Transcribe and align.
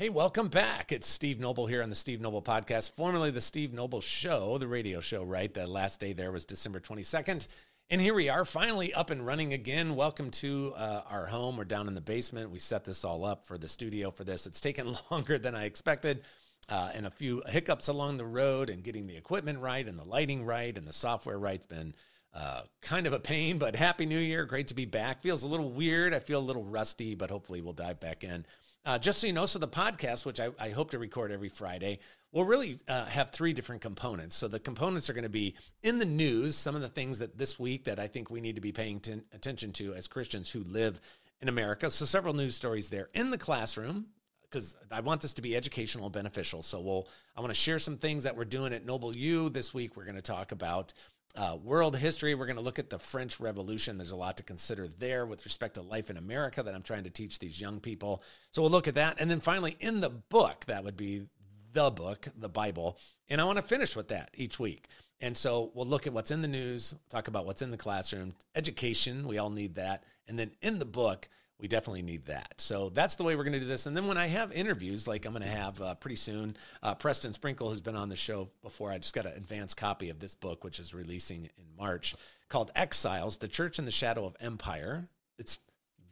Hey, 0.00 0.10
welcome 0.10 0.46
back. 0.46 0.92
It's 0.92 1.08
Steve 1.08 1.40
Noble 1.40 1.66
here 1.66 1.82
on 1.82 1.88
the 1.88 1.94
Steve 1.96 2.20
Noble 2.20 2.40
Podcast, 2.40 2.92
formerly 2.92 3.32
the 3.32 3.40
Steve 3.40 3.72
Noble 3.72 4.00
Show, 4.00 4.56
the 4.56 4.68
radio 4.68 5.00
show, 5.00 5.24
right? 5.24 5.52
The 5.52 5.66
last 5.66 5.98
day 5.98 6.12
there 6.12 6.30
was 6.30 6.44
December 6.44 6.78
22nd. 6.78 7.48
And 7.90 8.00
here 8.00 8.14
we 8.14 8.28
are, 8.28 8.44
finally 8.44 8.94
up 8.94 9.10
and 9.10 9.26
running 9.26 9.54
again. 9.54 9.96
Welcome 9.96 10.30
to 10.30 10.72
uh, 10.76 11.02
our 11.10 11.26
home. 11.26 11.56
We're 11.56 11.64
down 11.64 11.88
in 11.88 11.94
the 11.94 12.00
basement. 12.00 12.52
We 12.52 12.60
set 12.60 12.84
this 12.84 13.04
all 13.04 13.24
up 13.24 13.44
for 13.44 13.58
the 13.58 13.68
studio 13.68 14.12
for 14.12 14.22
this. 14.22 14.46
It's 14.46 14.60
taken 14.60 14.96
longer 15.10 15.36
than 15.36 15.56
I 15.56 15.64
expected, 15.64 16.22
uh, 16.68 16.90
and 16.94 17.04
a 17.04 17.10
few 17.10 17.42
hiccups 17.48 17.88
along 17.88 18.18
the 18.18 18.24
road, 18.24 18.70
and 18.70 18.84
getting 18.84 19.08
the 19.08 19.16
equipment 19.16 19.58
right, 19.58 19.84
and 19.84 19.98
the 19.98 20.04
lighting 20.04 20.44
right, 20.44 20.78
and 20.78 20.86
the 20.86 20.92
software 20.92 21.40
right. 21.40 21.56
It's 21.56 21.66
been 21.66 21.92
uh, 22.32 22.62
kind 22.82 23.08
of 23.08 23.14
a 23.14 23.18
pain, 23.18 23.58
but 23.58 23.74
Happy 23.74 24.06
New 24.06 24.20
Year. 24.20 24.44
Great 24.44 24.68
to 24.68 24.74
be 24.74 24.84
back. 24.84 25.22
Feels 25.22 25.42
a 25.42 25.48
little 25.48 25.72
weird. 25.72 26.14
I 26.14 26.20
feel 26.20 26.38
a 26.38 26.40
little 26.40 26.62
rusty, 26.62 27.16
but 27.16 27.30
hopefully 27.30 27.60
we'll 27.60 27.72
dive 27.72 27.98
back 27.98 28.22
in. 28.22 28.46
Uh, 28.88 28.98
just 28.98 29.20
so 29.20 29.26
you 29.26 29.34
know, 29.34 29.44
so 29.44 29.58
the 29.58 29.68
podcast, 29.68 30.24
which 30.24 30.40
I, 30.40 30.48
I 30.58 30.70
hope 30.70 30.92
to 30.92 30.98
record 30.98 31.30
every 31.30 31.50
Friday, 31.50 31.98
will 32.32 32.46
really 32.46 32.78
uh, 32.88 33.04
have 33.04 33.28
three 33.28 33.52
different 33.52 33.82
components. 33.82 34.34
So 34.34 34.48
the 34.48 34.58
components 34.58 35.10
are 35.10 35.12
going 35.12 35.24
to 35.24 35.28
be 35.28 35.56
in 35.82 35.98
the 35.98 36.06
news, 36.06 36.56
some 36.56 36.74
of 36.74 36.80
the 36.80 36.88
things 36.88 37.18
that 37.18 37.36
this 37.36 37.58
week 37.58 37.84
that 37.84 37.98
I 37.98 38.06
think 38.06 38.30
we 38.30 38.40
need 38.40 38.54
to 38.54 38.62
be 38.62 38.72
paying 38.72 39.02
attention 39.34 39.72
to 39.72 39.92
as 39.92 40.08
Christians 40.08 40.50
who 40.50 40.64
live 40.64 41.02
in 41.42 41.50
America. 41.50 41.90
So 41.90 42.06
several 42.06 42.32
news 42.32 42.54
stories 42.54 42.88
there 42.88 43.10
in 43.12 43.30
the 43.30 43.36
classroom 43.36 44.06
because 44.44 44.74
I 44.90 45.00
want 45.00 45.20
this 45.20 45.34
to 45.34 45.42
be 45.42 45.54
educational 45.54 46.06
and 46.06 46.14
beneficial. 46.14 46.62
So 46.62 46.80
we'll 46.80 47.08
I 47.36 47.42
want 47.42 47.50
to 47.50 47.60
share 47.60 47.78
some 47.78 47.98
things 47.98 48.22
that 48.22 48.38
we're 48.38 48.46
doing 48.46 48.72
at 48.72 48.86
Noble 48.86 49.14
U 49.14 49.50
this 49.50 49.74
week. 49.74 49.98
We're 49.98 50.04
going 50.04 50.16
to 50.16 50.22
talk 50.22 50.50
about 50.50 50.94
uh, 51.38 51.56
world 51.62 51.96
history. 51.96 52.34
We're 52.34 52.46
going 52.46 52.56
to 52.56 52.62
look 52.62 52.80
at 52.80 52.90
the 52.90 52.98
French 52.98 53.38
Revolution. 53.38 53.96
There's 53.96 54.10
a 54.10 54.16
lot 54.16 54.36
to 54.38 54.42
consider 54.42 54.88
there 54.88 55.24
with 55.24 55.44
respect 55.44 55.74
to 55.74 55.82
life 55.82 56.10
in 56.10 56.16
America 56.16 56.64
that 56.64 56.74
I'm 56.74 56.82
trying 56.82 57.04
to 57.04 57.10
teach 57.10 57.38
these 57.38 57.60
young 57.60 57.78
people. 57.78 58.22
So 58.50 58.60
we'll 58.60 58.72
look 58.72 58.88
at 58.88 58.96
that. 58.96 59.20
And 59.20 59.30
then 59.30 59.38
finally, 59.38 59.76
in 59.78 60.00
the 60.00 60.10
book, 60.10 60.64
that 60.66 60.82
would 60.82 60.96
be 60.96 61.28
the 61.72 61.90
book, 61.90 62.26
the 62.36 62.48
Bible. 62.48 62.98
And 63.28 63.40
I 63.40 63.44
want 63.44 63.58
to 63.58 63.62
finish 63.62 63.94
with 63.94 64.08
that 64.08 64.30
each 64.34 64.58
week. 64.58 64.88
And 65.20 65.36
so 65.36 65.70
we'll 65.74 65.86
look 65.86 66.08
at 66.08 66.12
what's 66.12 66.32
in 66.32 66.42
the 66.42 66.48
news, 66.48 66.94
talk 67.08 67.28
about 67.28 67.46
what's 67.46 67.62
in 67.62 67.70
the 67.70 67.76
classroom, 67.76 68.34
education, 68.56 69.26
we 69.26 69.38
all 69.38 69.50
need 69.50 69.76
that. 69.76 70.02
And 70.26 70.36
then 70.36 70.50
in 70.60 70.80
the 70.80 70.84
book, 70.84 71.28
we 71.60 71.66
definitely 71.66 72.02
need 72.02 72.26
that. 72.26 72.54
So 72.58 72.88
that's 72.90 73.16
the 73.16 73.24
way 73.24 73.34
we're 73.34 73.44
going 73.44 73.54
to 73.54 73.60
do 73.60 73.66
this. 73.66 73.86
And 73.86 73.96
then 73.96 74.06
when 74.06 74.16
I 74.16 74.26
have 74.26 74.52
interviews, 74.52 75.08
like 75.08 75.24
I'm 75.24 75.32
going 75.32 75.42
to 75.42 75.48
have 75.48 75.80
uh, 75.80 75.94
pretty 75.94 76.16
soon, 76.16 76.56
uh, 76.82 76.94
Preston 76.94 77.32
Sprinkle, 77.32 77.70
who's 77.70 77.80
been 77.80 77.96
on 77.96 78.08
the 78.08 78.16
show 78.16 78.48
before, 78.62 78.90
I 78.90 78.98
just 78.98 79.14
got 79.14 79.26
an 79.26 79.32
advance 79.32 79.74
copy 79.74 80.08
of 80.10 80.20
this 80.20 80.34
book, 80.34 80.62
which 80.62 80.78
is 80.78 80.94
releasing 80.94 81.44
in 81.44 81.64
March, 81.76 82.14
called 82.48 82.70
Exiles 82.76 83.38
The 83.38 83.48
Church 83.48 83.78
in 83.78 83.84
the 83.84 83.90
Shadow 83.90 84.24
of 84.24 84.36
Empire. 84.40 85.08
It's 85.38 85.58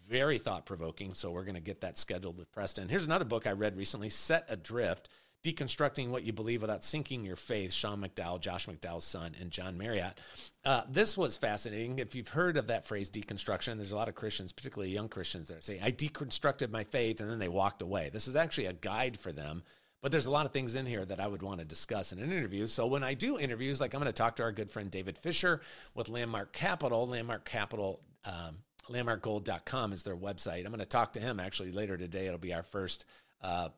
very 0.09 0.39
thought 0.39 0.67
provoking. 0.67 1.15
So 1.15 1.31
we're 1.31 1.45
going 1.45 1.55
to 1.55 1.61
get 1.61 1.81
that 1.83 1.99
scheduled 1.99 2.39
with 2.39 2.51
Preston. 2.53 2.89
Here's 2.89 3.05
another 3.05 3.25
book 3.25 3.47
I 3.47 3.53
read 3.53 3.77
recently 3.77 4.09
Set 4.09 4.47
Adrift 4.49 5.09
Deconstructing 5.47 6.09
What 6.09 6.25
You 6.25 6.33
Believe 6.33 6.61
Without 6.61 6.83
Sinking 6.83 7.25
Your 7.25 7.37
Faith, 7.37 7.73
Sean 7.73 8.01
McDowell, 8.01 8.41
Josh 8.41 8.67
McDowell's 8.67 9.05
son, 9.05 9.33
and 9.41 9.53
John 9.53 9.79
Marriott. 9.79 10.19
Uh, 10.65 10.83
this 10.89 11.17
was 11.17 11.37
fascinating. 11.37 12.01
If 12.01 12.17
you've 12.17 12.27
heard 12.27 12.57
of 12.57 12.67
that 12.67 12.85
phrase, 12.85 13.09
deconstruction, 13.11 13.77
there's 13.77 13.93
a 13.93 13.97
lot 13.97 14.09
of 14.09 14.17
Christians, 14.17 14.53
particularly 14.53 14.93
young 14.93 15.09
Christians, 15.09 15.47
that 15.47 15.63
say, 15.63 15.79
I 15.81 15.93
deconstructed 15.93 16.71
my 16.71 16.83
faith 16.83 17.21
and 17.21 17.31
then 17.31 17.39
they 17.39 17.49
walked 17.49 17.81
away. 17.81 18.11
This 18.13 18.27
is 18.27 18.35
actually 18.35 18.67
a 18.67 18.73
guide 18.73 19.21
for 19.21 19.31
them. 19.31 19.63
But 20.03 20.11
there's 20.11 20.27
a 20.27 20.33
lot 20.33 20.47
of 20.47 20.53
things 20.53 20.75
in 20.75 20.85
here 20.85 21.05
that 21.05 21.21
I 21.21 21.29
would 21.29 21.43
want 21.43 21.61
to 21.61 21.65
discuss 21.65 22.13
in 22.13 22.19
an 22.19 22.33
interview. 22.33 22.67
So 22.67 22.89
when 22.89 23.05
I 23.05 23.15
do 23.15 23.39
interviews, 23.39 23.81
like 23.81 23.95
I'm 23.95 24.01
going 24.01 24.13
to 24.13 24.17
talk 24.17 24.37
to 24.37 24.43
our 24.43 24.53
good 24.53 24.71
friend 24.71 24.91
David 24.91 25.17
Fisher 25.17 25.61
with 25.95 26.09
Landmark 26.09 26.53
Capital, 26.53 27.07
Landmark 27.07 27.45
Capital. 27.45 28.01
Um, 28.25 28.59
landmarkgold.com 28.89 29.93
is 29.93 30.03
their 30.03 30.17
website. 30.17 30.65
I'm 30.65 30.73
going 30.73 30.81
to 30.81 30.87
talk 30.87 31.13
to 31.13 31.21
him 31.21 31.39
actually 31.39 31.71
later 31.71 31.97
today. 31.97 32.27
It'll 32.27 32.39
be 32.39 32.55
our 32.55 32.63
first 32.63 33.05
uh, 33.43 33.69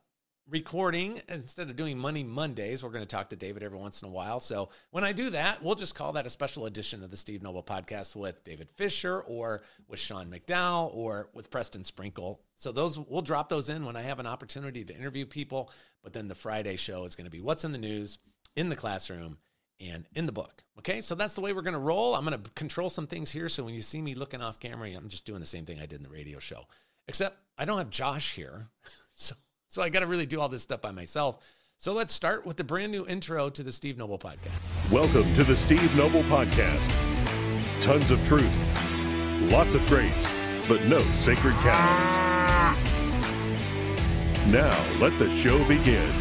recording 0.49 1.21
instead 1.27 1.69
of 1.69 1.75
doing 1.75 1.97
Money 1.97 2.23
Mondays. 2.23 2.83
We're 2.83 2.89
going 2.89 3.05
to 3.05 3.15
talk 3.15 3.29
to 3.29 3.35
David 3.35 3.61
every 3.61 3.77
once 3.77 4.01
in 4.01 4.07
a 4.07 4.11
while. 4.11 4.39
So 4.39 4.69
when 4.89 5.03
I 5.03 5.11
do 5.11 5.29
that, 5.29 5.61
we'll 5.63 5.75
just 5.75 5.95
call 5.95 6.13
that 6.13 6.25
a 6.25 6.29
special 6.29 6.65
edition 6.65 7.03
of 7.03 7.11
the 7.11 7.17
Steve 7.17 7.43
Noble 7.43 7.63
podcast 7.63 8.15
with 8.15 8.43
David 8.43 8.69
Fisher 8.71 9.21
or 9.21 9.61
with 9.87 9.99
Sean 9.99 10.31
McDowell 10.31 10.93
or 10.93 11.29
with 11.33 11.51
Preston 11.51 11.83
Sprinkle. 11.83 12.41
So 12.55 12.71
those 12.71 12.97
we'll 12.97 13.21
drop 13.21 13.49
those 13.49 13.69
in 13.69 13.85
when 13.85 13.95
I 13.95 14.01
have 14.01 14.19
an 14.19 14.27
opportunity 14.27 14.83
to 14.85 14.95
interview 14.95 15.25
people. 15.25 15.71
But 16.03 16.13
then 16.13 16.27
the 16.27 16.35
Friday 16.35 16.77
show 16.77 17.05
is 17.05 17.15
going 17.15 17.25
to 17.25 17.31
be 17.31 17.41
what's 17.41 17.63
in 17.63 17.71
the 17.71 17.77
news, 17.77 18.17
in 18.55 18.69
the 18.69 18.75
classroom, 18.75 19.37
and 19.79 20.07
in 20.15 20.25
the 20.25 20.31
book. 20.31 20.63
Okay, 20.79 21.01
so 21.01 21.13
that's 21.13 21.35
the 21.35 21.41
way 21.41 21.53
we're 21.53 21.61
going 21.61 21.73
to 21.73 21.79
roll. 21.79 22.15
I'm 22.15 22.25
going 22.25 22.41
to 22.41 22.49
control 22.51 22.89
some 22.89 23.07
things 23.07 23.31
here. 23.31 23.49
So 23.49 23.63
when 23.63 23.73
you 23.73 23.81
see 23.81 24.01
me 24.01 24.15
looking 24.15 24.41
off 24.41 24.59
camera, 24.59 24.89
I'm 24.89 25.09
just 25.09 25.25
doing 25.25 25.39
the 25.39 25.45
same 25.45 25.65
thing 25.65 25.79
I 25.79 25.85
did 25.85 25.97
in 25.97 26.03
the 26.03 26.09
radio 26.09 26.39
show, 26.39 26.63
except 27.07 27.37
I 27.57 27.65
don't 27.65 27.77
have 27.77 27.89
Josh 27.89 28.33
here. 28.33 28.67
so 29.15 29.35
so 29.69 29.83
I 29.83 29.89
got 29.89 29.99
to 29.99 30.07
really 30.07 30.25
do 30.25 30.41
all 30.41 30.49
this 30.49 30.63
stuff 30.63 30.81
by 30.81 30.91
myself. 30.91 31.45
So 31.77 31.93
let's 31.93 32.13
start 32.13 32.45
with 32.45 32.57
the 32.57 32.63
brand 32.63 32.91
new 32.91 33.05
intro 33.07 33.49
to 33.51 33.63
the 33.63 33.71
Steve 33.71 33.97
Noble 33.97 34.17
podcast. 34.17 34.91
Welcome 34.91 35.31
to 35.35 35.43
the 35.43 35.55
Steve 35.55 35.95
Noble 35.95 36.23
podcast. 36.23 36.91
Tons 37.79 38.11
of 38.11 38.21
truth, 38.25 38.51
lots 39.51 39.75
of 39.75 39.85
grace, 39.85 40.27
but 40.67 40.83
no 40.85 40.99
sacred 41.13 41.53
cows. 41.61 42.77
Now 44.47 44.97
let 44.99 45.17
the 45.19 45.29
show 45.37 45.63
begin. 45.67 46.11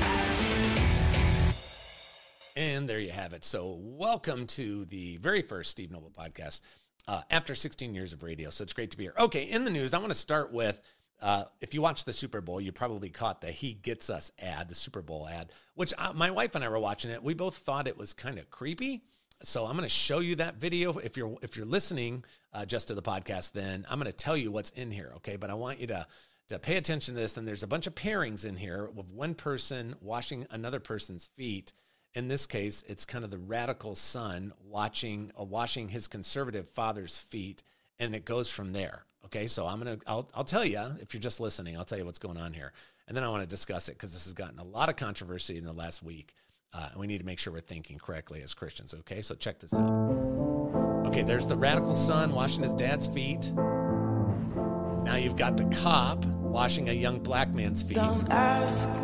And 2.55 2.89
there 2.89 3.01
you 3.01 3.11
have 3.11 3.33
it. 3.33 3.45
So, 3.45 3.79
welcome 3.81 4.47
to 4.49 4.85
the 4.85 5.17
very 5.17 5.43
first 5.43 5.71
Steve 5.71 5.91
Noble 5.91 6.11
podcast 6.11 6.61
uh, 7.07 7.23
after 7.31 7.55
16 7.55 7.95
years 7.95 8.13
of 8.13 8.23
radio. 8.23 8.51
So, 8.51 8.63
it's 8.63 8.73
great 8.73 8.91
to 8.91 8.97
be 8.97 9.05
here. 9.05 9.15
Okay, 9.19 9.45
in 9.45 9.65
the 9.65 9.71
news, 9.71 9.95
I 9.95 9.99
want 9.99 10.11
to 10.11 10.19
start 10.19 10.53
with 10.53 10.81
uh, 11.21 11.45
if 11.61 11.75
you 11.75 11.83
watch 11.83 12.05
the 12.05 12.13
Super 12.13 12.41
Bowl, 12.41 12.61
you 12.61 12.73
probably 12.73 13.11
caught 13.11 13.41
the 13.41 13.51
"He 13.51 13.75
Gets 13.75 14.09
Us" 14.11 14.31
ad, 14.39 14.69
the 14.69 14.75
Super 14.75 15.03
Bowl 15.03 15.29
ad, 15.29 15.53
which 15.75 15.93
uh, 15.99 16.13
my 16.15 16.31
wife 16.31 16.55
and 16.55 16.65
I 16.65 16.69
were 16.69 16.79
watching 16.79 17.11
it. 17.11 17.23
We 17.23 17.35
both 17.35 17.57
thought 17.57 17.89
it 17.89 17.99
was 17.99 18.13
kind 18.13 18.39
of 18.39 18.51
creepy. 18.51 19.03
So 19.43 19.67
I'm 19.67 19.73
going 19.73 19.83
to 19.83 19.89
show 19.89 20.19
you 20.19 20.37
that 20.37 20.57
video. 20.57 20.99
If 20.99 21.17
you're 21.17 21.37
if 21.43 21.57
you're 21.57 21.67
listening 21.67 22.25
uh, 22.53 22.67
just 22.67 22.89
to 22.89 22.95
the 22.95 23.03
podcast, 23.03 23.53
then 23.53 23.87
I'm 23.89 23.99
going 23.99 24.11
to 24.11 24.17
tell 24.17 24.37
you 24.37 24.51
what's 24.51 24.71
in 24.71 24.91
here. 24.91 25.13
Okay, 25.17 25.37
but 25.37 25.51
I 25.51 25.55
want 25.55 25.81
you 25.81 25.87
to 25.89 26.07
to 26.49 26.59
pay 26.59 26.77
attention 26.77 27.15
to 27.15 27.21
this. 27.21 27.37
And 27.37 27.47
there's 27.47 27.63
a 27.63 27.69
bunch 27.69 27.87
of 27.87 27.95
pairings 27.95 28.45
in 28.45 28.57
here 28.57 28.89
with 28.95 29.13
one 29.13 29.35
person 29.35 29.97
washing 30.01 30.47
another 30.51 30.81
person's 30.81 31.31
feet. 31.37 31.73
In 32.15 32.29
this 32.29 32.47
case, 32.47 32.83
it's 32.89 33.05
kind 33.05 33.25
of 33.25 33.31
the 33.31 33.39
radical 33.39 33.95
son 33.95 34.53
watching 34.65 35.31
uh, 35.39 35.45
washing 35.45 35.89
his 35.89 36.09
conservative 36.09 36.69
father's 36.69 37.19
feet, 37.19 37.63
and 37.99 38.15
it 38.15 38.25
goes 38.25 38.51
from 38.51 38.73
there. 38.73 39.05
Okay, 39.27 39.47
so 39.47 39.67
I'm 39.67 39.79
gonna 39.79 39.99
I'll 40.07 40.29
I'll 40.35 40.45
tell 40.45 40.65
you 40.65 40.81
if 41.01 41.13
you're 41.13 41.21
just 41.21 41.41
listening, 41.41 41.77
I'll 41.77 41.85
tell 41.85 41.99
you 41.99 42.05
what's 42.05 42.19
going 42.19 42.39
on 42.39 42.53
here, 42.53 42.73
and 43.07 43.17
then 43.17 43.25
I 43.25 43.29
want 43.29 43.43
to 43.43 43.49
discuss 43.49 43.89
it 43.89 43.93
because 43.93 44.13
this 44.15 44.25
has 44.25 44.33
gotten 44.33 44.59
a 44.59 44.65
lot 44.65 44.89
of 44.89 44.97
controversy 44.97 45.59
in 45.59 45.65
the 45.65 45.73
last 45.73 46.03
week, 46.03 46.35
uh, 46.73 46.89
and 46.93 47.01
we 47.01 47.07
need 47.07 47.19
to 47.19 47.27
make 47.27 47.39
sure 47.39 47.53
we're 47.53 47.61
thinking 47.61 47.99
correctly 47.99 48.43
as 48.43 48.55
Christians. 48.55 48.95
Okay, 48.95 49.21
so 49.21 49.35
check 49.35 49.59
this 49.59 49.75
out. 49.75 49.91
Okay, 51.07 51.23
there's 51.23 51.47
the 51.47 51.57
radical 51.57 51.95
son 51.97 52.33
washing 52.33 52.63
his 52.63 52.75
dad's 52.75 53.07
feet. 53.07 53.53
Now 55.05 55.17
you've 55.17 55.37
got 55.37 55.57
the 55.57 55.65
cop 55.65 56.25
washing 56.27 56.89
a 56.89 56.93
young 56.93 57.19
black 57.19 57.49
man's 57.51 57.83
feet. 57.83 57.97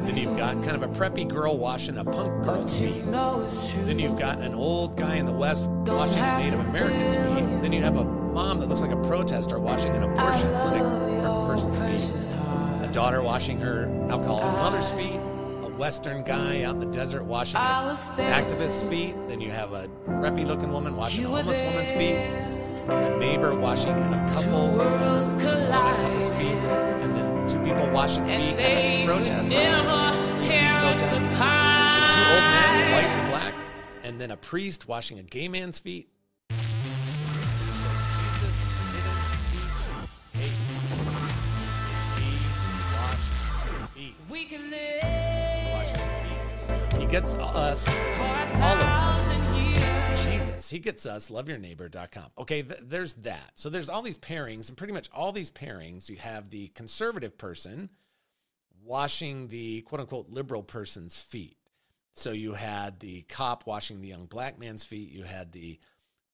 Then 0.04 0.16
you've 0.16 0.36
got 0.36 0.62
kind 0.62 0.76
of 0.76 0.82
a 0.82 0.88
preppy 0.88 1.26
girl 1.26 1.56
washing 1.58 1.96
a 1.98 2.04
punk 2.04 2.44
girl's 2.44 2.78
feet. 2.80 3.04
Then 3.86 3.98
you've 3.98 4.18
got 4.18 4.40
an 4.40 4.54
old 4.54 4.96
guy 4.96 5.16
in 5.16 5.26
the 5.26 5.32
West 5.32 5.66
washing 5.66 6.18
a 6.18 6.38
Native 6.38 6.60
American's 6.60 7.16
feet. 7.16 7.62
Then 7.62 7.72
you 7.72 7.80
have 7.82 7.96
a 7.96 8.23
mom 8.34 8.58
that 8.60 8.68
looks 8.68 8.82
like 8.82 8.90
a 8.90 9.02
protester 9.08 9.60
washing 9.60 9.94
an 9.94 10.02
abortion 10.02 10.50
clinic 10.50 10.82
person's 11.46 11.78
feet. 11.78 12.34
A 12.82 12.92
daughter 12.92 13.22
washing 13.22 13.58
her 13.60 13.86
alcoholic 14.10 14.52
mother's 14.58 14.90
feet. 14.90 15.20
A 15.62 15.68
Western 15.78 16.24
guy 16.24 16.64
out 16.64 16.74
in 16.74 16.80
the 16.80 16.86
desert 16.86 17.22
washing 17.24 17.60
an 17.60 17.96
activist's 18.18 18.82
feet. 18.84 19.14
Then 19.28 19.40
you 19.40 19.50
have 19.50 19.72
a 19.72 19.88
preppy 20.06 20.44
looking 20.44 20.72
woman 20.72 20.96
washing 20.96 21.24
a 21.24 21.28
homeless 21.28 21.60
woman's 21.60 21.92
feet 21.92 22.54
a 22.86 23.16
neighbor 23.18 23.54
washing 23.54 23.92
a 23.92 24.30
couple 24.30 24.80
on 24.80 25.22
a 25.22 25.32
couple's 25.40 26.30
feet, 26.32 26.58
and 27.00 27.16
then 27.16 27.48
two 27.48 27.58
people 27.60 27.90
washing 27.90 28.26
feet 28.26 28.58
at 28.58 28.58
a 28.60 29.06
protest. 29.06 29.50
protest. 29.50 29.50
Two 32.14 32.20
old 32.20 32.44
men, 32.44 32.92
white 32.92 33.06
and 33.06 33.28
black, 33.28 33.54
and 34.02 34.20
then 34.20 34.30
a 34.30 34.36
priest 34.36 34.86
washing 34.86 35.18
a 35.18 35.22
gay 35.22 35.48
man's 35.48 35.78
feet. 35.78 36.08
Gets 47.20 47.34
us, 47.34 47.88
all 48.56 48.76
of 48.76 48.88
us, 48.88 50.24
Jesus, 50.26 50.68
he 50.68 50.80
gets 50.80 51.06
us, 51.06 51.30
loveyourneighbor.com. 51.30 52.24
Okay, 52.38 52.62
th- 52.62 52.80
there's 52.82 53.14
that. 53.14 53.52
So 53.54 53.70
there's 53.70 53.88
all 53.88 54.02
these 54.02 54.18
pairings, 54.18 54.68
and 54.68 54.76
pretty 54.76 54.92
much 54.92 55.08
all 55.14 55.30
these 55.30 55.48
pairings, 55.48 56.08
you 56.08 56.16
have 56.16 56.50
the 56.50 56.66
conservative 56.74 57.38
person 57.38 57.88
washing 58.82 59.46
the 59.46 59.82
quote 59.82 60.00
unquote 60.00 60.30
liberal 60.30 60.64
person's 60.64 61.20
feet. 61.20 61.56
So 62.14 62.32
you 62.32 62.54
had 62.54 62.98
the 62.98 63.22
cop 63.22 63.64
washing 63.64 64.00
the 64.00 64.08
young 64.08 64.26
black 64.26 64.58
man's 64.58 64.82
feet. 64.82 65.12
You 65.12 65.22
had 65.22 65.52
the 65.52 65.78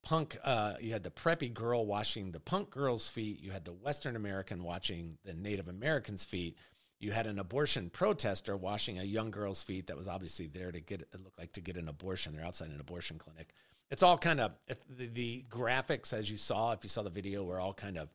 punk, 0.03 0.38
uh, 0.43 0.76
you 0.81 0.94
had 0.94 1.05
the 1.05 1.11
preppy 1.11 1.53
girl 1.53 1.85
washing 1.85 2.33
the 2.33 2.41
punk 2.41 2.71
girl's 2.71 3.06
feet. 3.06 3.43
You 3.43 3.50
had 3.50 3.67
the 3.67 3.75
Western 3.75 4.17
American 4.17 4.65
watching 4.65 5.19
the 5.26 5.35
Native 5.35 5.69
American's 5.69 6.25
feet. 6.25 6.56
You 7.00 7.12
had 7.12 7.26
an 7.26 7.38
abortion 7.38 7.88
protester 7.88 8.56
washing 8.56 8.99
a 8.99 9.05
young 9.05 9.31
girl's 9.31 9.62
feet 9.62 9.87
that 9.87 9.97
was 9.97 10.06
obviously 10.06 10.47
there 10.47 10.70
to 10.70 10.81
get 10.81 11.00
it 11.00 11.25
looked 11.25 11.38
like 11.38 11.52
to 11.55 11.62
get 11.62 11.76
an 11.76 11.88
abortion. 11.88 12.35
They're 12.35 12.44
outside 12.44 12.69
an 12.69 12.81
abortion 12.81 13.19
clinic. 13.19 13.55
It's 13.91 14.02
all 14.02 14.19
kind 14.19 14.38
of 14.38 14.52
the, 14.88 15.06
the 15.06 15.44
graphics 15.50 16.12
as 16.12 16.31
you 16.31 16.37
saw, 16.37 16.73
if 16.73 16.81
you 16.82 16.91
saw 16.91 17.02
the 17.02 17.11
video, 17.11 17.43
were 17.43 17.58
all 17.58 17.73
kind 17.73 17.97
of 17.97 18.11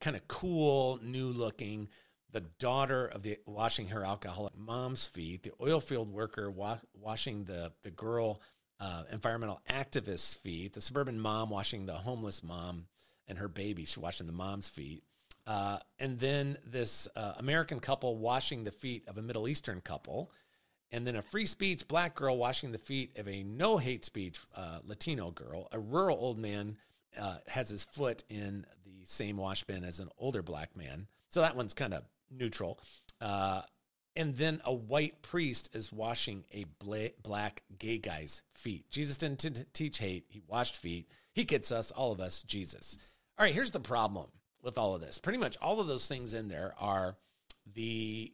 kind 0.00 0.14
of 0.14 0.28
cool, 0.28 1.00
new 1.02 1.28
looking. 1.28 1.88
The 2.32 2.42
daughter 2.58 3.06
of 3.06 3.22
the 3.22 3.38
washing 3.46 3.88
her 3.88 4.04
alcoholic 4.04 4.56
mom's 4.56 5.06
feet, 5.06 5.42
the 5.42 5.52
oil 5.60 5.80
field 5.80 6.10
worker 6.10 6.50
wa- 6.50 6.78
washing 6.94 7.44
the 7.44 7.72
the 7.82 7.90
girl 7.90 8.42
uh, 8.78 9.04
environmental 9.10 9.60
activist's 9.70 10.34
feet, 10.34 10.74
the 10.74 10.80
suburban 10.80 11.18
mom 11.18 11.48
washing 11.48 11.86
the 11.86 11.94
homeless 11.94 12.42
mom 12.42 12.86
and 13.28 13.38
her 13.38 13.48
baby, 13.48 13.84
she's 13.84 13.98
washing 13.98 14.26
the 14.26 14.32
mom's 14.32 14.68
feet. 14.68 15.02
Uh, 15.46 15.78
and 15.98 16.18
then 16.18 16.56
this 16.64 17.08
uh, 17.16 17.34
American 17.38 17.80
couple 17.80 18.16
washing 18.16 18.64
the 18.64 18.70
feet 18.70 19.04
of 19.08 19.18
a 19.18 19.22
Middle 19.22 19.48
Eastern 19.48 19.80
couple, 19.80 20.30
and 20.92 21.06
then 21.06 21.16
a 21.16 21.22
free 21.22 21.46
speech 21.46 21.88
black 21.88 22.14
girl 22.14 22.36
washing 22.36 22.70
the 22.70 22.78
feet 22.78 23.18
of 23.18 23.26
a 23.26 23.42
no 23.42 23.76
hate 23.76 24.04
speech 24.04 24.38
uh, 24.54 24.78
Latino 24.84 25.30
girl. 25.30 25.68
A 25.72 25.78
rural 25.78 26.18
old 26.18 26.38
man 26.38 26.76
uh, 27.18 27.38
has 27.48 27.68
his 27.68 27.84
foot 27.84 28.22
in 28.28 28.66
the 28.84 29.04
same 29.04 29.36
wash 29.36 29.64
bin 29.64 29.84
as 29.84 30.00
an 30.00 30.08
older 30.18 30.42
black 30.42 30.76
man. 30.76 31.06
So 31.28 31.40
that 31.40 31.56
one's 31.56 31.74
kind 31.74 31.94
of 31.94 32.04
neutral. 32.30 32.78
Uh, 33.20 33.62
and 34.14 34.36
then 34.36 34.60
a 34.64 34.74
white 34.74 35.22
priest 35.22 35.70
is 35.74 35.90
washing 35.90 36.44
a 36.52 36.66
black 37.22 37.62
gay 37.78 37.98
guy's 37.98 38.42
feet. 38.54 38.90
Jesus 38.90 39.16
didn't 39.16 39.38
t- 39.38 39.64
teach 39.72 39.98
hate, 39.98 40.26
he 40.28 40.42
washed 40.46 40.76
feet. 40.76 41.08
He 41.32 41.44
gets 41.44 41.72
us, 41.72 41.90
all 41.90 42.12
of 42.12 42.20
us, 42.20 42.42
Jesus. 42.42 42.98
All 43.38 43.46
right, 43.46 43.54
here's 43.54 43.70
the 43.70 43.80
problem 43.80 44.28
with 44.62 44.78
all 44.78 44.94
of 44.94 45.00
this. 45.00 45.18
Pretty 45.18 45.38
much 45.38 45.56
all 45.60 45.80
of 45.80 45.86
those 45.86 46.06
things 46.06 46.34
in 46.34 46.48
there 46.48 46.74
are 46.78 47.16
the, 47.74 48.32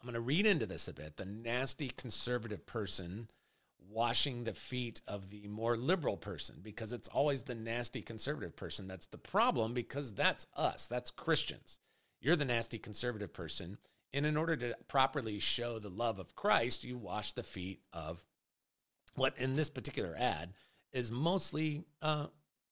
I'm 0.00 0.06
going 0.06 0.14
to 0.14 0.20
read 0.20 0.46
into 0.46 0.66
this 0.66 0.88
a 0.88 0.92
bit, 0.92 1.16
the 1.16 1.24
nasty 1.24 1.88
conservative 1.88 2.66
person 2.66 3.28
washing 3.90 4.44
the 4.44 4.54
feet 4.54 5.00
of 5.06 5.30
the 5.30 5.46
more 5.48 5.76
liberal 5.76 6.16
person 6.16 6.56
because 6.62 6.92
it's 6.92 7.08
always 7.08 7.42
the 7.42 7.54
nasty 7.54 8.00
conservative 8.00 8.56
person 8.56 8.86
that's 8.86 9.06
the 9.06 9.18
problem 9.18 9.74
because 9.74 10.12
that's 10.12 10.46
us, 10.56 10.86
that's 10.86 11.10
Christians. 11.10 11.78
You're 12.20 12.36
the 12.36 12.44
nasty 12.44 12.78
conservative 12.78 13.32
person. 13.32 13.78
And 14.14 14.26
in 14.26 14.36
order 14.36 14.56
to 14.56 14.76
properly 14.88 15.40
show 15.40 15.78
the 15.78 15.88
love 15.88 16.18
of 16.18 16.36
Christ, 16.36 16.84
you 16.84 16.96
wash 16.96 17.32
the 17.32 17.42
feet 17.42 17.80
of 17.92 18.24
what 19.14 19.36
in 19.38 19.56
this 19.56 19.68
particular 19.68 20.14
ad 20.18 20.52
is 20.92 21.10
mostly 21.10 21.84
uh, 22.00 22.26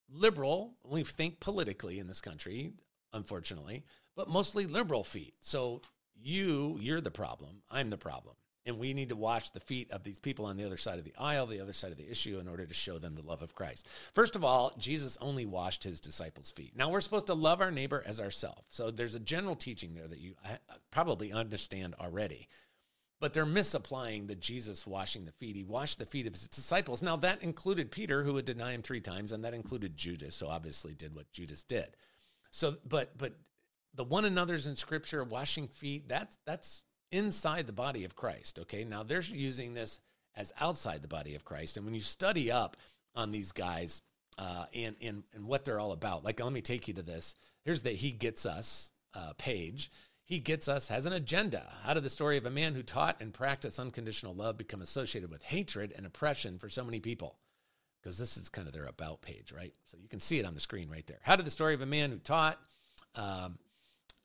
liberal. 0.09 0.75
We 0.85 1.03
think 1.03 1.41
politically 1.41 1.99
in 1.99 2.07
this 2.07 2.21
country, 2.21 2.73
unfortunately, 3.13 3.85
but 4.17 4.29
mostly 4.29 4.67
liberal 4.67 5.05
feet. 5.05 5.35
So 5.41 5.83
you, 6.23 6.77
you're 6.81 7.01
the 7.01 7.11
problem. 7.11 7.63
I'm 7.71 7.91
the 7.91 7.97
problem. 7.97 8.37
And 8.67 8.79
we 8.79 8.93
need 8.93 9.09
to 9.09 9.17
wash 9.17 9.51
the 9.51 9.59
feet 9.59 9.91
of 9.91 10.05
these 10.05 10.19
people 10.19 10.45
on 10.45 10.59
the 10.59 10.65
other 10.65 10.77
side 10.77 10.99
of 10.99 11.05
the 11.05 11.15
aisle, 11.19 11.47
the 11.47 11.61
other 11.61 11.73
side 11.73 11.93
of 11.93 11.97
the 11.97 12.11
issue, 12.11 12.39
in 12.39 12.47
order 12.47 12.67
to 12.67 12.75
show 12.75 12.99
them 12.99 13.15
the 13.15 13.23
love 13.23 13.41
of 13.41 13.55
Christ. 13.55 13.89
First 14.15 14.37
of 14.37 14.45
all, 14.45 14.75
Jesus 14.79 15.17
only 15.21 15.47
washed 15.47 15.83
his 15.83 15.99
disciples' 15.99 16.51
feet. 16.51 16.77
Now, 16.77 16.91
we're 16.91 17.01
supposed 17.01 17.27
to 17.29 17.35
love 17.35 17.63
our 17.63 17.71
neighbor 17.71 18.05
as 18.07 18.21
ourselves. 18.21 18.65
So 18.69 18.91
there's 18.91 19.15
a 19.15 19.21
general 19.21 19.57
teaching 19.57 19.95
there 19.95 20.07
that 20.07 20.21
you 20.21 20.35
uh, 20.45 20.57
probably 20.91 21.33
understand 21.33 21.95
already. 21.99 22.49
But 23.19 23.33
they're 23.33 23.47
misapplying 23.47 24.27
the 24.27 24.35
Jesus 24.35 24.87
washing 24.87 25.25
the 25.25 25.33
feet. 25.33 25.57
He 25.57 25.65
washed 25.65 25.99
the 25.99 26.07
feet 26.07 26.27
of 26.27 26.35
his 26.35 26.47
disciples. 26.47 27.03
Now, 27.03 27.17
that 27.17 27.43
included 27.43 27.91
Peter, 27.91 28.23
who 28.23 28.35
would 28.35 28.45
deny 28.45 28.73
him 28.73 28.83
three 28.83 29.01
times, 29.01 29.33
and 29.33 29.45
that 29.45 29.55
included 29.55 29.97
Judas, 29.97 30.37
so 30.37 30.49
obviously 30.49 30.95
did 30.95 31.15
what 31.15 31.33
Judas 31.33 31.63
did. 31.63 31.97
So, 32.51 32.77
but, 32.87 33.17
but, 33.17 33.35
the 33.95 34.05
one 34.05 34.25
another's 34.25 34.67
in 34.67 34.77
scripture 34.77 35.25
washing 35.25 35.69
feet 35.69 36.09
that's 36.09 36.39
that's 36.47 36.85
inside 37.11 37.67
the 37.67 37.73
body 37.73 38.05
of 38.05 38.15
Christ. 38.15 38.59
Okay, 38.61 38.85
now 38.85 39.03
they're 39.03 39.21
using 39.21 39.75
this 39.75 40.01
as 40.37 40.53
outside 40.61 41.03
the 41.03 41.09
body 41.09 41.35
of 41.35 41.45
Christ, 41.45 41.77
and 41.77 41.85
when 41.85 41.95
you 41.95 42.01
study 42.01 42.51
up 42.51 42.77
on 43.15 43.31
these 43.31 43.53
guys 43.53 44.03
uh, 44.39 44.67
and 44.73 44.97
and 45.03 45.25
and 45.35 45.45
what 45.45 45.65
they're 45.65 45.81
all 45.81 45.93
about, 45.93 46.25
like 46.25 46.43
let 46.43 46.53
me 46.53 46.61
take 46.61 46.89
you 46.89 46.95
to 46.95 47.03
this. 47.03 47.35
Here's 47.65 47.83
the 47.83 47.91
He 47.91 48.13
Gets 48.13 48.47
Us 48.47 48.93
uh, 49.15 49.33
page. 49.37 49.91
He 50.25 50.39
Gets 50.39 50.69
Us 50.69 50.89
has 50.89 51.05
an 51.07 51.13
agenda. 51.13 51.71
How 51.83 51.95
did 51.95 52.05
the 52.05 52.11
story 52.11 52.37
of 52.37 52.47
a 52.47 52.51
man 52.51 52.75
who 52.75 52.83
taught 52.83 53.21
and 53.21 53.35
practiced 53.35 53.81
unconditional 53.81 54.35
love 54.35 54.57
become 54.57 54.81
associated 54.81 55.31
with 55.31 55.43
hatred 55.43 55.93
and 55.97 56.07
oppression 56.07 56.59
for 56.59 56.69
so 56.69 56.85
many 56.85 57.01
people? 57.01 57.37
Because 58.03 58.19
this 58.19 58.37
is 58.37 58.49
kind 58.49 58.67
of 58.67 58.73
their 58.73 58.87
about 58.87 59.21
page, 59.21 59.53
right? 59.53 59.75
So 59.87 59.99
you 60.01 60.09
can 60.09 60.21
see 60.21 60.39
it 60.39 60.47
on 60.47 60.55
the 60.55 60.61
screen 60.61 60.89
right 60.89 61.07
there. 61.07 61.21
How 61.23 61.37
did 61.37 61.45
the 61.45 61.51
story 61.51 61.75
of 61.75 61.83
a 61.83 61.87
man 61.87 62.11
who 62.11 62.19
taught 62.19 62.59
um, 63.15 63.59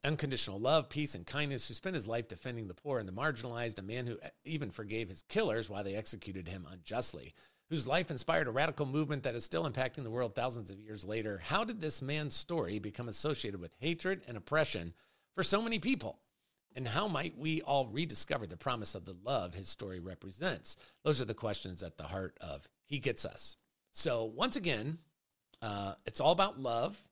unconditional 0.02 0.58
love, 0.58 0.88
peace, 0.88 1.14
and 1.14 1.26
kindness, 1.26 1.68
who 1.68 1.74
spent 1.74 1.94
his 1.94 2.06
life 2.06 2.28
defending 2.28 2.68
the 2.68 2.74
poor 2.74 2.98
and 2.98 3.08
the 3.08 3.12
marginalized, 3.12 3.78
a 3.78 3.82
man 3.82 4.06
who 4.06 4.18
even 4.44 4.70
forgave 4.70 5.08
his 5.08 5.22
killers 5.22 5.68
while 5.68 5.84
they 5.84 5.94
executed 5.94 6.48
him 6.48 6.66
unjustly, 6.70 7.34
whose 7.68 7.86
life 7.86 8.10
inspired 8.10 8.46
a 8.46 8.52
radical 8.52 8.86
movement 8.86 9.24
that 9.24 9.34
is 9.34 9.44
still 9.44 9.68
impacting 9.68 10.04
the 10.04 10.10
world 10.10 10.34
thousands 10.34 10.70
of 10.70 10.80
years 10.80 11.04
later. 11.04 11.42
How 11.44 11.64
did 11.64 11.80
this 11.80 12.00
man's 12.00 12.34
story 12.34 12.78
become 12.78 13.08
associated 13.08 13.60
with 13.60 13.74
hatred 13.80 14.22
and 14.28 14.36
oppression 14.36 14.94
for 15.34 15.42
so 15.42 15.60
many 15.60 15.78
people? 15.78 16.20
And 16.76 16.86
how 16.86 17.08
might 17.08 17.36
we 17.36 17.62
all 17.62 17.86
rediscover 17.86 18.46
the 18.46 18.56
promise 18.56 18.94
of 18.94 19.06
the 19.06 19.16
love 19.24 19.54
his 19.54 19.68
story 19.68 19.98
represents? 19.98 20.76
Those 21.04 21.20
are 21.20 21.24
the 21.24 21.34
questions 21.34 21.82
at 21.82 21.96
the 21.96 22.04
heart 22.04 22.36
of 22.40 22.68
He 22.84 22.98
Gets 22.98 23.24
Us. 23.24 23.56
So, 23.96 24.24
once 24.24 24.56
again, 24.56 24.98
uh, 25.62 25.94
it's 26.04 26.20
all 26.20 26.32
about 26.32 26.60
love, 26.60 27.02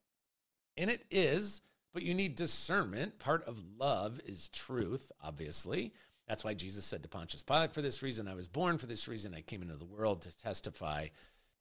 and 0.77 0.91
it 0.91 1.03
is 1.11 1.63
but 1.95 2.03
you 2.03 2.13
need 2.13 2.35
discernment. 2.35 3.19
Part 3.21 3.45
of 3.45 3.63
love 3.79 4.21
is 4.27 4.49
truth, 4.49 5.13
obviously. 5.23 5.95
That's 6.27 6.43
why 6.43 6.55
Jesus 6.55 6.85
said 6.85 7.03
to 7.05 7.09
Pontius 7.09 7.45
Pilate, 7.45 7.73
For 7.73 7.83
this 7.83 8.03
reason 8.03 8.27
I 8.27 8.35
was 8.35 8.49
born, 8.49 8.79
for 8.79 8.87
this 8.87 9.07
reason 9.07 9.33
I 9.33 9.43
came 9.43 9.63
into 9.63 9.77
the 9.77 9.85
world 9.85 10.23
to 10.23 10.37
testify 10.37 11.09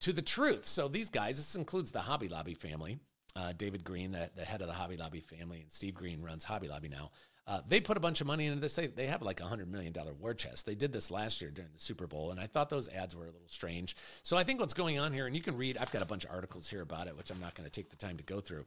to 0.01 0.11
the 0.11 0.21
truth. 0.21 0.67
So 0.67 0.87
these 0.87 1.09
guys, 1.11 1.37
this 1.37 1.55
includes 1.55 1.91
the 1.91 1.99
Hobby 1.99 2.27
Lobby 2.27 2.55
family. 2.55 2.97
Uh, 3.35 3.53
David 3.53 3.83
Green, 3.83 4.11
the, 4.11 4.29
the 4.35 4.45
head 4.45 4.61
of 4.61 4.67
the 4.67 4.73
Hobby 4.73 4.97
Lobby 4.97 5.19
family, 5.19 5.61
and 5.61 5.71
Steve 5.71 5.93
Green 5.93 6.21
runs 6.21 6.43
Hobby 6.43 6.67
Lobby 6.67 6.89
now. 6.89 7.11
Uh, 7.45 7.59
they 7.67 7.81
put 7.81 7.97
a 7.97 7.99
bunch 7.99 8.21
of 8.21 8.27
money 8.27 8.45
into 8.45 8.59
this. 8.59 8.75
They, 8.75 8.87
they 8.87 9.07
have 9.07 9.21
like 9.21 9.41
a 9.41 9.43
$100 9.43 9.67
million 9.67 9.93
war 10.19 10.33
chest. 10.33 10.65
They 10.65 10.75
did 10.75 10.93
this 10.93 11.11
last 11.11 11.41
year 11.41 11.51
during 11.51 11.71
the 11.73 11.79
Super 11.79 12.07
Bowl, 12.07 12.31
and 12.31 12.39
I 12.39 12.47
thought 12.47 12.69
those 12.69 12.87
ads 12.87 13.15
were 13.15 13.23
a 13.23 13.31
little 13.31 13.47
strange. 13.47 13.95
So 14.23 14.37
I 14.37 14.43
think 14.43 14.61
what's 14.61 14.73
going 14.73 14.97
on 14.97 15.11
here, 15.11 15.27
and 15.27 15.35
you 15.35 15.41
can 15.41 15.57
read, 15.57 15.77
I've 15.77 15.91
got 15.91 16.01
a 16.01 16.05
bunch 16.05 16.23
of 16.23 16.31
articles 16.31 16.69
here 16.69 16.81
about 16.81 17.07
it, 17.07 17.17
which 17.17 17.31
I'm 17.31 17.41
not 17.41 17.53
going 17.53 17.65
to 17.65 17.71
take 17.71 17.89
the 17.89 17.97
time 17.97 18.15
to 18.17 18.23
go 18.23 18.39
through. 18.39 18.65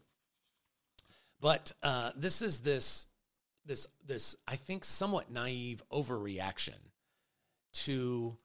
But 1.40 1.72
uh, 1.82 2.12
this 2.16 2.42
is 2.42 2.60
this 2.60 3.06
this 3.66 3.86
this 4.06 4.36
I 4.46 4.56
think 4.56 4.84
somewhat 4.84 5.30
naive 5.30 5.82
overreaction 5.92 6.78
to 7.72 8.36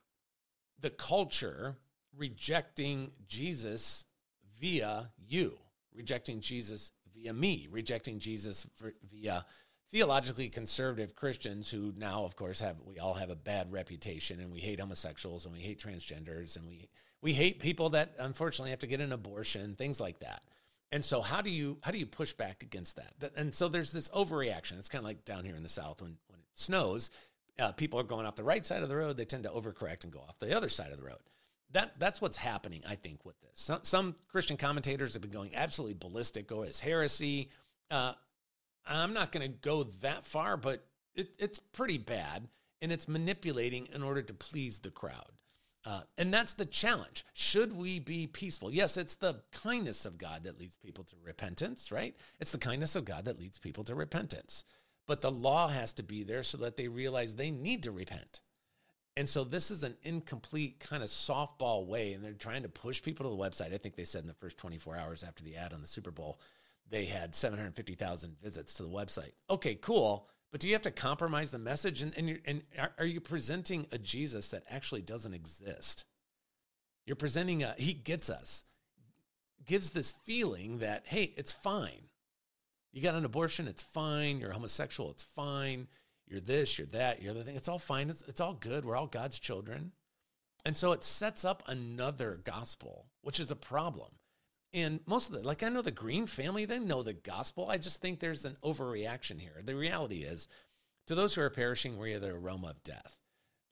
the 0.80 0.90
culture 0.90 1.78
rejecting 2.18 3.12
Jesus 3.28 4.06
via 4.60 5.12
you, 5.18 5.58
rejecting 5.94 6.42
Jesus 6.42 6.92
via 7.14 7.34
me, 7.34 7.68
rejecting 7.72 8.20
Jesus 8.20 8.68
via 9.10 9.46
theologically 9.92 10.50
conservative 10.50 11.16
Christians 11.16 11.70
who 11.70 11.94
now, 11.98 12.24
of 12.24 12.36
course, 12.36 12.60
have 12.60 12.78
we 12.86 13.00
all 13.00 13.14
have 13.14 13.30
a 13.30 13.36
bad 13.36 13.72
reputation, 13.72 14.40
and 14.40 14.52
we 14.52 14.60
hate 14.60 14.80
homosexuals, 14.80 15.46
and 15.46 15.54
we 15.54 15.62
hate 15.62 15.80
transgenders, 15.80 16.56
and 16.56 16.66
we 16.66 16.90
we 17.22 17.34
hate 17.34 17.60
people 17.60 17.90
that 17.92 18.14
unfortunately 18.20 18.72
have 18.72 18.80
to 18.80 18.88
get 18.88 19.02
an 19.02 19.12
abortion, 19.12 19.76
things 19.76 20.00
like 20.00 20.20
that. 20.20 20.44
And 20.92 21.06
so 21.06 21.22
how 21.22 21.42
do 21.42 21.50
you 21.50 21.78
how 21.82 21.92
do 21.92 21.98
you 21.98 22.06
push 22.06 22.34
back 22.34 22.64
against 22.64 22.98
that? 22.98 23.32
And 23.36 23.54
so 23.54 23.68
there's 23.68 23.92
this 23.92 24.10
overreaction. 24.10 24.78
It's 24.78 24.90
kind 24.90 25.04
of 25.04 25.08
like 25.08 25.26
down 25.26 25.46
here 25.46 25.56
in 25.56 25.64
the 25.64 25.70
south 25.70 26.02
when 26.02 26.18
when 26.28 26.40
it 26.40 26.46
snows, 26.56 27.10
uh, 27.60 27.72
people 27.74 28.00
are 28.00 28.04
going 28.04 28.26
off 28.26 28.36
the 28.36 28.44
right 28.44 28.66
side 28.66 28.84
of 28.84 28.90
the 28.90 28.96
road. 28.96 29.18
They 29.18 29.26
tend 29.26 29.44
to 29.44 29.50
overcorrect 29.50 30.04
and 30.04 30.12
go 30.12 30.20
off 30.20 30.40
the 30.40 30.56
other 30.56 30.70
side 30.70 30.92
of 30.92 30.98
the 30.98 31.06
road. 31.06 31.20
That 31.72 31.98
that's 32.00 32.22
what's 32.22 32.38
happening, 32.38 32.82
I 32.88 32.96
think, 32.96 33.24
with 33.26 33.40
this. 33.42 33.52
Some, 33.54 33.80
some 33.84 34.16
Christian 34.28 34.58
commentators 34.58 35.14
have 35.14 35.22
been 35.22 35.32
going 35.32 35.56
absolutely 35.56 35.96
ballistic, 35.98 36.48
go 36.48 36.64
as 36.64 36.80
heresy. 36.82 37.50
Uh, 37.90 38.14
I'm 38.86 39.14
not 39.14 39.32
going 39.32 39.50
to 39.50 39.58
go 39.58 39.84
that 40.02 40.26
far, 40.26 40.58
but 40.58 40.86
it, 41.16 41.36
it's 41.40 41.60
pretty 41.60 41.98
bad, 41.98 42.48
and 42.82 42.92
it's 42.92 43.08
manipulating 43.08 43.88
in 43.94 44.04
order 44.04 44.22
to 44.22 44.34
please 44.34 44.80
the 44.80 44.92
crowd. 44.92 45.32
Uh, 45.84 46.02
and 46.18 46.32
that's 46.32 46.54
the 46.54 46.66
challenge. 46.66 47.26
Should 47.34 47.76
we 47.76 48.00
be 48.00 48.28
peaceful? 48.28 48.72
Yes, 48.72 48.98
it's 48.98 49.16
the 49.16 49.42
kindness 49.52 50.06
of 50.06 50.18
God 50.18 50.44
that 50.44 50.60
leads 50.60 50.78
people 50.78 51.04
to 51.06 51.16
repentance, 51.24 51.92
right? 51.92 52.16
It's 52.40 52.52
the 52.52 52.60
kindness 52.60 52.96
of 52.96 53.06
God 53.06 53.26
that 53.26 53.40
leads 53.40 53.58
people 53.58 53.84
to 53.86 53.96
repentance. 53.96 54.64
But 55.08 55.22
the 55.22 55.32
law 55.32 55.68
has 55.70 55.94
to 55.94 56.04
be 56.04 56.24
there 56.24 56.44
so 56.44 56.60
that 56.60 56.78
they 56.78 56.88
realize 56.88 57.36
they 57.36 57.50
need 57.50 57.84
to 57.84 57.92
repent. 57.92 58.42
And 59.18 59.28
so 59.28 59.44
this 59.44 59.72
is 59.72 59.84
an 59.84 59.98
incomplete 60.04 60.80
kind 60.80 61.04
of 61.04 61.10
softball 61.10 61.86
way, 61.86 62.14
and 62.14 62.24
they're 62.24 62.34
trying 62.34 62.64
to 62.64 62.70
push 62.70 63.02
people 63.02 63.26
to 63.26 63.36
the 63.36 63.44
website. 63.44 63.74
I 63.74 63.78
think 63.78 63.96
they 63.96 64.06
said 64.06 64.22
in 64.22 64.28
the 64.28 64.34
first 64.36 64.58
24 64.58 64.96
hours 64.96 65.24
after 65.24 65.44
the 65.44 65.58
ad 65.58 65.74
on 65.74 65.82
the 65.82 65.88
Super 65.88 66.12
Bowl, 66.12 66.40
they 66.90 67.06
had 67.06 67.36
750,000 67.36 68.36
visits 68.42 68.74
to 68.76 68.84
the 68.84 68.90
website. 68.90 69.32
Okay, 69.50 69.76
cool. 69.76 70.28
But 70.52 70.60
do 70.60 70.68
you 70.68 70.74
have 70.74 70.82
to 70.82 70.92
compromise 70.92 71.52
the 71.52 71.60
message? 71.60 72.02
And, 72.02 72.14
and, 72.18 72.40
and 72.46 72.64
are 72.98 73.06
you 73.06 73.22
presenting 73.22 73.88
a 73.92 73.98
Jesus 73.98 74.50
that 74.50 74.64
actually 74.70 75.02
doesn't 75.02 75.34
exist? 75.34 76.06
You're 77.06 77.16
presenting 77.16 77.64
a, 77.64 77.74
he 77.78 77.94
gets 77.94 78.30
us, 78.30 78.64
gives 79.66 79.92
this 79.92 80.12
feeling 80.12 80.80
that, 80.80 81.04
hey, 81.06 81.34
it's 81.38 81.54
fine. 81.54 82.10
You 82.92 83.02
got 83.02 83.16
an 83.16 83.24
abortion, 83.24 83.68
it's 83.68 83.84
fine. 83.84 84.40
You're 84.40 84.52
homosexual, 84.52 85.12
it's 85.12 85.24
fine. 85.24 85.88
you're 86.28 86.42
this, 86.42 86.78
you're 86.78 86.88
that, 86.88 87.22
you're 87.22 87.34
the 87.34 87.44
thing. 87.44 87.56
It's 87.56 87.70
all 87.70 87.80
fine. 87.80 88.10
It's, 88.10 88.24
it's 88.28 88.42
all 88.42 88.54
good. 88.54 88.84
We're 88.84 88.98
all 88.98 89.08
God's 89.08 89.40
children. 89.40 89.94
And 90.66 90.76
so 90.76 90.92
it 90.92 91.04
sets 91.04 91.46
up 91.46 91.64
another 91.68 92.40
gospel, 92.44 93.08
which 93.22 93.40
is 93.40 93.50
a 93.50 93.56
problem. 93.56 94.12
And 94.74 95.02
most 95.06 95.30
of 95.30 95.36
the, 95.36 95.46
like 95.46 95.64
I 95.64 95.70
know 95.70 95.82
the 95.82 95.92
Green 95.92 96.28
family, 96.28 96.66
they 96.66 96.80
know 96.80 97.04
the 97.04 97.14
gospel. 97.14 97.70
I 97.70 97.78
just 97.78 98.02
think 98.02 98.20
there's 98.20 98.46
an 98.46 98.58
overreaction 98.64 99.40
here. 99.40 99.60
The 99.64 99.76
reality 99.76 100.24
is, 100.24 100.48
to 101.08 101.16
those 101.16 101.36
who 101.36 101.42
are 101.42 101.50
perishing, 101.50 101.98
we're 101.98 102.20
the 102.20 102.34
aroma 102.34 102.70
of 102.70 102.84
death. 102.84 103.18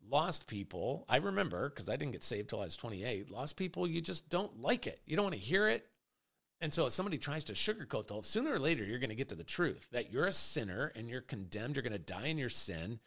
Lost 0.09 0.47
people, 0.47 1.05
I 1.07 1.17
remember 1.17 1.69
because 1.69 1.89
I 1.89 1.95
didn't 1.95 2.13
get 2.13 2.23
saved 2.23 2.49
till 2.49 2.61
I 2.61 2.65
was 2.65 2.75
28. 2.75 3.29
Lost 3.29 3.55
people, 3.55 3.87
you 3.87 4.01
just 4.01 4.27
don't 4.29 4.59
like 4.59 4.87
it. 4.87 4.99
You 5.05 5.15
don't 5.15 5.25
want 5.25 5.35
to 5.35 5.41
hear 5.41 5.69
it. 5.69 5.87
And 6.61 6.73
so 6.73 6.87
if 6.87 6.93
somebody 6.93 7.17
tries 7.17 7.45
to 7.45 7.53
sugarcoat 7.53 8.07
the 8.07 8.13
whole, 8.13 8.23
sooner 8.23 8.53
or 8.53 8.59
later, 8.59 8.83
you're 8.83 8.99
going 8.99 9.09
to 9.09 9.15
get 9.15 9.29
to 9.29 9.35
the 9.35 9.43
truth 9.43 9.87
that 9.91 10.11
you're 10.11 10.25
a 10.25 10.33
sinner 10.33 10.91
and 10.95 11.09
you're 11.09 11.21
condemned. 11.21 11.75
You're 11.75 11.83
going 11.83 11.93
to 11.93 11.99
die 11.99 12.27
in 12.27 12.37
your 12.37 12.49
sin. 12.49 12.99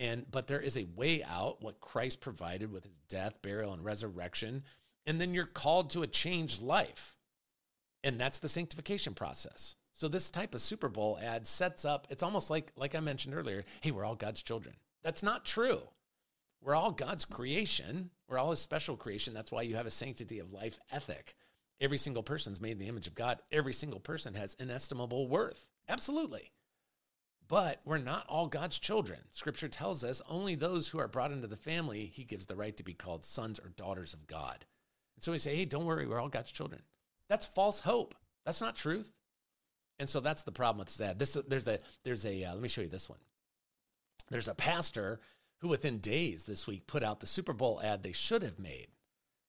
And, 0.00 0.26
but 0.30 0.46
there 0.46 0.60
is 0.60 0.76
a 0.76 0.86
way 0.96 1.22
out, 1.22 1.62
what 1.62 1.80
Christ 1.80 2.20
provided 2.20 2.72
with 2.72 2.84
his 2.84 2.98
death, 3.08 3.40
burial, 3.42 3.72
and 3.72 3.84
resurrection. 3.84 4.64
And 5.06 5.20
then 5.20 5.34
you're 5.34 5.46
called 5.46 5.90
to 5.90 6.02
a 6.02 6.08
changed 6.08 6.62
life. 6.62 7.16
And 8.04 8.18
that's 8.18 8.38
the 8.38 8.48
sanctification 8.48 9.14
process. 9.14 9.76
So 9.92 10.06
this 10.06 10.30
type 10.30 10.54
of 10.54 10.60
Super 10.60 10.88
Bowl 10.88 11.18
ad 11.20 11.46
sets 11.46 11.84
up, 11.84 12.06
it's 12.10 12.22
almost 12.22 12.50
like, 12.50 12.72
like 12.76 12.94
I 12.94 13.00
mentioned 13.00 13.34
earlier, 13.34 13.64
hey, 13.80 13.90
we're 13.90 14.04
all 14.04 14.14
God's 14.14 14.42
children. 14.42 14.76
That's 15.02 15.22
not 15.22 15.44
true. 15.44 15.80
We're 16.62 16.76
all 16.76 16.92
God's 16.92 17.24
creation. 17.24 18.10
We're 18.28 18.38
all 18.38 18.50
his 18.50 18.60
special 18.60 18.96
creation. 18.96 19.34
That's 19.34 19.50
why 19.50 19.62
you 19.62 19.76
have 19.76 19.86
a 19.86 19.90
sanctity 19.90 20.38
of 20.38 20.52
life 20.52 20.78
ethic. 20.92 21.34
Every 21.80 21.98
single 21.98 22.22
person's 22.22 22.60
made 22.60 22.72
in 22.72 22.78
the 22.78 22.88
image 22.88 23.06
of 23.06 23.14
God. 23.14 23.38
Every 23.52 23.72
single 23.72 24.00
person 24.00 24.34
has 24.34 24.54
inestimable 24.54 25.28
worth. 25.28 25.68
Absolutely. 25.88 26.52
But 27.48 27.80
we're 27.84 27.98
not 27.98 28.26
all 28.28 28.46
God's 28.46 28.78
children. 28.78 29.20
Scripture 29.30 29.68
tells 29.68 30.04
us 30.04 30.20
only 30.28 30.54
those 30.54 30.88
who 30.88 30.98
are 30.98 31.08
brought 31.08 31.32
into 31.32 31.46
the 31.46 31.56
family, 31.56 32.06
he 32.12 32.24
gives 32.24 32.46
the 32.46 32.56
right 32.56 32.76
to 32.76 32.84
be 32.84 32.94
called 32.94 33.24
sons 33.24 33.58
or 33.58 33.70
daughters 33.70 34.12
of 34.12 34.26
God. 34.26 34.66
And 35.16 35.24
so 35.24 35.32
we 35.32 35.38
say, 35.38 35.56
hey, 35.56 35.64
don't 35.64 35.86
worry, 35.86 36.06
we're 36.06 36.20
all 36.20 36.28
God's 36.28 36.52
children. 36.52 36.82
That's 37.28 37.46
false 37.46 37.80
hope. 37.80 38.14
That's 38.44 38.60
not 38.60 38.76
truth. 38.76 39.12
And 39.98 40.08
so 40.08 40.20
that's 40.20 40.42
the 40.44 40.52
problem 40.52 40.78
with 40.78 40.96
that. 40.98 41.18
This 41.18 41.36
there's 41.48 41.66
a 41.66 41.78
there's 42.04 42.24
a 42.24 42.44
uh, 42.44 42.54
let 42.54 42.62
me 42.62 42.68
show 42.68 42.82
you 42.82 42.88
this 42.88 43.08
one. 43.08 43.18
There's 44.30 44.48
a 44.48 44.54
pastor 44.54 45.20
who 45.60 45.68
within 45.68 45.98
days 45.98 46.44
this 46.44 46.66
week 46.66 46.86
put 46.86 47.02
out 47.02 47.20
the 47.20 47.26
Super 47.26 47.52
Bowl 47.52 47.80
ad 47.82 48.02
they 48.02 48.12
should 48.12 48.42
have 48.42 48.58
made. 48.58 48.88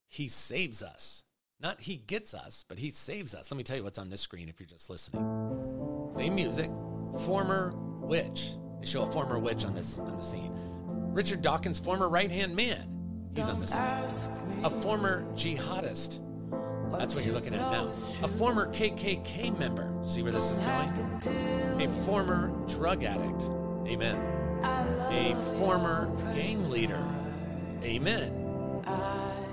He 0.07 0.27
saves 0.27 0.81
us. 0.81 1.24
Not 1.62 1.81
he 1.81 1.98
gets 1.98 2.33
us, 2.33 2.65
but 2.67 2.79
he 2.79 2.89
saves 2.89 3.36
us. 3.36 3.51
Let 3.51 3.57
me 3.57 3.63
tell 3.63 3.77
you 3.77 3.83
what's 3.83 4.00
on 4.00 4.09
this 4.09 4.21
screen 4.21 4.50
if 4.50 4.59
you're 4.59 4.67
just 4.67 4.89
listening. 4.89 6.09
Same 6.12 6.33
music, 6.33 6.71
former 7.25 7.74
witch. 7.75 8.51
They 8.79 8.88
show 8.88 9.03
a 9.03 9.12
former 9.12 9.38
witch 9.38 9.65
on 9.65 9.75
this 9.75 10.00
on 10.00 10.17
the 10.17 10.24
scene. 10.24 10.51
Richard 11.13 11.41
Dawkins, 11.41 11.79
former 11.79 12.07
right-hand 12.07 12.55
man. 12.55 12.95
He's 13.36 13.50
on 13.50 13.59
the 13.59 13.67
scene. 13.67 14.63
A 14.63 14.69
former 14.69 15.25
jihadist. 15.36 16.19
That's 16.98 17.15
what 17.15 17.25
you're 17.25 17.34
looking 17.34 17.53
at 17.53 17.62
now. 17.62 17.86
A 17.88 18.27
former 18.27 18.67
KKK 18.74 19.58
member. 19.58 19.91
See 20.03 20.22
where 20.24 20.31
this 20.31 20.51
is 20.51 20.60
going? 20.60 21.81
A 21.81 21.88
former 22.05 22.51
drug 22.67 23.03
addict. 23.03 23.43
Amen. 23.88 24.15
A 24.63 25.36
former 25.58 26.12
gang 26.34 26.69
leader. 26.69 27.03
Amen. 27.84 28.46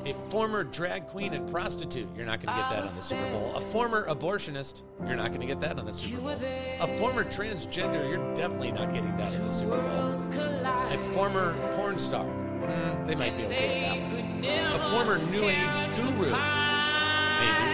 A 0.07 0.15
former 0.31 0.63
drag 0.63 1.09
queen 1.09 1.35
and 1.35 1.51
prostitute. 1.51 2.09
You're 2.17 2.27
not 2.27 2.41
going 2.41 2.55
to 2.57 2.63
get 2.63 2.71
that 2.71 2.79
on 2.79 2.85
the 2.85 2.89
Super 2.89 3.31
Bowl. 3.31 3.53
A 3.57 3.61
former 3.61 4.07
abortionist. 4.07 4.83
You're 5.05 5.17
not 5.17 5.29
going 5.29 5.41
to 5.41 5.47
get 5.47 5.59
that 5.61 5.79
on 5.79 5.85
the 5.85 5.93
Super 5.93 6.23
Bowl. 6.23 6.39
A 6.81 6.87
former 6.99 7.25
transgender. 7.25 8.09
You're 8.09 8.35
definitely 8.35 8.71
not 8.73 8.93
getting 8.93 9.17
that 9.17 9.35
in 9.35 9.45
the 9.45 9.51
Super 9.51 9.83
Bowl. 9.83 10.11
A 10.11 11.13
former 11.13 11.55
porn 11.77 11.99
star. 11.99 12.25
Mm, 12.25 13.07
they 13.07 13.15
might 13.15 13.37
be 13.37 13.45
okay 13.47 14.01
with 14.01 14.11
that 14.11 14.73
one. 14.73 14.81
A 14.81 14.91
former 14.91 15.19
New 15.19 15.49
Age 15.49 15.97
guru. 15.97 16.56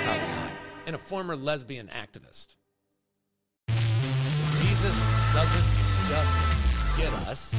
Maybe, 0.04 0.18
probably 0.18 0.34
not. 0.34 0.50
And 0.86 0.96
a 0.96 0.98
former 0.98 1.36
lesbian 1.36 1.88
activist. 1.88 2.56
Jesus 3.68 5.08
doesn't 5.32 5.64
just 6.08 6.36
get 6.96 7.12
us, 7.28 7.52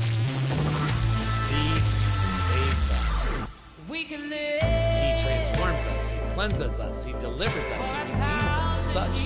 He 1.50 1.80
saves 2.24 2.92
us. 2.92 3.48
We 3.90 4.04
can 4.04 4.30
live. 4.30 4.62
He 4.62 5.24
transforms 5.24 5.86
us, 5.86 6.12
He 6.12 6.20
cleanses 6.34 6.80
us, 6.80 7.04
He 7.04 7.14
delivers 7.14 7.72
us, 7.72 7.92
He 7.92 8.00
redeems 8.00 8.24
us. 8.24 8.82
Such 8.82 9.20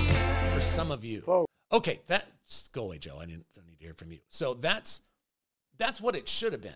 for 0.54 0.62
some 0.62 0.92
of 0.92 1.04
you. 1.04 1.46
Okay, 1.72 2.00
that 2.08 2.28
just 2.48 2.72
go 2.72 2.84
away, 2.84 2.98
Joe. 2.98 3.18
I 3.20 3.26
didn't, 3.26 3.46
don't 3.54 3.68
need 3.68 3.80
to 3.80 3.84
hear 3.84 3.94
from 3.94 4.12
you. 4.12 4.20
So 4.30 4.54
that's 4.54 5.02
that's 5.78 6.00
what 6.00 6.16
it 6.16 6.28
should 6.28 6.54
have 6.54 6.62
been. 6.62 6.74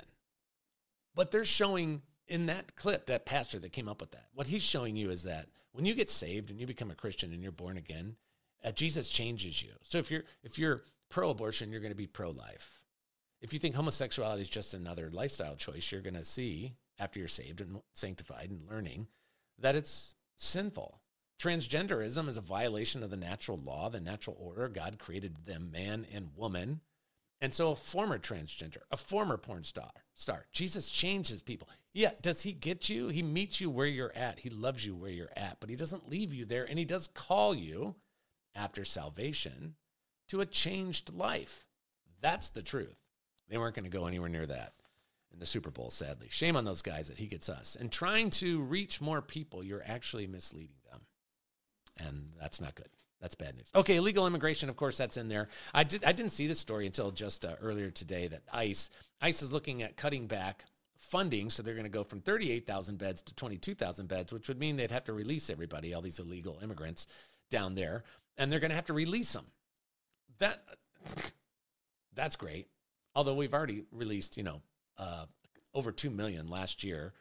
But 1.16 1.32
they're 1.32 1.46
showing 1.46 2.02
in 2.28 2.48
that 2.48 2.76
clip, 2.76 3.08
that 3.08 3.26
pastor 3.26 3.60
that 3.60 3.72
came 3.74 3.90
up 3.90 4.02
with 4.02 4.12
that, 4.12 4.26
what 4.34 4.48
he's 4.48 4.64
showing 4.64 4.96
you 4.96 5.10
is 5.12 5.24
that 5.24 5.48
when 5.74 5.86
you 5.86 5.94
get 5.94 6.10
saved 6.10 6.50
and 6.50 6.60
you 6.60 6.68
become 6.68 6.92
a 6.92 6.96
Christian 6.96 7.32
and 7.34 7.42
you're 7.42 7.52
born 7.52 7.78
again, 7.78 8.16
uh, 8.64 8.72
Jesus 8.72 9.10
changes 9.10 9.62
you. 9.64 9.72
So 9.84 9.98
if 9.98 10.12
you're 10.12 10.24
if 10.44 10.60
you're 10.60 10.82
pro-abortion, 11.10 11.72
you're 11.72 11.82
going 11.82 11.92
to 11.92 11.98
be 11.98 12.08
pro-life. 12.08 12.84
If 13.42 13.54
you 13.54 13.60
think 13.60 13.76
homosexuality 13.76 14.42
is 14.42 14.50
just 14.50 14.74
another 14.74 15.10
lifestyle 15.12 15.56
choice, 15.56 15.92
you're 15.92 16.02
going 16.02 16.14
to 16.14 16.26
see 16.26 16.74
after 17.00 17.20
you're 17.20 17.28
saved 17.28 17.60
and 17.60 17.82
sanctified 17.94 18.50
and 18.50 18.70
learning 18.70 19.08
that 19.60 19.76
it's 19.76 20.16
sinful. 20.38 21.02
Transgenderism 21.42 22.28
is 22.28 22.38
a 22.38 22.42
violation 22.42 23.02
of 23.02 23.10
the 23.10 23.18
natural 23.18 23.58
law, 23.58 23.90
the 23.90 24.00
natural 24.00 24.38
order. 24.40 24.70
God 24.70 25.00
created 25.00 25.46
them 25.46 25.72
man 25.72 26.06
and 26.14 26.30
woman. 26.36 26.82
And 27.42 27.52
so 27.52 27.72
a 27.72 27.76
former 27.76 28.20
transgender, 28.20 28.82
a 28.92 28.98
former 28.98 29.38
porn 29.38 29.64
star, 29.64 29.92
star, 30.14 30.46
Jesus 30.52 30.90
changes 30.90 31.42
people. 31.42 31.68
Yeah, 31.94 32.12
does 32.22 32.42
he 32.44 32.54
get 32.54 32.90
you? 32.90 33.10
He 33.10 33.22
meets 33.22 33.60
you 33.60 33.70
where 33.70 33.88
you're 33.88 34.16
at. 34.16 34.40
He 34.40 34.50
loves 34.50 34.86
you 34.86 34.96
where 34.96 35.10
you're 35.12 35.32
at, 35.36 35.58
but 35.60 35.70
he 35.70 35.76
doesn't 35.76 36.10
leave 36.10 36.34
you 36.34 36.46
there 36.46 36.64
and 36.64 36.80
he 36.80 36.86
does 36.86 37.08
call 37.08 37.54
you 37.54 37.96
after 38.56 38.86
salvation 38.86 39.76
to 40.30 40.42
a 40.42 40.46
changed 40.46 41.14
life. 41.14 41.68
That's 42.22 42.50
the 42.50 42.62
truth. 42.62 42.96
They 43.50 43.58
weren't 43.58 43.76
going 43.76 43.90
to 43.90 43.98
go 43.98 44.06
anywhere 44.06 44.30
near 44.30 44.46
that 44.46 44.74
in 45.34 45.40
the 45.40 45.46
Super 45.46 45.72
Bowl, 45.72 45.90
sadly. 45.90 46.28
Shame 46.30 46.56
on 46.56 46.64
those 46.64 46.82
guys 46.82 47.08
that 47.10 47.18
he 47.18 47.28
gets 47.28 47.50
us. 47.50 47.76
And 47.78 47.92
trying 47.92 48.30
to 48.32 48.62
reach 48.62 49.02
more 49.02 49.22
people, 49.22 49.64
you're 49.64 49.84
actually 49.86 50.28
misleading 50.28 50.78
them. 50.90 51.02
And 51.98 52.30
that's 52.40 52.62
not 52.62 52.76
good. 52.76 52.90
That's 53.20 53.36
bad 53.36 53.56
news. 53.56 53.70
Okay, 53.76 53.98
illegal 53.98 54.26
immigration, 54.26 54.70
of 54.70 54.76
course, 54.78 54.98
that's 54.98 55.18
in 55.18 55.30
there. 55.30 55.50
I, 55.74 55.84
did, 55.84 56.04
I 56.04 56.12
didn't 56.12 56.32
see 56.32 56.48
this 56.48 56.60
story 56.60 56.86
until 56.86 57.12
just 57.12 57.46
uh, 57.46 57.56
earlier 57.62 57.92
today 57.92 58.28
that 58.28 58.42
ICE, 58.52 58.90
ICE 59.22 59.42
is 59.42 59.52
looking 59.52 59.84
at 59.84 59.96
cutting 59.96 60.28
back 60.28 60.66
funding. 61.02 61.50
So 61.50 61.62
they're 61.62 61.74
going 61.74 61.84
to 61.84 61.90
go 61.90 62.04
from 62.04 62.22
38,000 62.22 62.98
beds 62.98 63.22
to 63.24 63.36
22,000 63.36 64.08
beds, 64.08 64.32
which 64.32 64.48
would 64.48 64.60
mean 64.60 64.78
they'd 64.78 64.92
have 64.92 65.04
to 65.06 65.14
release 65.14 65.50
everybody, 65.50 65.94
all 65.94 66.02
these 66.02 66.20
illegal 66.20 66.60
immigrants 66.64 67.08
down 67.50 67.76
there, 67.76 68.04
and 68.38 68.52
they're 68.52 68.60
going 68.60 68.70
to 68.70 68.76
have 68.76 68.86
to 68.86 68.94
release 68.94 69.34
them. 69.34 69.46
That 70.40 70.64
That's 72.14 72.36
great. 72.36 72.68
Although 73.14 73.36
we've 73.36 73.54
already 73.54 73.84
released, 73.92 74.38
you 74.38 74.44
know, 74.44 74.62
uh, 74.98 75.26
over 75.74 75.92
2 75.92 76.10
million 76.10 76.48
last 76.48 76.84
year 76.84 77.14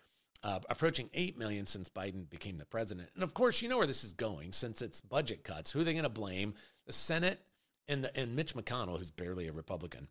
uh, 0.43 0.61
approaching 0.69 1.11
8 1.13 1.39
million 1.39 1.67
since 1.67 1.89
Biden 1.89 2.29
became 2.29 2.59
the 2.59 2.65
president. 2.65 3.11
And 3.15 3.23
of 3.23 3.35
course, 3.35 3.61
you 3.61 3.69
know 3.69 3.79
where 3.79 3.87
this 3.87 4.05
is 4.05 4.13
going 4.13 4.53
since 4.53 4.83
it's 4.83 5.01
budget 5.01 5.45
cuts. 5.45 5.71
Who 5.71 5.81
are 5.81 5.85
they 5.85 5.93
going 5.93 6.05
to 6.05 6.09
blame? 6.09 6.55
The 6.87 6.93
Senate 6.93 7.41
and, 7.89 8.05
the, 8.05 8.17
and 8.17 8.35
Mitch 8.35 8.55
McConnell, 8.55 8.99
who's 8.99 9.11
barely 9.11 9.49
a 9.49 9.53
Republican. 9.53 10.09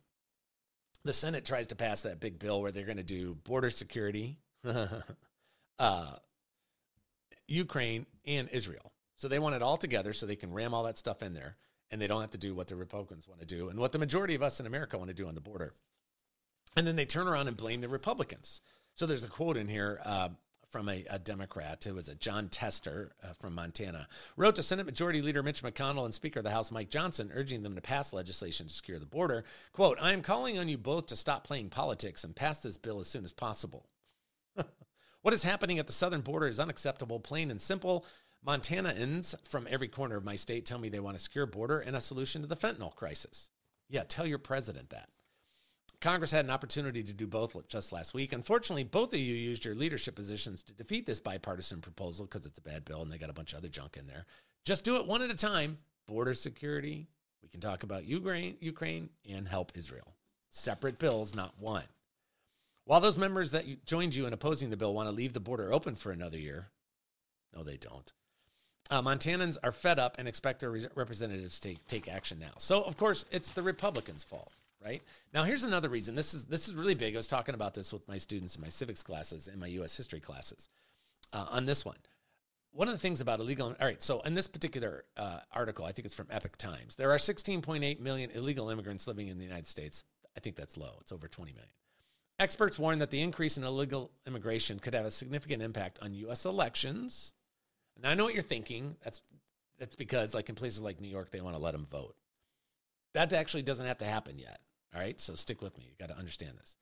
The 1.04 1.12
Senate 1.12 1.44
tries 1.44 1.68
to 1.68 1.76
pass 1.76 2.02
that 2.02 2.20
big 2.20 2.38
bill 2.38 2.60
where 2.60 2.72
they're 2.72 2.84
going 2.84 2.98
to 2.98 3.02
do 3.02 3.34
border 3.34 3.70
security, 3.70 4.36
uh, 5.78 6.10
Ukraine, 7.46 8.06
and 8.26 8.48
Israel. 8.50 8.92
So 9.16 9.28
they 9.28 9.38
want 9.38 9.54
it 9.54 9.62
all 9.62 9.76
together 9.76 10.12
so 10.12 10.26
they 10.26 10.36
can 10.36 10.52
ram 10.52 10.74
all 10.74 10.84
that 10.84 10.98
stuff 10.98 11.22
in 11.22 11.34
there 11.34 11.56
and 11.90 12.00
they 12.00 12.06
don't 12.06 12.20
have 12.20 12.30
to 12.30 12.38
do 12.38 12.54
what 12.54 12.68
the 12.68 12.76
Republicans 12.76 13.26
want 13.26 13.40
to 13.40 13.46
do 13.46 13.68
and 13.68 13.78
what 13.78 13.92
the 13.92 13.98
majority 13.98 14.34
of 14.34 14.42
us 14.42 14.60
in 14.60 14.66
America 14.66 14.96
want 14.96 15.08
to 15.08 15.14
do 15.14 15.26
on 15.26 15.34
the 15.34 15.40
border. 15.40 15.74
And 16.76 16.86
then 16.86 16.96
they 16.96 17.04
turn 17.04 17.26
around 17.26 17.48
and 17.48 17.56
blame 17.56 17.80
the 17.80 17.88
Republicans. 17.88 18.60
So 18.94 19.06
there's 19.06 19.24
a 19.24 19.28
quote 19.28 19.56
in 19.56 19.68
here 19.68 20.00
uh, 20.04 20.28
from 20.70 20.88
a, 20.88 21.04
a, 21.10 21.18
Democrat. 21.18 21.86
It 21.86 21.94
was 21.94 22.08
a 22.08 22.14
Jon 22.14 22.48
Tester 22.48 23.12
uh, 23.22 23.32
from 23.34 23.54
Montana. 23.54 24.06
Wrote 24.36 24.54
to 24.56 24.62
Senate 24.62 24.86
Majority 24.86 25.20
Leader 25.20 25.42
Mitch 25.42 25.62
McConnell 25.62 26.04
and 26.04 26.14
Speaker 26.14 26.40
of 26.40 26.44
the 26.44 26.50
House 26.50 26.70
Mike 26.70 26.90
Johnson, 26.90 27.30
urging 27.34 27.62
them 27.62 27.74
to 27.74 27.80
pass 27.80 28.12
legislation 28.12 28.68
to 28.68 28.72
secure 28.72 28.98
the 28.98 29.06
border. 29.06 29.44
Quote, 29.72 29.98
I 30.00 30.12
am 30.12 30.22
calling 30.22 30.58
on 30.58 30.68
you 30.68 30.78
both 30.78 31.06
to 31.08 31.16
stop 31.16 31.44
playing 31.44 31.70
politics 31.70 32.24
and 32.24 32.34
pass 32.34 32.58
this 32.60 32.78
bill 32.78 33.00
as 33.00 33.08
soon 33.08 33.24
as 33.24 33.32
possible. 33.32 33.86
what 35.22 35.34
is 35.34 35.42
happening 35.42 35.78
at 35.78 35.86
the 35.86 35.92
southern 35.92 36.20
border 36.20 36.46
is 36.46 36.60
unacceptable, 36.60 37.20
plain 37.20 37.50
and 37.50 37.60
simple. 37.60 38.06
Montanans 38.46 39.34
from 39.44 39.66
every 39.68 39.88
corner 39.88 40.16
of 40.16 40.24
my 40.24 40.36
state 40.36 40.64
tell 40.64 40.78
me 40.78 40.88
they 40.88 41.00
want 41.00 41.16
a 41.16 41.20
secure 41.20 41.46
border 41.46 41.80
and 41.80 41.94
a 41.96 42.00
solution 42.00 42.42
to 42.42 42.48
the 42.48 42.56
fentanyl 42.56 42.94
crisis. 42.94 43.50
Yeah, 43.88 44.04
tell 44.06 44.26
your 44.26 44.38
president 44.38 44.90
that. 44.90 45.08
Congress 46.00 46.30
had 46.30 46.46
an 46.46 46.50
opportunity 46.50 47.02
to 47.02 47.12
do 47.12 47.26
both 47.26 47.54
just 47.68 47.92
last 47.92 48.14
week. 48.14 48.32
Unfortunately, 48.32 48.84
both 48.84 49.12
of 49.12 49.18
you 49.18 49.34
used 49.34 49.64
your 49.64 49.74
leadership 49.74 50.14
positions 50.14 50.62
to 50.62 50.72
defeat 50.72 51.04
this 51.04 51.20
bipartisan 51.20 51.80
proposal 51.80 52.24
because 52.26 52.46
it's 52.46 52.58
a 52.58 52.62
bad 52.62 52.84
bill 52.84 53.02
and 53.02 53.10
they 53.10 53.18
got 53.18 53.28
a 53.30 53.34
bunch 53.34 53.52
of 53.52 53.58
other 53.58 53.68
junk 53.68 53.96
in 53.98 54.06
there. 54.06 54.24
Just 54.64 54.84
do 54.84 54.96
it 54.96 55.06
one 55.06 55.20
at 55.22 55.30
a 55.30 55.36
time. 55.36 55.78
Border 56.06 56.34
security. 56.34 57.06
We 57.42 57.48
can 57.48 57.60
talk 57.60 57.82
about 57.82 58.06
Ukraine, 58.06 58.56
Ukraine 58.60 59.10
and 59.30 59.46
help 59.46 59.72
Israel. 59.76 60.14
separate 60.50 60.98
bills, 60.98 61.34
not 61.34 61.54
one. 61.58 61.84
While 62.84 63.00
those 63.00 63.16
members 63.16 63.52
that 63.52 63.86
joined 63.86 64.14
you 64.14 64.26
in 64.26 64.32
opposing 64.32 64.70
the 64.70 64.76
bill 64.76 64.94
want 64.94 65.08
to 65.08 65.14
leave 65.14 65.32
the 65.32 65.40
border 65.40 65.72
open 65.72 65.94
for 65.94 66.10
another 66.10 66.38
year, 66.38 66.66
no, 67.54 67.62
they 67.62 67.76
don't. 67.76 68.12
Uh, 68.90 69.00
Montanans 69.00 69.58
are 69.62 69.70
fed 69.70 70.00
up 70.00 70.16
and 70.18 70.26
expect 70.26 70.60
their 70.60 70.72
representatives 70.96 71.60
to 71.60 71.68
take, 71.68 71.86
take 71.86 72.08
action 72.08 72.40
now. 72.40 72.50
So, 72.58 72.82
of 72.82 72.96
course, 72.96 73.24
it's 73.30 73.52
the 73.52 73.62
Republicans' 73.62 74.24
fault, 74.24 74.52
right? 74.82 75.02
Now, 75.32 75.44
here's 75.44 75.64
another 75.64 75.88
reason. 75.88 76.14
This 76.14 76.34
is 76.34 76.46
this 76.46 76.68
is 76.68 76.74
really 76.74 76.94
big. 76.94 77.14
I 77.14 77.18
was 77.18 77.28
talking 77.28 77.54
about 77.54 77.74
this 77.74 77.92
with 77.92 78.06
my 78.08 78.18
students 78.18 78.56
in 78.56 78.62
my 78.62 78.68
civics 78.68 79.02
classes 79.02 79.48
and 79.48 79.60
my 79.60 79.66
U.S. 79.68 79.96
history 79.96 80.20
classes 80.20 80.68
uh, 81.32 81.46
on 81.50 81.66
this 81.66 81.84
one. 81.84 81.98
One 82.72 82.86
of 82.86 82.94
the 82.94 83.00
things 83.00 83.20
about 83.20 83.40
illegal, 83.40 83.74
all 83.80 83.86
right, 83.86 84.00
so 84.00 84.20
in 84.20 84.34
this 84.34 84.46
particular 84.46 85.04
uh, 85.16 85.40
article, 85.52 85.84
I 85.84 85.92
think 85.92 86.06
it's 86.06 86.14
from 86.14 86.28
Epoch 86.30 86.56
Times, 86.56 86.94
there 86.94 87.10
are 87.10 87.16
16.8 87.16 87.98
million 87.98 88.30
illegal 88.30 88.70
immigrants 88.70 89.08
living 89.08 89.26
in 89.26 89.38
the 89.38 89.44
United 89.44 89.66
States. 89.66 90.04
I 90.36 90.40
think 90.40 90.54
that's 90.54 90.76
low. 90.76 90.98
It's 91.00 91.10
over 91.10 91.26
20 91.26 91.52
million. 91.52 91.70
Experts 92.38 92.78
warn 92.78 93.00
that 93.00 93.10
the 93.10 93.20
increase 93.20 93.58
in 93.58 93.64
illegal 93.64 94.12
immigration 94.24 94.78
could 94.78 94.94
have 94.94 95.04
a 95.04 95.10
significant 95.10 95.62
impact 95.62 95.98
on 96.00 96.14
U.S. 96.14 96.44
elections. 96.44 97.34
And 97.96 98.06
I 98.06 98.14
know 98.14 98.24
what 98.24 98.34
you're 98.34 98.42
thinking. 98.42 98.96
That's 99.02 99.20
that's 99.78 99.96
because, 99.96 100.34
like 100.34 100.48
in 100.48 100.54
places 100.54 100.80
like 100.80 101.00
New 101.00 101.08
York, 101.08 101.30
they 101.30 101.40
want 101.40 101.56
to 101.56 101.62
let 101.62 101.72
them 101.72 101.86
vote. 101.86 102.14
That 103.14 103.32
actually 103.32 103.62
doesn't 103.62 103.86
have 103.86 103.98
to 103.98 104.04
happen 104.04 104.38
yet. 104.38 104.60
All 104.94 105.00
right, 105.00 105.20
so 105.20 105.34
stick 105.34 105.62
with 105.62 105.78
me. 105.78 105.84
You 105.88 105.94
got 105.98 106.12
to 106.12 106.18
understand 106.18 106.58
this. 106.58 106.76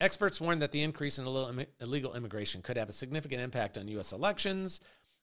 Experts 0.00 0.40
warn 0.40 0.58
that 0.58 0.72
the 0.72 0.82
increase 0.82 1.18
in 1.18 1.26
illegal 1.80 2.14
immigration 2.14 2.62
could 2.62 2.76
have 2.76 2.88
a 2.88 2.92
significant 2.92 3.40
impact 3.40 3.78
on 3.78 3.86
U.S. 3.88 4.12
elections, 4.12 4.80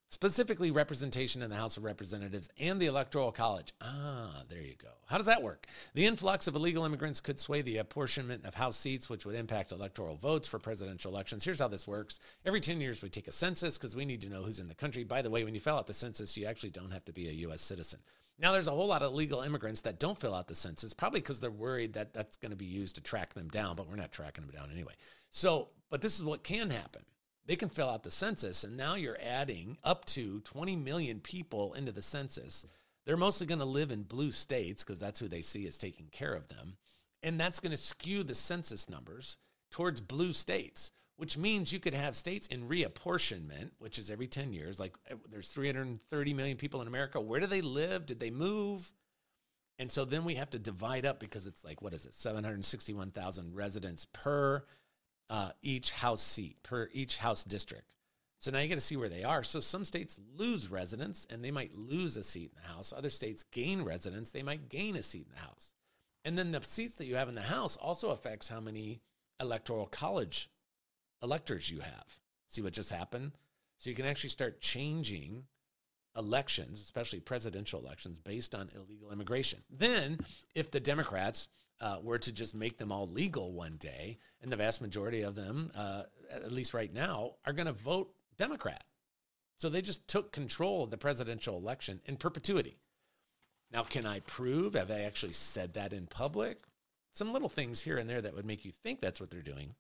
specifically 0.07 0.71
representation 0.71 1.41
in 1.41 1.50
the 1.50 1.57
House 1.57 1.75
of 1.75 1.83
Representatives 1.83 2.50
and 2.57 2.79
the 2.79 2.85
Electoral 2.85 3.33
College. 3.33 3.73
Ah, 3.81 4.43
there 4.50 4.61
you 4.61 4.75
go. 4.81 4.89
How 5.07 5.17
does 5.17 5.25
that 5.25 5.43
work? 5.43 5.67
The 5.93 6.05
influx 6.05 6.47
of 6.47 6.55
illegal 6.55 6.85
immigrants 6.85 7.19
could 7.19 7.39
sway 7.39 7.61
the 7.61 7.77
apportionment 7.77 8.45
of 8.45 8.55
House 8.55 8.77
seats, 8.77 9.09
which 9.09 9.25
would 9.25 9.35
impact 9.35 9.73
electoral 9.73 10.15
votes 10.15 10.47
for 10.47 10.57
presidential 10.57 11.11
elections. 11.11 11.43
Here's 11.43 11.59
how 11.59 11.67
this 11.67 11.88
works 11.88 12.19
every 12.45 12.61
10 12.61 12.79
years, 12.79 13.01
we 13.01 13.09
take 13.09 13.27
a 13.27 13.33
census 13.33 13.77
because 13.77 13.95
we 13.95 14.05
need 14.05 14.21
to 14.21 14.29
know 14.29 14.41
who's 14.43 14.59
in 14.59 14.69
the 14.69 14.75
country. 14.75 15.03
By 15.03 15.21
the 15.21 15.29
way, 15.29 15.43
when 15.43 15.53
you 15.53 15.59
fill 15.59 15.77
out 15.77 15.88
the 15.88 15.93
census, 15.93 16.38
you 16.38 16.45
actually 16.45 16.71
don't 16.71 16.91
have 16.91 17.05
to 17.05 17.13
be 17.13 17.27
a 17.27 17.33
U.S. 17.33 17.61
citizen. 17.61 18.00
Now, 18.41 18.51
there's 18.51 18.67
a 18.67 18.71
whole 18.71 18.88
lot 18.88 19.03
of 19.03 19.13
illegal 19.13 19.41
immigrants 19.41 19.81
that 19.81 20.00
don't 20.00 20.19
fill 20.19 20.33
out 20.33 20.48
the 20.48 20.55
census, 20.55 20.93
probably 20.93 21.19
because 21.19 21.39
they're 21.39 21.51
worried 21.51 21.93
that 21.93 22.12
that's 22.12 22.38
going 22.38 22.50
to 22.50 22.57
be 22.57 22.65
used 22.65 22.95
to 22.95 23.01
track 23.01 23.36
them 23.36 23.50
down, 23.50 23.75
but 23.75 23.88
we're 23.88 23.95
not 23.95 24.12
tracking 24.12 24.45
them 24.45 24.55
down 24.55 24.71
anyway. 24.71 24.93
So, 25.29 25.69
but 25.91 26.01
this 26.01 26.17
is 26.17 26.24
what 26.24 26.43
can 26.43 26.71
happen 26.71 27.03
they 27.45 27.55
can 27.55 27.69
fill 27.69 27.89
out 27.89 28.03
the 28.03 28.12
census, 28.12 28.63
and 28.63 28.77
now 28.77 28.95
you're 28.95 29.17
adding 29.21 29.77
up 29.83 30.05
to 30.05 30.39
20 30.41 30.75
million 30.75 31.19
people 31.19 31.74
into 31.74 31.91
the 31.91 32.01
census. 32.01 32.65
They're 33.05 33.17
mostly 33.17 33.48
going 33.48 33.60
to 33.60 33.65
live 33.65 33.91
in 33.91 34.03
blue 34.03 34.31
states 34.31 34.83
because 34.83 35.00
that's 35.00 35.19
who 35.19 35.27
they 35.27 35.41
see 35.41 35.67
as 35.67 35.77
taking 35.77 36.07
care 36.12 36.33
of 36.33 36.48
them. 36.50 36.77
And 37.24 37.39
that's 37.39 37.60
going 37.60 37.71
to 37.71 37.77
skew 37.77 38.24
the 38.24 38.36
census 38.36 38.89
numbers 38.89 39.38
towards 39.71 40.01
blue 40.01 40.33
states, 40.33 40.91
which 41.18 41.38
means 41.38 41.72
you 41.72 41.80
could 41.80 41.94
have 41.94 42.15
states 42.15 42.48
in 42.48 42.68
reapportionment, 42.68 43.72
which 43.80 44.00
is 44.00 44.10
every 44.10 44.27
10 44.27 44.53
years. 44.53 44.80
Like 44.80 44.96
eh, 45.10 45.15
there's 45.30 45.50
330 45.50 46.34
million 46.34 46.58
people 46.58 46.82
in 46.82 46.88
America. 46.88 47.22
Where 47.22 47.39
do 47.39 47.48
they 47.48 47.62
live? 47.62 48.06
Did 48.06 48.20
they 48.20 48.32
move? 48.32 48.91
And 49.80 49.91
so 49.91 50.06
then 50.06 50.25
we 50.25 50.36
have 50.36 50.50
to 50.51 50.60
divide 50.60 51.06
up 51.06 51.20
because 51.20 51.48
it's 51.48 51.63
like, 51.63 51.82
what 51.82 51.94
is 51.94 52.06
it, 52.06 52.13
761,000 52.13 53.56
residents 53.56 54.06
per 54.13 54.63
uh, 55.32 55.51
each 55.63 55.91
House 55.91 56.22
seat 56.22 56.58
per 56.62 56.89
each 56.91 57.18
House 57.18 57.44
district. 57.44 57.86
So 58.39 58.51
now 58.51 58.60
you 58.60 58.68
got 58.68 58.75
to 58.75 58.82
see 58.82 58.98
where 58.98 59.10
they 59.10 59.24
are. 59.24 59.44
So 59.44 59.60
some 59.60 59.86
states 59.86 60.20
lose 60.36 60.70
residents 60.70 61.25
and 61.30 61.44
they 61.44 61.51
might 61.51 61.74
lose 61.74 62.18
a 62.18 62.24
seat 62.24 62.51
in 62.56 62.62
the 62.62 62.74
House. 62.74 62.94
Other 62.96 63.10
states 63.10 63.44
gain 63.44 63.82
residents, 63.82 64.32
they 64.32 64.44
might 64.44 64.70
gain 64.70 64.96
a 64.96 65.03
seat 65.03 65.27
in 65.27 65.34
the 65.34 65.41
House. 65.41 65.74
And 66.25 66.38
then 66.38 66.51
the 66.51 66.62
seats 66.62 66.96
that 66.96 67.06
you 67.06 67.15
have 67.15 67.30
in 67.30 67.36
the 67.36 67.41
House 67.41 67.77
also 67.77 68.10
affects 68.10 68.50
how 68.50 68.60
many 68.60 69.01
electoral 69.39 69.88
college 69.88 70.50
electors 71.21 71.69
you 71.69 71.79
have. 71.79 72.19
See 72.47 72.61
what 72.61 72.73
just 72.73 72.91
happened? 72.91 73.31
So 73.77 73.89
you 73.89 73.95
can 73.95 74.05
actually 74.05 74.29
start 74.29 74.62
changing 74.62 75.45
elections, 76.17 76.81
especially 76.81 77.19
presidential 77.19 77.79
elections, 77.79 78.19
based 78.19 78.53
on 78.53 78.69
illegal 78.75 79.12
immigration. 79.12 79.60
Then, 79.69 80.19
if 80.55 80.69
the 80.69 80.79
Democrats 80.79 81.47
uh, 81.79 81.97
were 82.03 82.19
to 82.19 82.31
just 82.31 82.53
make 82.53 82.77
them 82.77 82.91
all 82.91 83.07
legal 83.07 83.53
one 83.53 83.77
day, 83.77 84.19
and 84.41 84.51
the 84.51 84.57
vast 84.57 84.81
majority 84.81 85.21
of 85.21 85.36
them, 85.36 85.71
uh, 85.75 86.03
at 86.31 86.51
least 86.51 86.73
right 86.73 86.93
now, 86.93 87.36
are 87.45 87.53
going 87.53 87.65
to 87.65 87.71
vote 87.71 88.13
Democrat. 88.38 88.84
So 89.57 89.69
they 89.69 89.81
just 89.81 90.07
took 90.07 90.31
control 90.31 90.84
of 90.84 90.91
the 90.91 90.97
presidential 90.97 91.57
election 91.57 92.01
in 92.05 92.17
perpetuity. 92.17 92.77
Now, 93.71 93.84
can 93.84 94.05
I 94.05 94.19
prove? 94.21 94.73
Have 94.73 94.91
I 94.91 95.01
actually 95.01 95.34
said 95.34 95.73
that 95.73 95.93
in 95.93 96.07
public? 96.07 96.60
Some 97.13 97.31
little 97.31 97.49
things 97.49 97.81
here 97.81 97.97
and 97.97 98.10
there 98.10 98.21
that 98.21 98.36
would 98.36 98.45
make 98.45 98.65
you 98.65 98.71
think 98.71 99.01
that's 99.01 99.19
what 99.19 99.29
they're 99.29 99.41
doing. 99.41 99.75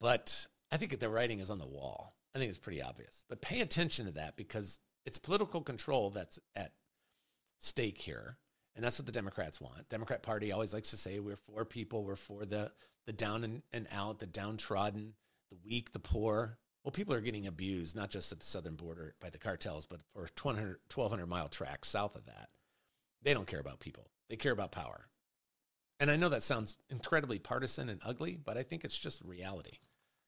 But 0.00 0.46
I 0.70 0.76
think 0.76 0.98
the 0.98 1.08
writing 1.08 1.40
is 1.40 1.50
on 1.50 1.58
the 1.58 1.66
wall. 1.66 2.16
I 2.34 2.38
think 2.38 2.48
it's 2.48 2.58
pretty 2.58 2.82
obvious. 2.82 3.24
But 3.28 3.40
pay 3.40 3.60
attention 3.60 4.06
to 4.06 4.12
that 4.12 4.36
because 4.36 4.78
it's 5.06 5.18
political 5.18 5.60
control 5.60 6.10
that's 6.10 6.38
at 6.56 6.72
stake 7.58 7.98
here. 7.98 8.38
And 8.74 8.84
that's 8.84 8.98
what 8.98 9.06
the 9.06 9.12
Democrats 9.12 9.60
want. 9.60 9.88
Democrat 9.88 10.22
Party 10.22 10.50
always 10.50 10.74
likes 10.74 10.90
to 10.90 10.96
say 10.96 11.20
we're 11.20 11.36
for 11.36 11.64
people, 11.64 12.04
we're 12.04 12.16
for 12.16 12.44
the 12.44 12.72
the 13.06 13.12
down 13.12 13.44
and, 13.44 13.62
and 13.72 13.86
out, 13.92 14.18
the 14.18 14.26
downtrodden, 14.26 15.12
the 15.50 15.58
weak, 15.64 15.92
the 15.92 15.98
poor. 15.98 16.58
Well, 16.82 16.92
people 16.92 17.14
are 17.14 17.20
getting 17.20 17.46
abused, 17.46 17.94
not 17.94 18.10
just 18.10 18.32
at 18.32 18.40
the 18.40 18.46
southern 18.46 18.76
border 18.76 19.14
by 19.20 19.30
the 19.30 19.38
cartels, 19.38 19.86
but 19.86 20.00
for 20.12 20.22
1,200, 20.22 20.78
1,200 20.94 21.26
mile 21.26 21.48
tracks 21.48 21.88
south 21.88 22.16
of 22.16 22.26
that. 22.26 22.48
They 23.22 23.34
don't 23.34 23.46
care 23.46 23.60
about 23.60 23.80
people. 23.80 24.10
They 24.28 24.36
care 24.36 24.52
about 24.52 24.72
power. 24.72 25.06
And 26.04 26.10
I 26.10 26.16
know 26.16 26.28
that 26.28 26.42
sounds 26.42 26.76
incredibly 26.90 27.38
partisan 27.38 27.88
and 27.88 27.98
ugly, 28.04 28.36
but 28.36 28.58
I 28.58 28.62
think 28.62 28.84
it's 28.84 28.98
just 28.98 29.22
reality. 29.24 29.78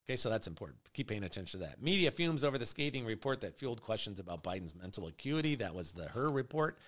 Okay, 0.09 0.17
so 0.17 0.31
that's 0.31 0.47
important. 0.47 0.79
Keep 0.95 1.09
paying 1.09 1.23
attention 1.23 1.61
to 1.61 1.67
that. 1.67 1.83
Media 1.83 2.11
fumes 2.11 2.45
over 2.45 2.57
the 2.57 2.65
scathing 2.65 3.05
report 3.05 3.43
that 3.43 3.55
fueled 3.55 3.83
questions 3.83 4.19
about 4.19 4.43
Biden's 4.43 4.75
mental 4.75 5.07
acuity. 5.07 5.55
That 5.57 5.75
was 5.75 5.93
the 5.93 6.07
Hur 6.07 6.31
report 6.31 6.79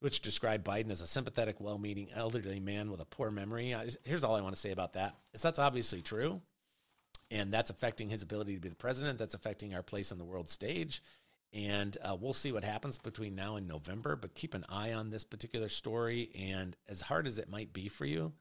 which 0.00 0.22
described 0.22 0.66
Biden 0.66 0.90
as 0.90 1.02
a 1.02 1.06
sympathetic, 1.06 1.60
well 1.60 1.78
meaning 1.78 2.08
elderly 2.12 2.58
man 2.58 2.90
with 2.90 3.00
a 3.00 3.04
poor 3.04 3.30
memory. 3.30 3.76
Here's 4.02 4.24
all 4.24 4.34
I 4.34 4.40
want 4.40 4.56
to 4.56 4.60
say 4.60 4.72
about 4.72 4.94
that 4.94 5.14
is 5.32 5.40
that's 5.40 5.60
obviously 5.60 6.02
true. 6.02 6.40
And 7.30 7.52
that's 7.52 7.70
affecting 7.70 8.08
his 8.08 8.22
ability 8.22 8.56
to 8.56 8.60
be 8.60 8.70
the 8.70 8.74
president. 8.74 9.20
That's 9.20 9.34
affecting 9.34 9.72
our 9.72 9.84
place 9.84 10.10
on 10.10 10.18
the 10.18 10.24
world 10.24 10.48
stage. 10.48 11.00
And 11.52 11.96
uh, 12.02 12.16
we'll 12.18 12.32
see 12.32 12.52
what 12.52 12.64
happens 12.64 12.96
between 12.96 13.34
now 13.34 13.56
and 13.56 13.68
November. 13.68 14.16
But 14.16 14.34
keep 14.34 14.54
an 14.54 14.64
eye 14.68 14.94
on 14.94 15.10
this 15.10 15.24
particular 15.24 15.68
story. 15.68 16.30
And 16.38 16.76
as 16.88 17.02
hard 17.02 17.26
as 17.26 17.38
it 17.38 17.50
might 17.50 17.72
be 17.72 17.88
for 17.88 18.06
you 18.06 18.32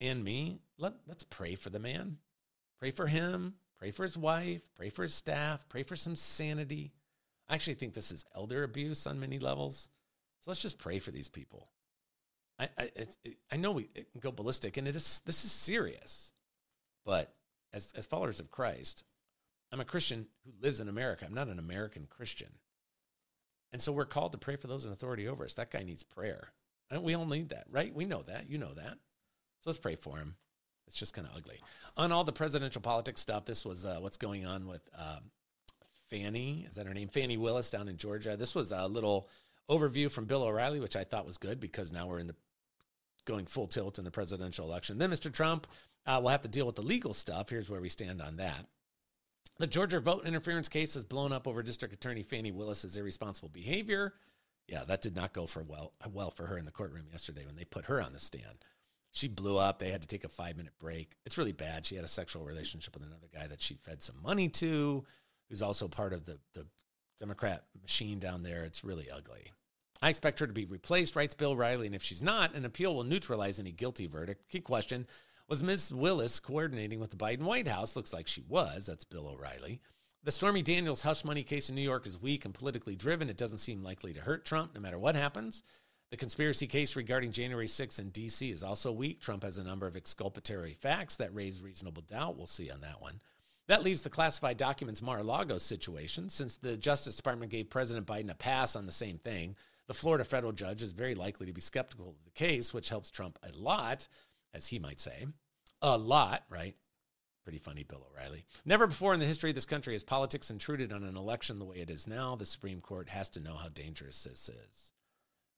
and 0.00 0.24
me, 0.24 0.60
let, 0.78 0.94
let's 1.06 1.24
pray 1.24 1.54
for 1.54 1.70
the 1.70 1.78
man. 1.78 2.16
Pray 2.78 2.90
for 2.90 3.06
him. 3.06 3.54
Pray 3.78 3.90
for 3.90 4.04
his 4.04 4.16
wife. 4.16 4.62
Pray 4.74 4.88
for 4.88 5.02
his 5.02 5.14
staff. 5.14 5.68
Pray 5.68 5.82
for 5.82 5.96
some 5.96 6.16
sanity. 6.16 6.92
I 7.48 7.54
actually 7.54 7.74
think 7.74 7.92
this 7.92 8.12
is 8.12 8.24
elder 8.34 8.62
abuse 8.62 9.06
on 9.06 9.20
many 9.20 9.38
levels. 9.38 9.88
So 10.40 10.50
let's 10.50 10.62
just 10.62 10.78
pray 10.78 10.98
for 10.98 11.10
these 11.10 11.28
people. 11.28 11.68
I 12.58 12.68
I, 12.78 12.82
it, 12.94 13.16
I 13.50 13.56
know 13.56 13.72
we 13.72 13.90
go 14.20 14.32
ballistic, 14.32 14.76
and 14.76 14.86
it 14.86 14.96
is 14.96 15.20
this 15.26 15.44
is 15.44 15.52
serious, 15.52 16.32
but 17.04 17.34
as 17.72 17.92
as 17.96 18.06
followers 18.06 18.40
of 18.40 18.50
Christ, 18.50 19.04
I'm 19.72 19.80
a 19.80 19.84
Christian 19.84 20.26
who 20.44 20.52
lives 20.60 20.80
in 20.80 20.88
America. 20.88 21.24
I'm 21.26 21.34
not 21.34 21.48
an 21.48 21.58
American 21.58 22.06
Christian, 22.08 22.50
and 23.72 23.80
so 23.80 23.92
we're 23.92 24.04
called 24.04 24.32
to 24.32 24.38
pray 24.38 24.56
for 24.56 24.66
those 24.66 24.84
in 24.84 24.92
authority 24.92 25.28
over 25.28 25.44
us. 25.44 25.54
That 25.54 25.70
guy 25.70 25.82
needs 25.82 26.02
prayer, 26.02 26.52
and 26.90 27.02
we 27.02 27.14
all 27.14 27.26
need 27.26 27.50
that, 27.50 27.64
right? 27.70 27.94
We 27.94 28.04
know 28.04 28.22
that. 28.22 28.50
You 28.50 28.58
know 28.58 28.74
that. 28.74 28.98
So 29.60 29.70
let's 29.70 29.78
pray 29.78 29.94
for 29.94 30.16
him. 30.16 30.36
It's 30.86 30.98
just 30.98 31.14
kind 31.14 31.26
of 31.26 31.36
ugly. 31.36 31.60
On 31.96 32.10
all 32.10 32.24
the 32.24 32.32
presidential 32.32 32.82
politics 32.82 33.20
stuff, 33.20 33.44
this 33.44 33.64
was 33.64 33.84
uh, 33.84 33.98
what's 34.00 34.16
going 34.16 34.44
on 34.44 34.66
with 34.66 34.82
um, 34.98 35.30
Fani. 36.08 36.66
Is 36.68 36.74
that 36.74 36.86
her 36.86 36.94
name? 36.94 37.08
Fani 37.08 37.36
Willis 37.36 37.70
down 37.70 37.88
in 37.88 37.96
Georgia. 37.96 38.36
This 38.36 38.56
was 38.56 38.72
a 38.72 38.88
little 38.88 39.28
overview 39.68 40.10
from 40.10 40.24
Bill 40.24 40.42
O'Reilly, 40.42 40.80
which 40.80 40.96
I 40.96 41.04
thought 41.04 41.26
was 41.26 41.38
good 41.38 41.60
because 41.60 41.92
now 41.92 42.08
we're 42.08 42.18
in 42.18 42.26
the 42.26 42.34
going 43.24 43.46
full 43.46 43.68
tilt 43.68 43.98
in 43.98 44.04
the 44.04 44.10
presidential 44.10 44.66
election. 44.66 44.98
Then 44.98 45.10
Mr. 45.10 45.32
Trump 45.32 45.68
uh, 46.06 46.18
will 46.20 46.30
have 46.30 46.42
to 46.42 46.48
deal 46.48 46.66
with 46.66 46.74
the 46.74 46.82
legal 46.82 47.14
stuff. 47.14 47.50
Here's 47.50 47.70
where 47.70 47.80
we 47.80 47.88
stand 47.88 48.20
on 48.20 48.38
that. 48.38 48.66
The 49.60 49.66
Georgia 49.66 50.00
vote 50.00 50.24
interference 50.24 50.70
case 50.70 50.94
has 50.94 51.04
blown 51.04 51.34
up 51.34 51.46
over 51.46 51.62
District 51.62 51.92
Attorney 51.92 52.22
Fani 52.22 52.50
Willis's 52.50 52.96
irresponsible 52.96 53.50
behavior. 53.50 54.14
Yeah, 54.66 54.84
that 54.86 55.02
did 55.02 55.14
not 55.14 55.34
go 55.34 55.44
for 55.44 55.62
well 55.62 55.92
well 56.14 56.30
for 56.30 56.46
her 56.46 56.56
in 56.56 56.64
the 56.64 56.70
courtroom 56.70 57.08
yesterday 57.12 57.44
when 57.44 57.56
they 57.56 57.66
put 57.66 57.84
her 57.84 58.00
on 58.00 58.14
the 58.14 58.20
stand. 58.20 58.64
She 59.12 59.28
blew 59.28 59.58
up. 59.58 59.78
They 59.78 59.90
had 59.90 60.00
to 60.00 60.08
take 60.08 60.24
a 60.24 60.30
five 60.30 60.56
minute 60.56 60.72
break. 60.78 61.14
It's 61.26 61.36
really 61.36 61.52
bad. 61.52 61.84
She 61.84 61.94
had 61.94 62.06
a 62.06 62.08
sexual 62.08 62.46
relationship 62.46 62.94
with 62.94 63.06
another 63.06 63.26
guy 63.34 63.48
that 63.48 63.60
she 63.60 63.74
fed 63.74 64.02
some 64.02 64.16
money 64.22 64.48
to, 64.48 65.04
who's 65.50 65.60
also 65.60 65.88
part 65.88 66.14
of 66.14 66.24
the 66.24 66.38
the 66.54 66.64
Democrat 67.18 67.64
machine 67.82 68.18
down 68.18 68.42
there. 68.42 68.64
It's 68.64 68.82
really 68.82 69.10
ugly. 69.10 69.52
I 70.00 70.08
expect 70.08 70.38
her 70.38 70.46
to 70.46 70.54
be 70.54 70.64
replaced, 70.64 71.16
writes 71.16 71.34
Bill 71.34 71.54
Riley, 71.54 71.84
and 71.84 71.94
if 71.94 72.02
she's 72.02 72.22
not, 72.22 72.54
an 72.54 72.64
appeal 72.64 72.94
will 72.94 73.04
neutralize 73.04 73.60
any 73.60 73.72
guilty 73.72 74.06
verdict. 74.06 74.48
Key 74.48 74.60
question 74.60 75.06
Was 75.50 75.64
Ms. 75.64 75.92
Willis 75.92 76.38
coordinating 76.38 77.00
with 77.00 77.10
the 77.10 77.16
Biden 77.16 77.42
White 77.42 77.66
House? 77.66 77.96
Looks 77.96 78.12
like 78.12 78.28
she 78.28 78.44
was. 78.48 78.86
That's 78.86 79.02
Bill 79.02 79.26
O'Reilly. 79.26 79.80
The 80.22 80.30
Stormy 80.30 80.62
Daniels 80.62 81.02
hush 81.02 81.24
money 81.24 81.42
case 81.42 81.68
in 81.68 81.74
New 81.74 81.82
York 81.82 82.06
is 82.06 82.22
weak 82.22 82.44
and 82.44 82.54
politically 82.54 82.94
driven. 82.94 83.28
It 83.28 83.36
doesn't 83.36 83.58
seem 83.58 83.82
likely 83.82 84.12
to 84.12 84.20
hurt 84.20 84.44
Trump 84.44 84.76
no 84.76 84.80
matter 84.80 84.96
what 84.96 85.16
happens. 85.16 85.64
The 86.12 86.16
conspiracy 86.16 86.68
case 86.68 86.94
regarding 86.94 87.32
January 87.32 87.66
6th 87.66 87.98
in 87.98 88.10
D.C. 88.10 88.48
is 88.48 88.62
also 88.62 88.92
weak. 88.92 89.20
Trump 89.20 89.42
has 89.42 89.58
a 89.58 89.64
number 89.64 89.88
of 89.88 89.96
exculpatory 89.96 90.74
facts 90.74 91.16
that 91.16 91.34
raise 91.34 91.60
reasonable 91.60 92.02
doubt. 92.02 92.36
We'll 92.36 92.46
see 92.46 92.70
on 92.70 92.82
that 92.82 93.02
one. 93.02 93.20
That 93.66 93.82
leaves 93.82 94.02
the 94.02 94.08
classified 94.08 94.56
documents 94.56 95.02
Mar 95.02 95.18
a 95.18 95.24
Lago 95.24 95.58
situation. 95.58 96.28
Since 96.28 96.58
the 96.58 96.76
Justice 96.76 97.16
Department 97.16 97.50
gave 97.50 97.70
President 97.70 98.06
Biden 98.06 98.30
a 98.30 98.36
pass 98.36 98.76
on 98.76 98.86
the 98.86 98.92
same 98.92 99.18
thing, 99.18 99.56
the 99.88 99.94
Florida 99.94 100.24
federal 100.24 100.52
judge 100.52 100.80
is 100.80 100.92
very 100.92 101.16
likely 101.16 101.46
to 101.46 101.52
be 101.52 101.60
skeptical 101.60 102.10
of 102.10 102.24
the 102.24 102.30
case, 102.30 102.72
which 102.72 102.88
helps 102.88 103.10
Trump 103.10 103.36
a 103.42 103.50
lot, 103.58 104.06
as 104.54 104.68
he 104.68 104.78
might 104.78 105.00
say. 105.00 105.26
A 105.82 105.96
lot, 105.96 106.44
right? 106.50 106.76
Pretty 107.44 107.58
funny, 107.58 107.84
Bill 107.84 108.06
O'Reilly. 108.12 108.44
Never 108.64 108.86
before 108.86 109.14
in 109.14 109.20
the 109.20 109.26
history 109.26 109.50
of 109.50 109.56
this 109.56 109.66
country 109.66 109.94
has 109.94 110.04
politics 110.04 110.50
intruded 110.50 110.92
on 110.92 111.02
an 111.04 111.16
election 111.16 111.58
the 111.58 111.64
way 111.64 111.78
it 111.78 111.90
is 111.90 112.06
now. 112.06 112.36
The 112.36 112.46
Supreme 112.46 112.80
Court 112.80 113.08
has 113.08 113.30
to 113.30 113.40
know 113.40 113.54
how 113.54 113.68
dangerous 113.68 114.22
this 114.24 114.48
is. 114.48 114.92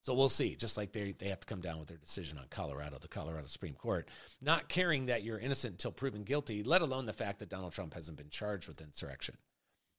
So 0.03 0.15
we'll 0.15 0.29
see. 0.29 0.57
Just 0.57 0.77
like 0.77 0.93
they 0.93 1.13
they 1.13 1.29
have 1.29 1.41
to 1.41 1.47
come 1.47 1.61
down 1.61 1.79
with 1.79 1.89
their 1.89 1.99
decision 1.99 2.39
on 2.39 2.47
Colorado, 2.51 2.99
the 2.99 3.09
Colorado 3.09 3.47
Supreme 3.47 3.75
Court, 3.75 4.09
not 4.41 4.69
caring 4.69 5.07
that 5.07 5.23
you're 5.23 5.39
innocent 5.39 5.75
until 5.75 5.93
proven 5.93 6.25
guilty, 6.25 6.63
let 6.63 6.83
alone 6.83 7.07
the 7.07 7.13
fact 7.13 7.39
that 7.39 7.49
Donald 7.49 7.73
Trump 7.73 7.95
hasn't 7.95 8.19
been 8.19 8.31
charged 8.31 8.69
with 8.69 8.81
insurrection. 8.81 9.37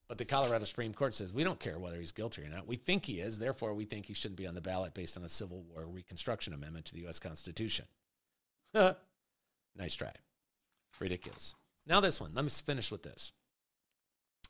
But 0.09 0.17
the 0.17 0.25
Colorado 0.25 0.65
Supreme 0.65 0.93
Court 0.93 1.15
says 1.15 1.33
we 1.33 1.45
don't 1.45 1.59
care 1.59 1.79
whether 1.79 1.99
he's 1.99 2.11
guilty 2.11 2.43
or 2.43 2.49
not. 2.49 2.67
We 2.67 2.75
think 2.75 3.05
he 3.05 3.19
is. 3.19 3.39
Therefore, 3.39 3.73
we 3.73 3.85
think 3.85 4.05
he 4.05 4.13
shouldn't 4.13 4.37
be 4.37 4.47
on 4.47 4.55
the 4.55 4.61
ballot 4.61 4.93
based 4.93 5.17
on 5.17 5.23
a 5.23 5.29
Civil 5.29 5.63
War 5.63 5.85
Reconstruction 5.87 6.53
Amendment 6.53 6.85
to 6.85 6.93
the 6.93 7.01
U.S. 7.01 7.19
Constitution. 7.19 7.85
nice 9.75 9.95
try. 9.95 10.11
Ridiculous. 10.99 11.55
Now, 11.85 11.99
this 11.99 12.21
one. 12.21 12.31
Let 12.33 12.45
me 12.45 12.49
finish 12.49 12.91
with 12.91 13.03
this. 13.03 13.33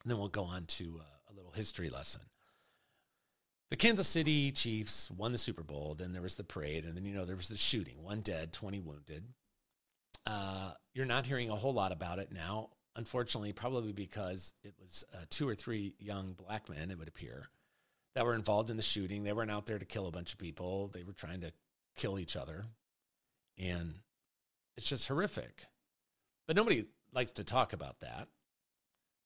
And 0.03 0.11
then 0.11 0.19
we'll 0.19 0.27
go 0.27 0.43
on 0.43 0.65
to 0.65 0.99
uh, 0.99 1.31
a 1.31 1.33
little 1.33 1.51
history 1.51 1.89
lesson 1.89 2.21
the 3.73 3.77
Kansas 3.77 4.07
City 4.07 4.51
Chiefs 4.51 5.09
won 5.09 5.31
the 5.31 5.37
Super 5.39 5.63
Bowl. 5.63 5.95
Then 5.97 6.13
there 6.13 6.21
was 6.21 6.35
the 6.35 6.43
parade, 6.43 6.85
and 6.85 6.95
then 6.95 7.05
you 7.05 7.15
know 7.15 7.25
there 7.25 7.35
was 7.35 7.47
the 7.47 7.57
shooting. 7.57 8.03
One 8.03 8.21
dead, 8.21 8.53
twenty 8.53 8.79
wounded. 8.79 9.23
Uh, 10.27 10.73
you're 10.93 11.07
not 11.07 11.25
hearing 11.25 11.49
a 11.49 11.55
whole 11.55 11.73
lot 11.73 11.91
about 11.91 12.19
it 12.19 12.31
now, 12.31 12.69
unfortunately, 12.95 13.51
probably 13.51 13.91
because 13.91 14.53
it 14.63 14.75
was 14.79 15.03
uh, 15.11 15.23
two 15.31 15.49
or 15.49 15.55
three 15.55 15.95
young 15.97 16.33
black 16.33 16.69
men. 16.69 16.91
It 16.91 16.99
would 16.99 17.07
appear 17.07 17.47
that 18.13 18.23
were 18.23 18.35
involved 18.35 18.69
in 18.69 18.77
the 18.77 18.83
shooting. 18.83 19.23
They 19.23 19.33
weren't 19.33 19.49
out 19.49 19.65
there 19.65 19.79
to 19.79 19.85
kill 19.85 20.05
a 20.05 20.11
bunch 20.11 20.33
of 20.33 20.37
people. 20.37 20.91
They 20.93 21.01
were 21.01 21.13
trying 21.13 21.41
to 21.41 21.51
kill 21.95 22.19
each 22.19 22.35
other, 22.35 22.65
and 23.57 23.95
it's 24.77 24.87
just 24.87 25.07
horrific. 25.07 25.65
But 26.47 26.55
nobody 26.55 26.85
likes 27.13 27.31
to 27.33 27.43
talk 27.43 27.73
about 27.73 27.99
that. 28.01 28.27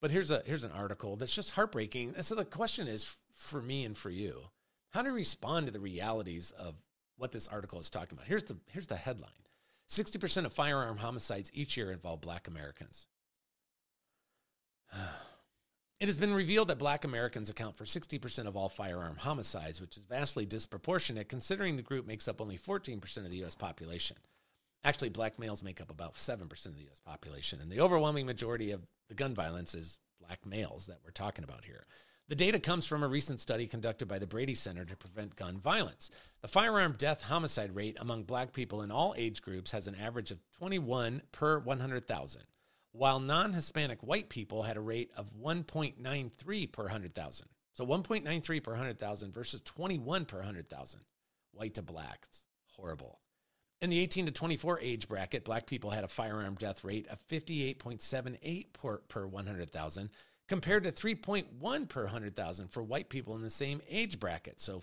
But 0.00 0.10
here's 0.10 0.30
a 0.30 0.42
here's 0.46 0.64
an 0.64 0.72
article 0.72 1.16
that's 1.16 1.34
just 1.34 1.52
heartbreaking. 1.52 2.14
And 2.16 2.24
so 2.24 2.34
the 2.34 2.44
question 2.44 2.86
is 2.86 3.16
for 3.32 3.60
me 3.60 3.84
and 3.84 3.96
for 3.96 4.10
you, 4.10 4.42
how 4.90 5.02
to 5.02 5.10
respond 5.10 5.66
to 5.66 5.72
the 5.72 5.80
realities 5.80 6.52
of 6.52 6.74
what 7.16 7.32
this 7.32 7.48
article 7.48 7.80
is 7.80 7.90
talking 7.90 8.16
about. 8.16 8.28
Here's 8.28 8.44
the 8.44 8.56
here's 8.70 8.86
the 8.86 8.96
headline. 8.96 9.30
60% 9.88 10.44
of 10.44 10.52
firearm 10.52 10.98
homicides 10.98 11.50
each 11.54 11.76
year 11.76 11.90
involve 11.90 12.20
black 12.20 12.46
Americans. 12.48 13.06
It 16.00 16.06
has 16.06 16.16
been 16.16 16.32
revealed 16.32 16.68
that 16.68 16.78
black 16.78 17.02
Americans 17.02 17.50
account 17.50 17.76
for 17.76 17.84
60% 17.84 18.46
of 18.46 18.56
all 18.56 18.68
firearm 18.68 19.16
homicides, 19.16 19.80
which 19.80 19.96
is 19.96 20.04
vastly 20.04 20.46
disproportionate 20.46 21.28
considering 21.28 21.74
the 21.74 21.82
group 21.82 22.06
makes 22.06 22.28
up 22.28 22.40
only 22.40 22.56
14% 22.56 23.16
of 23.16 23.30
the 23.30 23.42
US 23.42 23.56
population. 23.56 24.16
Actually, 24.84 25.08
black 25.08 25.38
males 25.38 25.62
make 25.62 25.80
up 25.80 25.90
about 25.90 26.14
7% 26.14 26.66
of 26.66 26.76
the 26.76 26.86
US 26.90 27.00
population, 27.04 27.60
and 27.60 27.70
the 27.70 27.80
overwhelming 27.80 28.26
majority 28.26 28.70
of 28.70 28.86
the 29.08 29.14
gun 29.14 29.34
violence 29.34 29.74
is 29.74 29.98
black 30.20 30.44
males 30.46 30.86
that 30.86 30.98
we're 31.04 31.10
talking 31.10 31.44
about 31.44 31.64
here. 31.64 31.84
The 32.28 32.36
data 32.36 32.60
comes 32.60 32.86
from 32.86 33.02
a 33.02 33.08
recent 33.08 33.40
study 33.40 33.66
conducted 33.66 34.06
by 34.06 34.18
the 34.18 34.26
Brady 34.26 34.54
Center 34.54 34.84
to 34.84 34.96
Prevent 34.96 35.34
Gun 35.34 35.58
Violence. 35.58 36.10
The 36.42 36.48
firearm 36.48 36.94
death 36.98 37.22
homicide 37.22 37.74
rate 37.74 37.96
among 37.98 38.24
black 38.24 38.52
people 38.52 38.82
in 38.82 38.90
all 38.90 39.14
age 39.16 39.40
groups 39.40 39.70
has 39.70 39.86
an 39.86 39.94
average 39.94 40.30
of 40.30 40.38
21 40.58 41.22
per 41.32 41.58
100,000, 41.58 42.42
while 42.92 43.18
non 43.18 43.54
Hispanic 43.54 44.02
white 44.02 44.28
people 44.28 44.64
had 44.64 44.76
a 44.76 44.80
rate 44.80 45.10
of 45.16 45.32
1.93 45.34 46.70
per 46.70 46.82
100,000. 46.82 47.48
So 47.72 47.86
1.93 47.86 48.62
per 48.62 48.72
100,000 48.72 49.32
versus 49.32 49.62
21 49.62 50.26
per 50.26 50.38
100,000. 50.38 51.00
White 51.52 51.74
to 51.74 51.82
black. 51.82 52.26
Horrible. 52.76 53.20
In 53.80 53.90
the 53.90 54.00
18 54.00 54.26
to 54.26 54.32
24 54.32 54.80
age 54.80 55.08
bracket, 55.08 55.44
black 55.44 55.66
people 55.66 55.90
had 55.90 56.02
a 56.02 56.08
firearm 56.08 56.56
death 56.56 56.82
rate 56.82 57.06
of 57.08 57.24
58.78 57.28 58.72
per, 58.72 58.98
per 59.08 59.26
100,000 59.26 60.10
compared 60.48 60.84
to 60.84 60.90
3.1 60.90 61.88
per 61.88 62.02
100,000 62.02 62.68
for 62.68 62.82
white 62.82 63.08
people 63.08 63.36
in 63.36 63.42
the 63.42 63.50
same 63.50 63.80
age 63.88 64.18
bracket, 64.18 64.60
so 64.60 64.82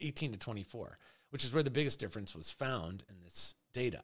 18 0.00 0.32
to 0.32 0.38
24, 0.38 0.98
which 1.30 1.44
is 1.44 1.52
where 1.52 1.64
the 1.64 1.70
biggest 1.70 1.98
difference 1.98 2.34
was 2.34 2.50
found 2.50 3.02
in 3.08 3.16
this 3.24 3.56
data. 3.72 4.02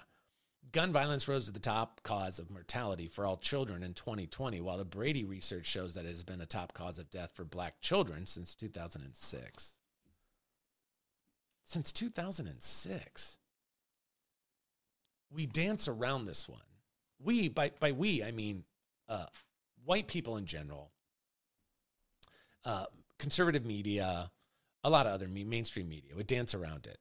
Gun 0.73 0.93
violence 0.93 1.29
rose 1.29 1.47
to 1.47 1.53
the 1.53 1.61
top 1.61 2.03
cause 2.03 2.39
of 2.39 2.51
mortality 2.51 3.07
for 3.07 3.25
all 3.25 3.37
children 3.37 3.83
in 3.83 3.95
2020, 3.95 4.61
while 4.61 4.79
the 4.79 4.85
Brady 4.85 5.25
research 5.25 5.67
shows 5.67 5.95
that 5.95 6.07
it 6.07 6.09
has 6.09 6.25
been 6.25 6.41
a 6.41 6.47
top 6.47 6.73
cause 6.73 6.99
of 6.99 7.11
death 7.11 7.33
for 7.35 7.45
black 7.45 7.81
children 7.81 8.27
since 8.27 8.55
2006. 8.55 9.75
Since 11.65 11.93
2006 11.93 13.39
we 15.35 15.47
dance 15.47 15.89
around 15.89 16.27
this 16.27 16.49
one. 16.49 16.61
We, 17.23 17.49
by, 17.49 17.73
by 17.79 17.93
we, 17.93 18.23
I 18.23 18.33
mean 18.33 18.65
uh, 19.09 19.27
white 19.85 20.07
people 20.07 20.37
in 20.37 20.47
general, 20.47 20.91
uh, 22.65 22.87
conservative 23.19 23.65
media, 23.65 24.31
a 24.85 24.91
lot 24.91 25.07
of 25.07 25.13
other 25.13 25.29
mainstream 25.29 25.89
media 25.89 26.15
would 26.17 26.27
dance 26.27 26.55
around 26.55 26.87
it. 26.87 26.99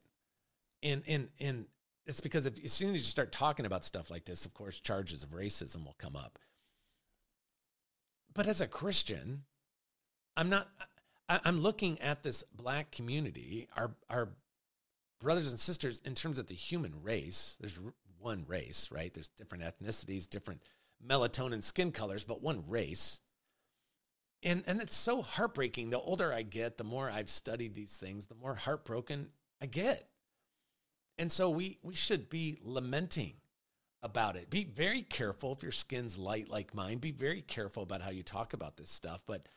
And, 0.83 1.03
and, 1.07 1.29
and 1.39 1.65
it's 2.05 2.21
because 2.21 2.45
if, 2.45 2.63
as 2.63 2.73
soon 2.73 2.89
as 2.89 2.97
you 2.97 3.01
start 3.01 3.31
talking 3.31 3.65
about 3.65 3.83
stuff 3.83 4.09
like 4.09 4.25
this, 4.25 4.45
of 4.45 4.53
course, 4.53 4.79
charges 4.79 5.23
of 5.23 5.31
racism 5.31 5.85
will 5.85 5.95
come 5.97 6.15
up. 6.15 6.39
But 8.33 8.47
as 8.47 8.61
a 8.61 8.67
Christian, 8.67 9.43
I'm 10.37 10.49
not, 10.49 10.67
I, 11.27 11.39
I'm 11.43 11.61
looking 11.61 11.99
at 12.01 12.23
this 12.23 12.43
black 12.55 12.91
community, 12.91 13.67
our, 13.75 13.91
our 14.09 14.29
brothers 15.19 15.49
and 15.49 15.59
sisters, 15.59 16.01
in 16.05 16.15
terms 16.15 16.39
of 16.39 16.47
the 16.47 16.55
human 16.55 17.01
race. 17.03 17.57
There's 17.59 17.79
one 18.21 18.45
race, 18.47 18.89
right? 18.91 19.13
There's 19.13 19.29
different 19.29 19.63
ethnicities, 19.63 20.29
different 20.29 20.61
melatonin 21.05 21.63
skin 21.63 21.91
colors, 21.91 22.23
but 22.23 22.41
one 22.41 22.63
race. 22.67 23.19
And 24.43 24.63
and 24.65 24.81
it's 24.81 24.95
so 24.95 25.21
heartbreaking. 25.21 25.89
The 25.89 25.99
older 25.99 26.33
I 26.33 26.41
get, 26.41 26.77
the 26.77 26.83
more 26.83 27.09
I've 27.09 27.29
studied 27.29 27.75
these 27.75 27.97
things, 27.97 28.27
the 28.27 28.35
more 28.35 28.55
heartbroken 28.55 29.29
I 29.61 29.67
get. 29.67 30.07
And 31.17 31.31
so 31.31 31.49
we 31.49 31.77
we 31.83 31.95
should 31.95 32.29
be 32.29 32.57
lamenting 32.63 33.33
about 34.03 34.35
it. 34.35 34.49
Be 34.49 34.63
very 34.63 35.03
careful 35.03 35.53
if 35.53 35.61
your 35.61 35.71
skin's 35.71 36.17
light 36.17 36.49
like 36.49 36.73
mine. 36.73 36.97
Be 36.97 37.11
very 37.11 37.41
careful 37.41 37.83
about 37.83 38.01
how 38.01 38.09
you 38.09 38.23
talk 38.23 38.53
about 38.53 38.77
this 38.77 38.89
stuff, 38.89 39.23
but 39.27 39.47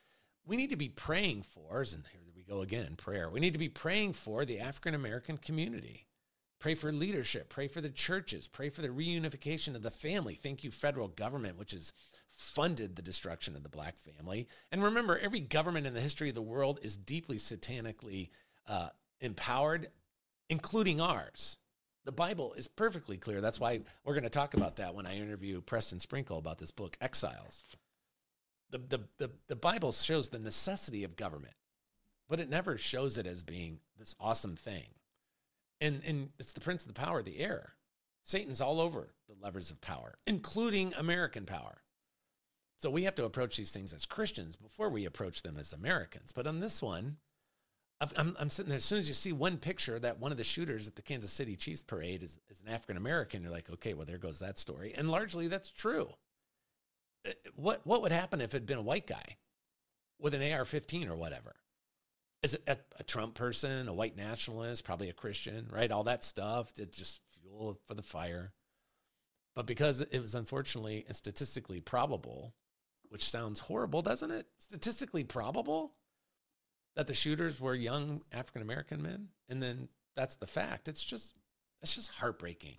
we 0.47 0.57
need 0.57 0.71
to 0.71 0.77
be 0.77 0.91
praying 0.91 1.43
for, 1.43 1.81
and 1.81 2.05
here 2.13 2.21
we 2.37 2.43
go 2.43 2.61
again, 2.61 2.97
prayer. 2.97 3.31
We 3.31 3.41
need 3.41 3.55
to 3.55 3.59
be 3.59 3.71
praying 3.71 4.13
for 4.13 4.45
the 4.45 4.61
African 4.61 4.95
American 4.95 5.39
community. 5.39 6.07
Pray 6.65 6.75
for 6.75 6.91
leadership. 6.91 7.51
Pray 7.51 7.69
for 7.69 7.83
the 7.83 7.91
churches. 7.91 8.49
Pray 8.49 8.71
for 8.71 8.81
the 8.81 8.89
reunification 8.89 9.75
of 9.75 9.83
the 9.83 9.91
family. 9.91 10.33
Thank 10.33 10.65
you, 10.65 10.71
federal 10.71 11.09
government, 11.09 11.59
which 11.59 11.73
has 11.73 11.93
funded 12.31 12.97
the 12.97 13.03
destruction 13.03 13.55
of 13.55 13.63
the 13.63 13.69
black 13.69 13.97
family. 13.99 14.49
And 14.73 14.83
remember, 14.83 15.19
every 15.19 15.41
government 15.41 15.87
in 15.87 15.93
the 15.93 16.01
history 16.01 16.31
of 16.31 16.35
the 16.35 16.41
world 16.41 16.79
is 16.81 16.97
deeply 16.97 17.37
satanically 17.37 18.31
uh, 18.67 18.89
empowered, 19.21 19.89
including 20.49 21.03
ours. 21.03 21.59
The 22.07 22.13
Bible 22.13 22.55
is 22.55 22.67
perfectly 22.67 23.19
clear. 23.19 23.43
That's 23.43 23.61
why 23.61 23.83
we're 24.03 24.15
going 24.15 24.25
to 24.25 24.31
talk 24.31 24.55
about 24.55 24.77
that 24.77 24.95
when 24.95 25.07
I 25.07 25.19
interview 25.19 25.61
Preston 25.61 26.01
Sprinkle 26.01 26.39
about 26.39 26.57
this 26.57 26.71
book, 26.71 26.97
Exiles. 26.99 27.63
The, 28.71 28.79
the, 28.79 29.01
the, 29.19 29.31
the 29.49 29.57
Bible 29.57 29.93
shows 29.93 30.31
the 30.31 30.39
necessity 30.39 31.05
of 31.05 31.15
government, 31.15 31.57
but 32.27 32.41
it 32.41 32.49
never 32.49 32.79
shows 32.79 33.19
it 33.19 33.27
as 33.27 33.43
being 33.43 33.81
this 33.99 34.15
awesome 34.19 34.57
thing. 34.57 34.87
And, 35.81 36.03
and 36.07 36.31
it's 36.39 36.53
the 36.53 36.61
prince 36.61 36.83
of 36.83 36.89
the 36.89 37.01
power 37.01 37.19
of 37.19 37.25
the 37.25 37.41
air. 37.41 37.75
Satan's 38.23 38.61
all 38.61 38.81
over 38.81 39.11
the 39.29 39.35
levers 39.41 39.71
of 39.71 39.81
power, 39.81 40.19
including 40.27 40.95
American 40.97 41.45
power. 41.45 41.83
So 42.79 42.91
we 42.91 43.05
have 43.05 43.15
to 43.17 43.25
approach 43.25 43.57
these 43.57 43.73
things 43.73 43.93
as 43.93 44.07
Christians 44.07 44.57
before 44.57 44.89
we 44.89 45.05
approach 45.05 45.43
them 45.43 45.57
as 45.59 45.73
Americans. 45.73 46.33
But 46.33 46.47
on 46.47 46.61
this 46.61 46.83
one, 46.83 47.19
I'm, 48.17 48.37
I'm 48.39 48.51
sitting 48.51 48.69
there. 48.69 48.77
As 48.77 48.85
soon 48.85 48.99
as 48.99 49.09
you 49.09 49.15
see 49.15 49.33
one 49.33 49.57
picture 49.57 49.99
that 49.99 50.19
one 50.19 50.33
of 50.33 50.39
the 50.39 50.45
shooters 50.45 50.89
at 50.89 50.97
the 50.97 51.03
Kansas 51.03 51.33
City 51.33 51.57
Chiefs 51.57 51.83
parade 51.83 52.23
is, 52.23 52.39
is 52.49 52.61
an 52.61 52.73
African 52.73 52.97
American, 52.97 53.43
you're 53.43 53.53
like, 53.53 53.71
okay, 53.71 53.95
well, 53.95 54.07
there 54.07 54.19
goes 54.19 54.41
that 54.41 54.59
story. 54.59 54.93
And 54.97 55.11
largely 55.11 55.49
that's 55.49 55.71
true. 55.71 56.11
Uh, 57.27 57.33
what, 57.55 57.87
what 57.87 58.03
would 58.03 58.13
happen 58.13 58.41
if 58.41 58.53
it 58.53 58.59
had 58.59 58.67
been 58.67 58.79
a 58.79 58.83
white 58.83 59.07
guy 59.07 59.37
with 60.19 60.35
an 60.35 60.53
AR 60.53 60.65
15 60.65 61.09
or 61.09 61.17
whatever? 61.17 61.55
Is 62.45 62.53
it 62.53 62.63
a, 62.67 62.77
a, 62.99 63.03
Trump 63.03 63.35
person, 63.35 63.89
a 63.89 63.95
white 63.95 64.19
nationalist, 64.19 64.85
probably 64.85 65.09
a 65.09 65.15
Christian, 65.15 65.67
right? 65.73 65.91
All 65.91 66.05
that 66.05 66.23
stuff. 66.23 66.75
It's 66.77 66.97
just 66.97 67.23
fuel 67.41 67.81
for 67.87 67.95
the 67.95 68.03
fire. 68.03 68.53
But 69.57 69.67
because 69.67 70.03
it 70.03 70.21
was 70.21 70.35
unfortunately 70.35 71.05
and 71.07 71.17
statistically 71.17 71.81
probable, 71.81 72.55
which 73.09 73.25
sounds 73.25 73.61
horrible, 73.61 74.03
doesn't 74.03 74.31
it? 74.31 74.47
Statistically 74.59 75.25
probable 75.25 75.95
that 76.97 77.07
the 77.07 77.15
shooters 77.15 77.61
were 77.61 77.75
young 77.75 78.21
African 78.31 78.61
American 78.61 79.01
men. 79.01 79.29
And 79.49 79.63
then 79.63 79.89
that's 80.15 80.37
the 80.37 80.47
fact. 80.47 80.87
It's 80.87 81.03
just 81.03 81.33
it's 81.81 81.95
just 81.95 82.11
heartbreaking. 82.11 82.77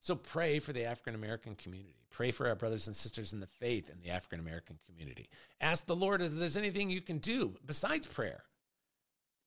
So 0.00 0.16
pray 0.16 0.58
for 0.58 0.72
the 0.72 0.84
African 0.84 1.14
American 1.14 1.54
community. 1.54 1.94
Pray 2.10 2.32
for 2.32 2.48
our 2.48 2.56
brothers 2.56 2.88
and 2.88 2.96
sisters 2.96 3.32
in 3.32 3.38
the 3.38 3.46
faith 3.46 3.88
in 3.88 4.00
the 4.00 4.10
African 4.10 4.40
American 4.40 4.80
community. 4.88 5.28
Ask 5.60 5.86
the 5.86 5.94
Lord 5.94 6.22
if 6.22 6.32
there's 6.32 6.56
anything 6.56 6.90
you 6.90 7.02
can 7.02 7.18
do 7.18 7.54
besides 7.64 8.08
prayer 8.08 8.42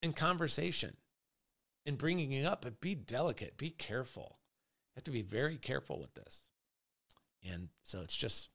and 0.04 0.16
conversation 0.16 0.96
and 1.86 1.98
bringing 1.98 2.32
it 2.32 2.46
up, 2.46 2.62
but 2.62 2.80
be 2.80 2.94
delicate, 2.94 3.58
be 3.58 3.72
careful. 3.72 4.38
You 4.94 4.98
have 4.98 5.04
to 5.06 5.12
be 5.12 5.24
very 5.24 5.58
careful 5.58 6.00
with 6.00 6.14
this. 6.14 6.44
And 7.50 7.70
so 7.84 8.02
it's 8.02 8.16
just 8.16 8.50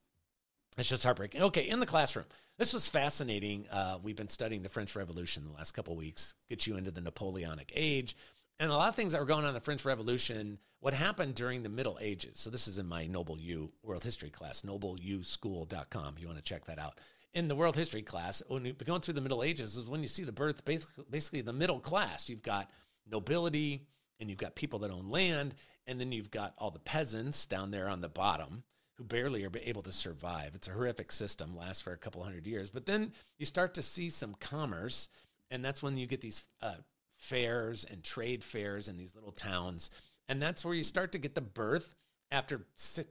it's 0.77 0.89
just 0.89 1.03
heartbreaking. 1.03 1.43
Okay, 1.43 1.69
in 1.69 1.81
the 1.81 1.87
classroom. 1.87 2.27
This 2.57 2.73
was 2.73 2.89
fascinating. 2.89 3.67
Uh, 3.71 3.99
we've 4.03 4.17
been 4.17 4.29
studying 4.29 4.63
the 4.63 4.69
French 4.69 4.95
Revolution 4.97 5.45
the 5.45 5.53
last 5.53 5.73
couple 5.73 5.97
weeks, 5.97 6.35
get 6.49 6.67
you 6.67 6.77
into 6.77 6.91
the 6.91 7.01
Napoleonic 7.01 7.73
age. 7.75 8.17
And 8.59 8.71
a 8.71 8.75
lot 8.75 8.89
of 8.89 8.97
things 8.97 9.13
that 9.13 9.21
were 9.21 9.27
going 9.27 9.45
on 9.45 9.49
in 9.49 9.55
the 9.55 9.61
French 9.61 9.85
Revolution, 9.85 10.59
what 10.81 10.95
happened 10.95 11.37
during 11.37 11.63
the 11.63 11.69
Middle 11.69 11.99
Ages. 12.01 12.41
So 12.41 12.51
this 12.51 12.67
is 12.67 12.79
in 12.79 12.87
my 12.87 13.07
Noble 13.07 13.39
U 13.39 13.71
World 13.85 14.03
History 14.03 14.31
class, 14.31 14.63
nobleuschool.com. 14.63 16.15
You 16.19 16.27
want 16.27 16.39
to 16.39 16.45
check 16.45 16.65
that 16.65 16.81
out. 16.81 17.01
In 17.35 17.49
the 17.49 17.55
World 17.55 17.77
History 17.77 18.03
class, 18.03 18.43
when 18.49 18.64
you're 18.64 18.75
going 18.75 19.01
through 19.01 19.14
the 19.14 19.21
Middle 19.21 19.43
Ages, 19.43 19.77
is 19.77 19.87
when 19.87 20.03
you 20.03 20.09
see 20.09 20.25
the 20.25 20.33
birth, 20.33 20.64
basically 20.64 21.41
the 21.43 21.53
middle 21.53 21.79
class. 21.79 22.29
You've 22.29 22.43
got 22.43 22.71
nobility, 23.11 23.87
and 24.19 24.29
you've 24.29 24.38
got 24.38 24.55
people 24.55 24.81
that 24.81 24.91
own 24.91 25.09
land, 25.09 25.55
and 25.87 26.01
then 26.01 26.12
you've 26.12 26.31
got 26.31 26.55
all 26.59 26.71
the 26.71 26.79
peasants 26.79 27.47
down 27.47 27.71
there 27.71 27.88
on 27.88 28.01
the 28.01 28.09
bottom 28.09 28.64
who 28.97 29.05
barely 29.05 29.45
are 29.45 29.51
able 29.62 29.83
to 29.83 29.93
survive. 29.93 30.55
It's 30.55 30.67
a 30.67 30.73
horrific 30.73 31.12
system, 31.12 31.57
lasts 31.57 31.83
for 31.83 31.93
a 31.93 31.99
couple 31.99 32.23
hundred 32.23 32.47
years. 32.47 32.71
But 32.71 32.87
then 32.87 33.12
you 33.38 33.47
start 33.47 33.75
to 33.75 33.83
see 33.83 34.11
some 34.11 34.35
commerce, 34.41 35.09
and 35.51 35.64
that's 35.64 35.83
when 35.83 35.97
you 35.97 36.07
get 36.07 36.21
these 36.21 36.49
uh, 36.61 36.75
fairs 37.17 37.85
and 37.85 38.03
trade 38.03 38.43
fairs 38.43 38.88
in 38.88 38.97
these 38.97 39.14
little 39.14 39.31
towns. 39.31 39.91
And 40.29 40.43
that's 40.43 40.64
where 40.64 40.75
you 40.75 40.83
start 40.83 41.12
to 41.12 41.19
get 41.19 41.35
the 41.35 41.41
birth 41.41 41.95
after 42.31 42.67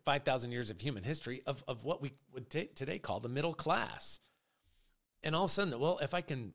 5,000 0.06 0.51
years 0.51 0.69
of 0.69 0.80
human 0.80 1.03
history 1.03 1.41
of, 1.45 1.63
of 1.67 1.84
what 1.84 2.01
we 2.01 2.13
would 2.34 2.49
t- 2.49 2.69
today 2.75 2.99
call 2.99 3.19
the 3.19 3.30
middle 3.30 3.53
class. 3.53 4.19
And 5.23 5.36
all 5.36 5.45
of 5.45 5.51
a 5.51 5.53
sudden, 5.53 5.80
well, 5.80 5.99
if 6.01 6.13
I 6.13 6.21
can 6.21 6.53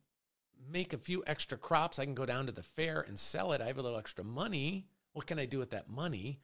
make 0.71 0.93
a 0.93 0.99
few 0.99 1.25
extra 1.27 1.59
crops, 1.59 1.99
I 1.99 2.05
can 2.05 2.15
go 2.15 2.27
down 2.27 2.47
to 2.47 2.53
the 2.53 2.63
fair 2.63 3.01
and 3.01 3.19
sell 3.19 3.53
it. 3.53 3.61
I 3.61 3.67
have 3.67 3.79
a 3.79 3.83
little 3.83 3.99
extra 3.99 4.25
money. 4.25 4.87
What 5.13 5.27
can 5.27 5.39
I 5.39 5.47
do 5.47 5.59
with 5.59 5.71
that 5.71 5.91
money? 5.91 6.41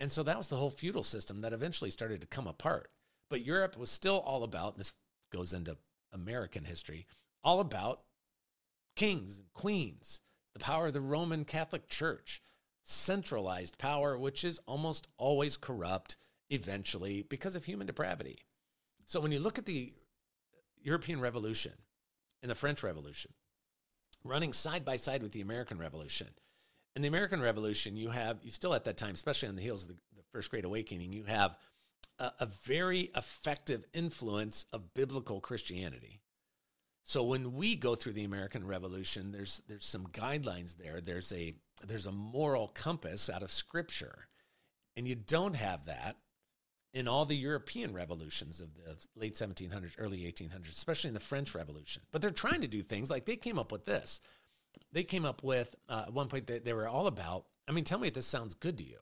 And 0.00 0.12
so 0.12 0.22
that 0.22 0.38
was 0.38 0.48
the 0.48 0.56
whole 0.56 0.70
feudal 0.70 1.02
system 1.02 1.40
that 1.40 1.52
eventually 1.52 1.90
started 1.90 2.20
to 2.20 2.26
come 2.26 2.46
apart. 2.46 2.90
But 3.28 3.44
Europe 3.44 3.76
was 3.76 3.90
still 3.90 4.20
all 4.20 4.44
about, 4.44 4.74
and 4.74 4.80
this 4.80 4.94
goes 5.32 5.52
into 5.52 5.76
American 6.12 6.64
history, 6.64 7.06
all 7.42 7.60
about 7.60 8.02
kings 8.94 9.38
and 9.38 9.52
queens, 9.52 10.20
the 10.54 10.60
power 10.60 10.86
of 10.86 10.92
the 10.92 11.00
Roman 11.00 11.44
Catholic 11.44 11.88
Church, 11.88 12.40
centralized 12.88 13.76
power, 13.78 14.16
which 14.16 14.44
is 14.44 14.60
almost 14.66 15.08
always 15.18 15.56
corrupt 15.56 16.16
eventually 16.48 17.22
because 17.22 17.54
of 17.54 17.64
human 17.64 17.86
depravity. 17.86 18.38
So 19.04 19.20
when 19.20 19.30
you 19.30 19.40
look 19.40 19.58
at 19.58 19.66
the 19.66 19.92
European 20.82 21.20
Revolution 21.20 21.72
and 22.42 22.50
the 22.50 22.54
French 22.54 22.82
Revolution, 22.82 23.32
running 24.24 24.54
side 24.54 24.84
by 24.84 24.96
side 24.96 25.22
with 25.22 25.32
the 25.32 25.42
American 25.42 25.78
Revolution, 25.78 26.28
in 26.96 27.02
the 27.02 27.08
American 27.08 27.42
Revolution, 27.42 27.96
you 27.96 28.08
have, 28.08 28.38
you 28.42 28.50
still 28.50 28.72
at 28.72 28.84
that 28.84 28.96
time, 28.96 29.14
especially 29.14 29.48
on 29.48 29.56
the 29.56 29.62
heels 29.62 29.82
of 29.82 29.88
the, 29.88 29.94
the 30.16 30.22
First 30.32 30.50
Great 30.50 30.64
Awakening, 30.64 31.12
you 31.12 31.24
have 31.24 31.56
a, 32.18 32.32
a 32.40 32.46
very 32.46 33.10
effective 33.14 33.84
influence 33.92 34.64
of 34.72 34.94
biblical 34.94 35.40
Christianity. 35.40 36.22
So 37.08 37.22
when 37.22 37.54
we 37.54 37.74
go 37.74 37.94
through 37.94 38.12
the 38.12 38.24
American 38.24 38.66
Revolution, 38.66 39.32
there's 39.32 39.62
there's 39.66 39.86
some 39.86 40.08
guidelines 40.08 40.76
there. 40.76 41.00
There's 41.00 41.32
a 41.32 41.54
there's 41.86 42.06
a 42.06 42.12
moral 42.12 42.68
compass 42.68 43.30
out 43.30 43.42
of 43.42 43.50
Scripture, 43.50 44.28
and 44.94 45.08
you 45.08 45.14
don't 45.14 45.56
have 45.56 45.86
that 45.86 46.16
in 46.92 47.08
all 47.08 47.24
the 47.24 47.36
European 47.36 47.94
revolutions 47.94 48.60
of 48.60 48.74
the 48.74 48.96
late 49.16 49.36
1700s, 49.36 49.94
early 49.98 50.18
1800s, 50.18 50.70
especially 50.70 51.08
in 51.08 51.14
the 51.14 51.20
French 51.20 51.54
Revolution. 51.54 52.02
But 52.12 52.20
they're 52.20 52.30
trying 52.30 52.60
to 52.60 52.68
do 52.68 52.82
things 52.82 53.10
like 53.10 53.24
they 53.24 53.36
came 53.36 53.58
up 53.58 53.72
with 53.72 53.86
this 53.86 54.20
they 54.92 55.02
came 55.02 55.24
up 55.24 55.42
with 55.42 55.74
uh, 55.88 56.04
at 56.06 56.12
one 56.12 56.28
point 56.28 56.46
that 56.46 56.64
they 56.64 56.72
were 56.72 56.88
all 56.88 57.06
about. 57.06 57.44
I 57.66 57.72
mean, 57.72 57.84
tell 57.84 57.98
me 57.98 58.08
if 58.08 58.14
this 58.14 58.26
sounds 58.26 58.54
good 58.54 58.78
to 58.78 58.84
you. 58.84 58.98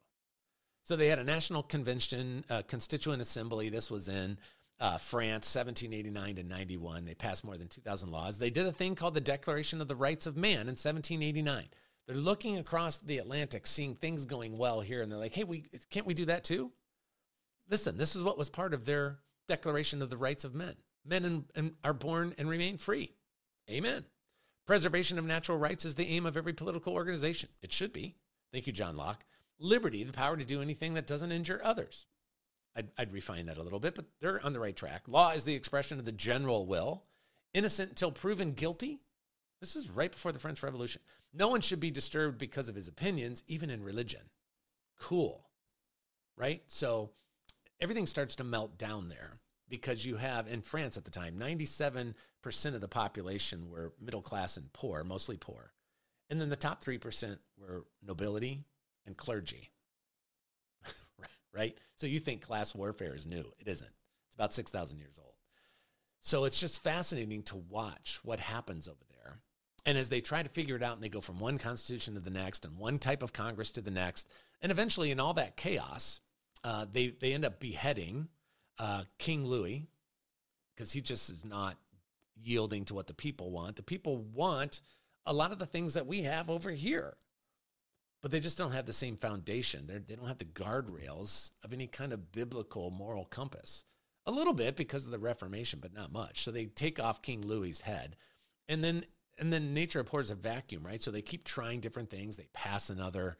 So 0.83 0.95
they 0.95 1.07
had 1.07 1.19
a 1.19 1.23
national 1.23 1.63
convention, 1.63 2.45
uh, 2.49 2.61
constituent 2.67 3.21
assembly. 3.21 3.69
This 3.69 3.91
was 3.91 4.07
in 4.07 4.37
uh, 4.79 4.97
France, 4.97 5.53
1789 5.55 6.35
to 6.35 6.43
91. 6.43 7.05
They 7.05 7.13
passed 7.13 7.43
more 7.43 7.57
than 7.57 7.67
2,000 7.67 8.11
laws. 8.11 8.37
They 8.37 8.49
did 8.49 8.65
a 8.67 8.71
thing 8.71 8.95
called 8.95 9.15
the 9.15 9.21
Declaration 9.21 9.81
of 9.81 9.87
the 9.87 9.95
Rights 9.95 10.27
of 10.27 10.37
Man 10.37 10.61
in 10.61 10.75
1789. 10.75 11.65
They're 12.05 12.15
looking 12.15 12.57
across 12.57 12.99
the 12.99 13.17
Atlantic, 13.17 13.67
seeing 13.67 13.95
things 13.95 14.25
going 14.25 14.57
well 14.57 14.79
here, 14.79 15.01
and 15.01 15.11
they're 15.11 15.19
like, 15.19 15.33
"Hey, 15.33 15.43
we 15.43 15.65
can't 15.89 16.05
we 16.05 16.13
do 16.13 16.25
that 16.25 16.43
too?" 16.43 16.71
Listen, 17.69 17.97
this 17.97 18.15
is 18.15 18.23
what 18.23 18.37
was 18.37 18.49
part 18.49 18.73
of 18.73 18.85
their 18.85 19.19
Declaration 19.47 20.01
of 20.01 20.09
the 20.09 20.17
Rights 20.17 20.43
of 20.43 20.55
Men. 20.55 20.75
Men 21.05 21.25
and, 21.25 21.43
and 21.55 21.75
are 21.83 21.93
born 21.93 22.33
and 22.37 22.49
remain 22.49 22.77
free. 22.77 23.13
Amen. 23.69 24.05
Preservation 24.65 25.17
of 25.17 25.25
natural 25.25 25.57
rights 25.57 25.85
is 25.85 25.95
the 25.95 26.07
aim 26.07 26.25
of 26.25 26.37
every 26.37 26.53
political 26.53 26.93
organization. 26.93 27.49
It 27.61 27.71
should 27.71 27.93
be. 27.93 28.15
Thank 28.51 28.67
you, 28.67 28.73
John 28.73 28.97
Locke. 28.97 29.25
Liberty, 29.59 30.03
the 30.03 30.13
power 30.13 30.37
to 30.37 30.45
do 30.45 30.61
anything 30.61 30.93
that 30.93 31.07
doesn't 31.07 31.31
injure 31.31 31.61
others. 31.63 32.05
I'd, 32.77 32.87
I'd, 32.97 33.13
refine 33.13 33.47
that 33.47 33.57
a 33.57 33.63
little 33.63 33.79
bit, 33.79 33.95
but 33.95 34.05
they're 34.21 34.45
on 34.45 34.53
the 34.53 34.59
right 34.59 34.75
track. 34.75 35.03
Law 35.07 35.31
is 35.31 35.43
the 35.43 35.55
expression 35.55 35.97
of 35.97 36.05
the 36.05 36.11
general 36.11 36.65
will. 36.65 37.03
Innocent 37.53 37.89
until 37.89 38.11
proven 38.11 38.51
guilty. 38.51 38.99
This 39.59 39.75
is 39.75 39.89
right 39.89 40.11
before 40.11 40.31
the 40.31 40.39
French 40.39 40.61
Revolution. 40.61 41.01
No 41.33 41.47
one 41.47 41.61
should 41.61 41.79
be 41.79 41.89
disturbed 41.89 42.37
because 42.37 42.69
of 42.69 42.75
his 42.75 42.87
opinions, 42.87 43.43
even 43.47 43.69
in 43.69 43.83
religion. 43.83 44.21
Cool. 44.99 45.43
Right? 46.35 46.61
So 46.67 47.11
everything 47.81 48.05
starts 48.05 48.35
to 48.35 48.43
melt 48.43 48.77
down 48.77 49.09
there 49.09 49.39
because 49.69 50.05
you 50.05 50.17
have 50.17 50.47
in 50.47 50.61
France 50.61 50.97
at 50.97 51.05
the 51.05 51.11
time 51.11 51.39
97% 51.39 52.13
of 52.65 52.81
the 52.81 52.87
population 52.87 53.69
were 53.69 53.93
middle 53.99 54.21
class 54.21 54.57
and 54.57 54.71
poor, 54.71 55.03
mostly 55.03 55.37
poor. 55.37 55.73
And 56.29 56.39
then 56.39 56.49
the 56.49 56.55
top 56.55 56.83
3% 56.83 57.37
were 57.57 57.85
nobility 58.05 58.65
and 59.05 59.17
clergy. 59.17 59.71
Right? 61.57 61.77
So 61.95 62.05
you 62.07 62.19
think 62.19 62.41
class 62.41 62.75
warfare 62.75 63.15
is 63.15 63.25
new. 63.25 63.51
It 63.59 63.67
isn't. 63.67 63.89
It's 64.27 64.35
about 64.35 64.53
6,000 64.53 64.99
years 64.99 65.19
old. 65.21 65.33
So 66.19 66.45
it's 66.45 66.59
just 66.59 66.83
fascinating 66.83 67.43
to 67.43 67.57
watch 67.57 68.19
what 68.23 68.39
happens 68.39 68.87
over 68.87 69.03
there. 69.09 69.39
And 69.85 69.97
as 69.97 70.09
they 70.09 70.21
try 70.21 70.43
to 70.43 70.49
figure 70.49 70.75
it 70.75 70.83
out 70.83 70.95
and 70.95 71.03
they 71.03 71.09
go 71.09 71.21
from 71.21 71.39
one 71.39 71.57
constitution 71.57 72.13
to 72.13 72.19
the 72.19 72.29
next 72.29 72.65
and 72.65 72.77
one 72.77 72.99
type 72.99 73.23
of 73.23 73.33
Congress 73.33 73.71
to 73.73 73.81
the 73.81 73.91
next, 73.91 74.27
and 74.61 74.71
eventually 74.71 75.11
in 75.11 75.19
all 75.19 75.33
that 75.33 75.57
chaos, 75.57 76.21
uh, 76.63 76.85
they, 76.91 77.07
they 77.07 77.33
end 77.33 77.45
up 77.45 77.59
beheading 77.59 78.27
uh, 78.79 79.03
King 79.17 79.45
Louis, 79.45 79.87
because 80.75 80.91
he 80.91 81.01
just 81.01 81.29
is 81.29 81.43
not 81.43 81.77
yielding 82.35 82.85
to 82.85 82.93
what 82.93 83.07
the 83.07 83.13
people 83.13 83.49
want. 83.49 83.75
The 83.75 83.83
people 83.83 84.17
want 84.17 84.81
a 85.25 85.33
lot 85.33 85.51
of 85.51 85.59
the 85.59 85.65
things 85.65 85.95
that 85.95 86.05
we 86.05 86.23
have 86.23 86.49
over 86.49 86.69
here, 86.69 87.17
but 88.21 88.31
they 88.31 88.39
just 88.39 88.57
don't 88.57 88.73
have 88.73 88.85
the 88.85 88.93
same 88.93 89.15
foundation. 89.15 89.85
They're, 89.87 89.99
they 89.99 90.15
don't 90.15 90.27
have 90.27 90.39
the 90.39 90.45
guardrails 90.45 91.51
of 91.63 91.73
any 91.73 91.87
kind 91.87 92.13
of 92.13 92.31
biblical 92.31 92.91
moral 92.91 93.25
compass. 93.25 93.85
A 94.25 94.31
little 94.31 94.53
bit 94.53 94.75
because 94.75 95.05
of 95.05 95.11
the 95.11 95.19
Reformation, 95.19 95.79
but 95.81 95.93
not 95.93 96.11
much. 96.11 96.43
So 96.43 96.51
they 96.51 96.65
take 96.65 96.99
off 96.99 97.21
King 97.21 97.41
Louis's 97.41 97.81
head, 97.81 98.17
and 98.67 98.83
then 98.83 99.05
and 99.37 99.53
then 99.53 99.73
nature 99.73 99.99
abhors 99.99 100.31
a 100.31 100.35
vacuum, 100.35 100.85
right? 100.85 101.01
So 101.01 101.11
they 101.11 101.21
keep 101.21 101.43
trying 101.43 101.79
different 101.79 102.09
things. 102.09 102.35
They 102.35 102.47
pass 102.53 102.89
another, 102.89 103.37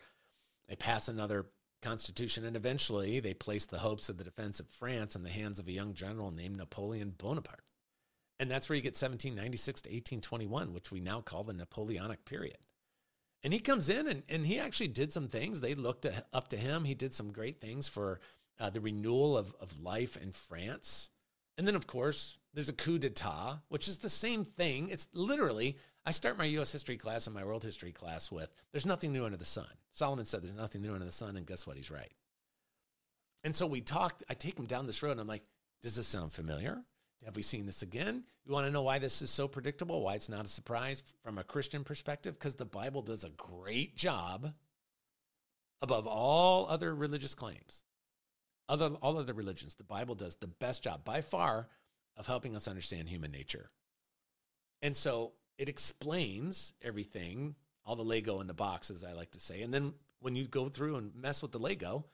they 0.69 0.75
pass 0.75 1.07
another 1.07 1.47
Constitution, 1.81 2.45
and 2.45 2.55
eventually 2.55 3.19
they 3.19 3.33
place 3.33 3.65
the 3.65 3.79
hopes 3.79 4.09
of 4.09 4.17
the 4.17 4.23
defense 4.23 4.59
of 4.59 4.69
France 4.69 5.15
in 5.15 5.23
the 5.23 5.29
hands 5.29 5.59
of 5.59 5.67
a 5.67 5.71
young 5.71 5.93
general 5.93 6.31
named 6.31 6.57
Napoleon 6.57 7.13
Bonaparte. 7.17 7.63
And 8.39 8.49
that's 8.51 8.69
where 8.69 8.75
you 8.75 8.81
get 8.81 8.89
1796 8.89 9.81
to 9.81 9.89
1821, 9.89 10.73
which 10.73 10.91
we 10.91 10.99
now 10.99 11.21
call 11.21 11.43
the 11.43 11.53
Napoleonic 11.53 12.23
period. 12.25 12.57
And 13.47 13.53
he 13.53 13.61
comes 13.61 13.87
in 13.87 14.09
and, 14.09 14.23
and 14.27 14.45
he 14.45 14.59
actually 14.59 14.89
did 14.89 15.13
some 15.13 15.29
things. 15.29 15.61
They 15.61 15.73
looked 15.73 16.05
up 16.33 16.49
to 16.49 16.57
him. 16.57 16.83
He 16.83 16.95
did 16.95 17.13
some 17.13 17.31
great 17.31 17.61
things 17.61 17.87
for 17.87 18.19
uh, 18.59 18.69
the 18.71 18.81
renewal 18.81 19.37
of, 19.37 19.55
of 19.61 19.79
life 19.79 20.17
in 20.17 20.33
France. 20.33 21.11
And 21.57 21.65
then, 21.65 21.73
of 21.73 21.87
course, 21.87 22.39
there's 22.53 22.67
a 22.67 22.73
coup 22.73 22.99
d'etat, 22.99 23.59
which 23.69 23.87
is 23.87 23.99
the 23.99 24.09
same 24.09 24.43
thing. 24.43 24.89
It's 24.89 25.07
literally, 25.13 25.77
I 26.05 26.11
start 26.11 26.37
my 26.37 26.43
US 26.59 26.73
history 26.73 26.97
class 26.97 27.25
and 27.25 27.33
my 27.33 27.45
world 27.45 27.63
history 27.63 27.93
class 27.93 28.29
with 28.29 28.53
there's 28.73 28.85
nothing 28.85 29.13
new 29.13 29.23
under 29.23 29.37
the 29.37 29.45
sun. 29.45 29.69
Solomon 29.93 30.25
said 30.25 30.43
there's 30.43 30.53
nothing 30.53 30.81
new 30.81 30.93
under 30.93 31.05
the 31.05 31.11
sun, 31.13 31.37
and 31.37 31.47
guess 31.47 31.65
what? 31.65 31.77
He's 31.77 31.89
right. 31.89 32.11
And 33.45 33.55
so 33.55 33.65
we 33.65 33.79
talk, 33.79 34.23
I 34.29 34.33
take 34.33 34.59
him 34.59 34.65
down 34.65 34.87
this 34.87 35.01
road, 35.01 35.11
and 35.11 35.21
I'm 35.21 35.27
like, 35.27 35.45
does 35.81 35.95
this 35.95 36.07
sound 36.07 36.33
familiar? 36.33 36.83
Have 37.25 37.35
we 37.35 37.41
seen 37.41 37.65
this 37.65 37.81
again? 37.81 38.23
You 38.45 38.53
want 38.53 38.65
to 38.65 38.71
know 38.71 38.83
why 38.83 38.99
this 38.99 39.21
is 39.21 39.29
so 39.29 39.47
predictable? 39.47 40.01
Why 40.01 40.15
it's 40.15 40.29
not 40.29 40.45
a 40.45 40.49
surprise 40.49 41.03
from 41.23 41.37
a 41.37 41.43
Christian 41.43 41.83
perspective? 41.83 42.35
Because 42.35 42.55
the 42.55 42.65
Bible 42.65 43.01
does 43.01 43.23
a 43.23 43.29
great 43.29 43.97
job 43.97 44.53
above 45.81 46.07
all 46.07 46.67
other 46.69 46.95
religious 46.95 47.35
claims. 47.35 47.83
Other, 48.69 48.91
all 49.01 49.17
other 49.17 49.33
religions, 49.33 49.75
the 49.75 49.83
Bible 49.83 50.15
does 50.15 50.35
the 50.35 50.47
best 50.47 50.83
job 50.83 51.03
by 51.03 51.21
far 51.21 51.67
of 52.15 52.27
helping 52.27 52.55
us 52.55 52.67
understand 52.67 53.09
human 53.09 53.31
nature. 53.31 53.69
And 54.81 54.95
so 54.95 55.33
it 55.57 55.69
explains 55.69 56.73
everything 56.81 57.55
all 57.85 57.95
the 57.95 58.03
Lego 58.03 58.41
in 58.41 58.47
the 58.47 58.53
box, 58.53 58.89
as 58.89 59.03
I 59.03 59.13
like 59.13 59.31
to 59.31 59.39
say. 59.39 59.61
And 59.61 59.73
then 59.73 59.93
when 60.19 60.35
you 60.35 60.47
go 60.47 60.67
through 60.67 60.97
and 60.97 61.15
mess 61.15 61.41
with 61.41 61.51
the 61.51 61.59
Lego, 61.59 62.05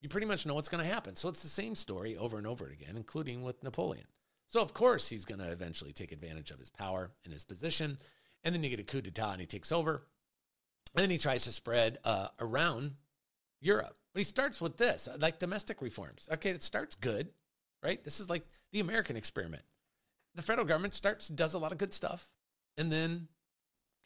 you 0.00 0.08
pretty 0.08 0.26
much 0.26 0.44
know 0.44 0.54
what's 0.54 0.68
going 0.68 0.84
to 0.84 0.90
happen. 0.90 1.16
So 1.16 1.28
it's 1.28 1.42
the 1.42 1.48
same 1.48 1.74
story 1.74 2.16
over 2.16 2.36
and 2.36 2.46
over 2.46 2.66
again, 2.66 2.96
including 2.96 3.42
with 3.42 3.62
Napoleon. 3.62 4.06
So, 4.52 4.60
of 4.60 4.74
course, 4.74 5.08
he's 5.08 5.24
going 5.24 5.38
to 5.38 5.50
eventually 5.50 5.94
take 5.94 6.12
advantage 6.12 6.50
of 6.50 6.58
his 6.58 6.68
power 6.68 7.10
and 7.24 7.32
his 7.32 7.42
position. 7.42 7.96
And 8.44 8.54
then 8.54 8.62
you 8.62 8.68
get 8.68 8.80
a 8.80 8.84
coup 8.84 9.00
d'etat 9.00 9.32
and 9.32 9.40
he 9.40 9.46
takes 9.46 9.72
over. 9.72 10.02
And 10.94 11.02
then 11.02 11.08
he 11.08 11.16
tries 11.16 11.44
to 11.44 11.52
spread 11.52 11.96
uh, 12.04 12.28
around 12.38 12.92
Europe. 13.62 13.96
But 14.12 14.20
he 14.20 14.24
starts 14.24 14.60
with 14.60 14.76
this, 14.76 15.08
like 15.18 15.38
domestic 15.38 15.80
reforms. 15.80 16.28
Okay, 16.30 16.50
it 16.50 16.62
starts 16.62 16.94
good, 16.96 17.30
right? 17.82 18.04
This 18.04 18.20
is 18.20 18.28
like 18.28 18.44
the 18.72 18.80
American 18.80 19.16
experiment. 19.16 19.62
The 20.34 20.42
federal 20.42 20.66
government 20.66 20.92
starts, 20.92 21.28
does 21.28 21.54
a 21.54 21.58
lot 21.58 21.72
of 21.72 21.78
good 21.78 21.94
stuff, 21.94 22.30
and 22.76 22.92
then 22.92 23.28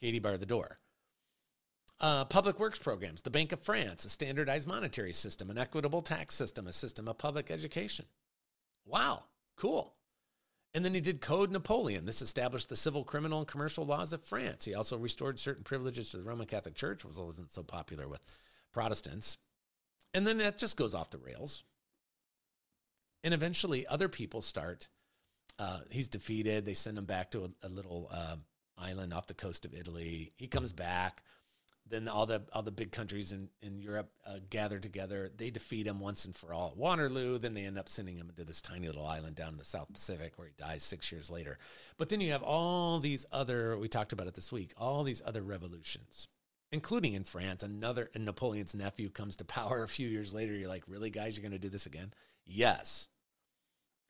Katie 0.00 0.20
bar 0.20 0.38
the 0.38 0.46
door. 0.46 0.78
Uh, 1.98 2.24
public 2.24 2.60
works 2.60 2.78
programs, 2.78 3.22
the 3.22 3.30
Bank 3.30 3.50
of 3.50 3.58
France, 3.58 4.04
a 4.04 4.08
standardized 4.08 4.68
monetary 4.68 5.12
system, 5.12 5.50
an 5.50 5.58
equitable 5.58 6.02
tax 6.02 6.36
system, 6.36 6.68
a 6.68 6.72
system 6.72 7.08
of 7.08 7.18
public 7.18 7.50
education. 7.50 8.04
Wow, 8.84 9.24
cool. 9.56 9.95
And 10.76 10.84
then 10.84 10.92
he 10.92 11.00
did 11.00 11.22
Code 11.22 11.50
Napoleon. 11.50 12.04
This 12.04 12.20
established 12.20 12.68
the 12.68 12.76
civil, 12.76 13.02
criminal, 13.02 13.38
and 13.38 13.48
commercial 13.48 13.86
laws 13.86 14.12
of 14.12 14.22
France. 14.22 14.66
He 14.66 14.74
also 14.74 14.98
restored 14.98 15.38
certain 15.38 15.64
privileges 15.64 16.10
to 16.10 16.18
the 16.18 16.22
Roman 16.22 16.46
Catholic 16.46 16.74
Church, 16.74 17.02
which 17.02 17.16
wasn't 17.16 17.50
so 17.50 17.62
popular 17.62 18.06
with 18.06 18.20
Protestants. 18.74 19.38
And 20.12 20.26
then 20.26 20.36
that 20.36 20.58
just 20.58 20.76
goes 20.76 20.94
off 20.94 21.08
the 21.08 21.16
rails. 21.16 21.64
And 23.24 23.32
eventually, 23.32 23.86
other 23.86 24.10
people 24.10 24.42
start. 24.42 24.88
Uh, 25.58 25.78
he's 25.90 26.08
defeated. 26.08 26.66
They 26.66 26.74
send 26.74 26.98
him 26.98 27.06
back 27.06 27.30
to 27.30 27.44
a, 27.44 27.66
a 27.66 27.70
little 27.70 28.10
uh, 28.12 28.36
island 28.76 29.14
off 29.14 29.28
the 29.28 29.32
coast 29.32 29.64
of 29.64 29.72
Italy. 29.72 30.34
He 30.36 30.46
comes 30.46 30.72
back 30.72 31.22
then 31.88 32.08
all 32.08 32.26
the 32.26 32.42
all 32.52 32.62
the 32.62 32.70
big 32.70 32.92
countries 32.92 33.32
in 33.32 33.48
in 33.62 33.78
Europe 33.78 34.10
uh, 34.26 34.38
gather 34.50 34.78
together. 34.78 35.30
They 35.36 35.50
defeat 35.50 35.86
him 35.86 36.00
once 36.00 36.24
and 36.24 36.34
for 36.34 36.52
all 36.52 36.68
at 36.68 36.76
Waterloo. 36.76 37.38
Then 37.38 37.54
they 37.54 37.64
end 37.64 37.78
up 37.78 37.88
sending 37.88 38.16
him 38.16 38.28
into 38.28 38.44
this 38.44 38.60
tiny 38.60 38.86
little 38.86 39.06
island 39.06 39.36
down 39.36 39.52
in 39.52 39.58
the 39.58 39.64
South 39.64 39.92
Pacific, 39.92 40.32
where 40.36 40.48
he 40.48 40.54
dies 40.56 40.82
six 40.82 41.12
years 41.12 41.30
later. 41.30 41.58
But 41.96 42.08
then 42.08 42.20
you 42.20 42.32
have 42.32 42.42
all 42.42 42.98
these 42.98 43.24
other. 43.30 43.78
We 43.78 43.88
talked 43.88 44.12
about 44.12 44.26
it 44.26 44.34
this 44.34 44.52
week. 44.52 44.72
All 44.76 45.04
these 45.04 45.22
other 45.24 45.42
revolutions, 45.42 46.28
including 46.72 47.14
in 47.14 47.24
France. 47.24 47.62
Another 47.62 48.10
and 48.14 48.24
Napoleon's 48.24 48.74
nephew 48.74 49.08
comes 49.08 49.36
to 49.36 49.44
power 49.44 49.82
a 49.82 49.88
few 49.88 50.08
years 50.08 50.34
later. 50.34 50.54
You're 50.54 50.68
like, 50.68 50.84
really, 50.88 51.10
guys, 51.10 51.36
you're 51.36 51.42
going 51.42 51.52
to 51.52 51.58
do 51.58 51.68
this 51.68 51.86
again? 51.86 52.12
Yes. 52.44 53.08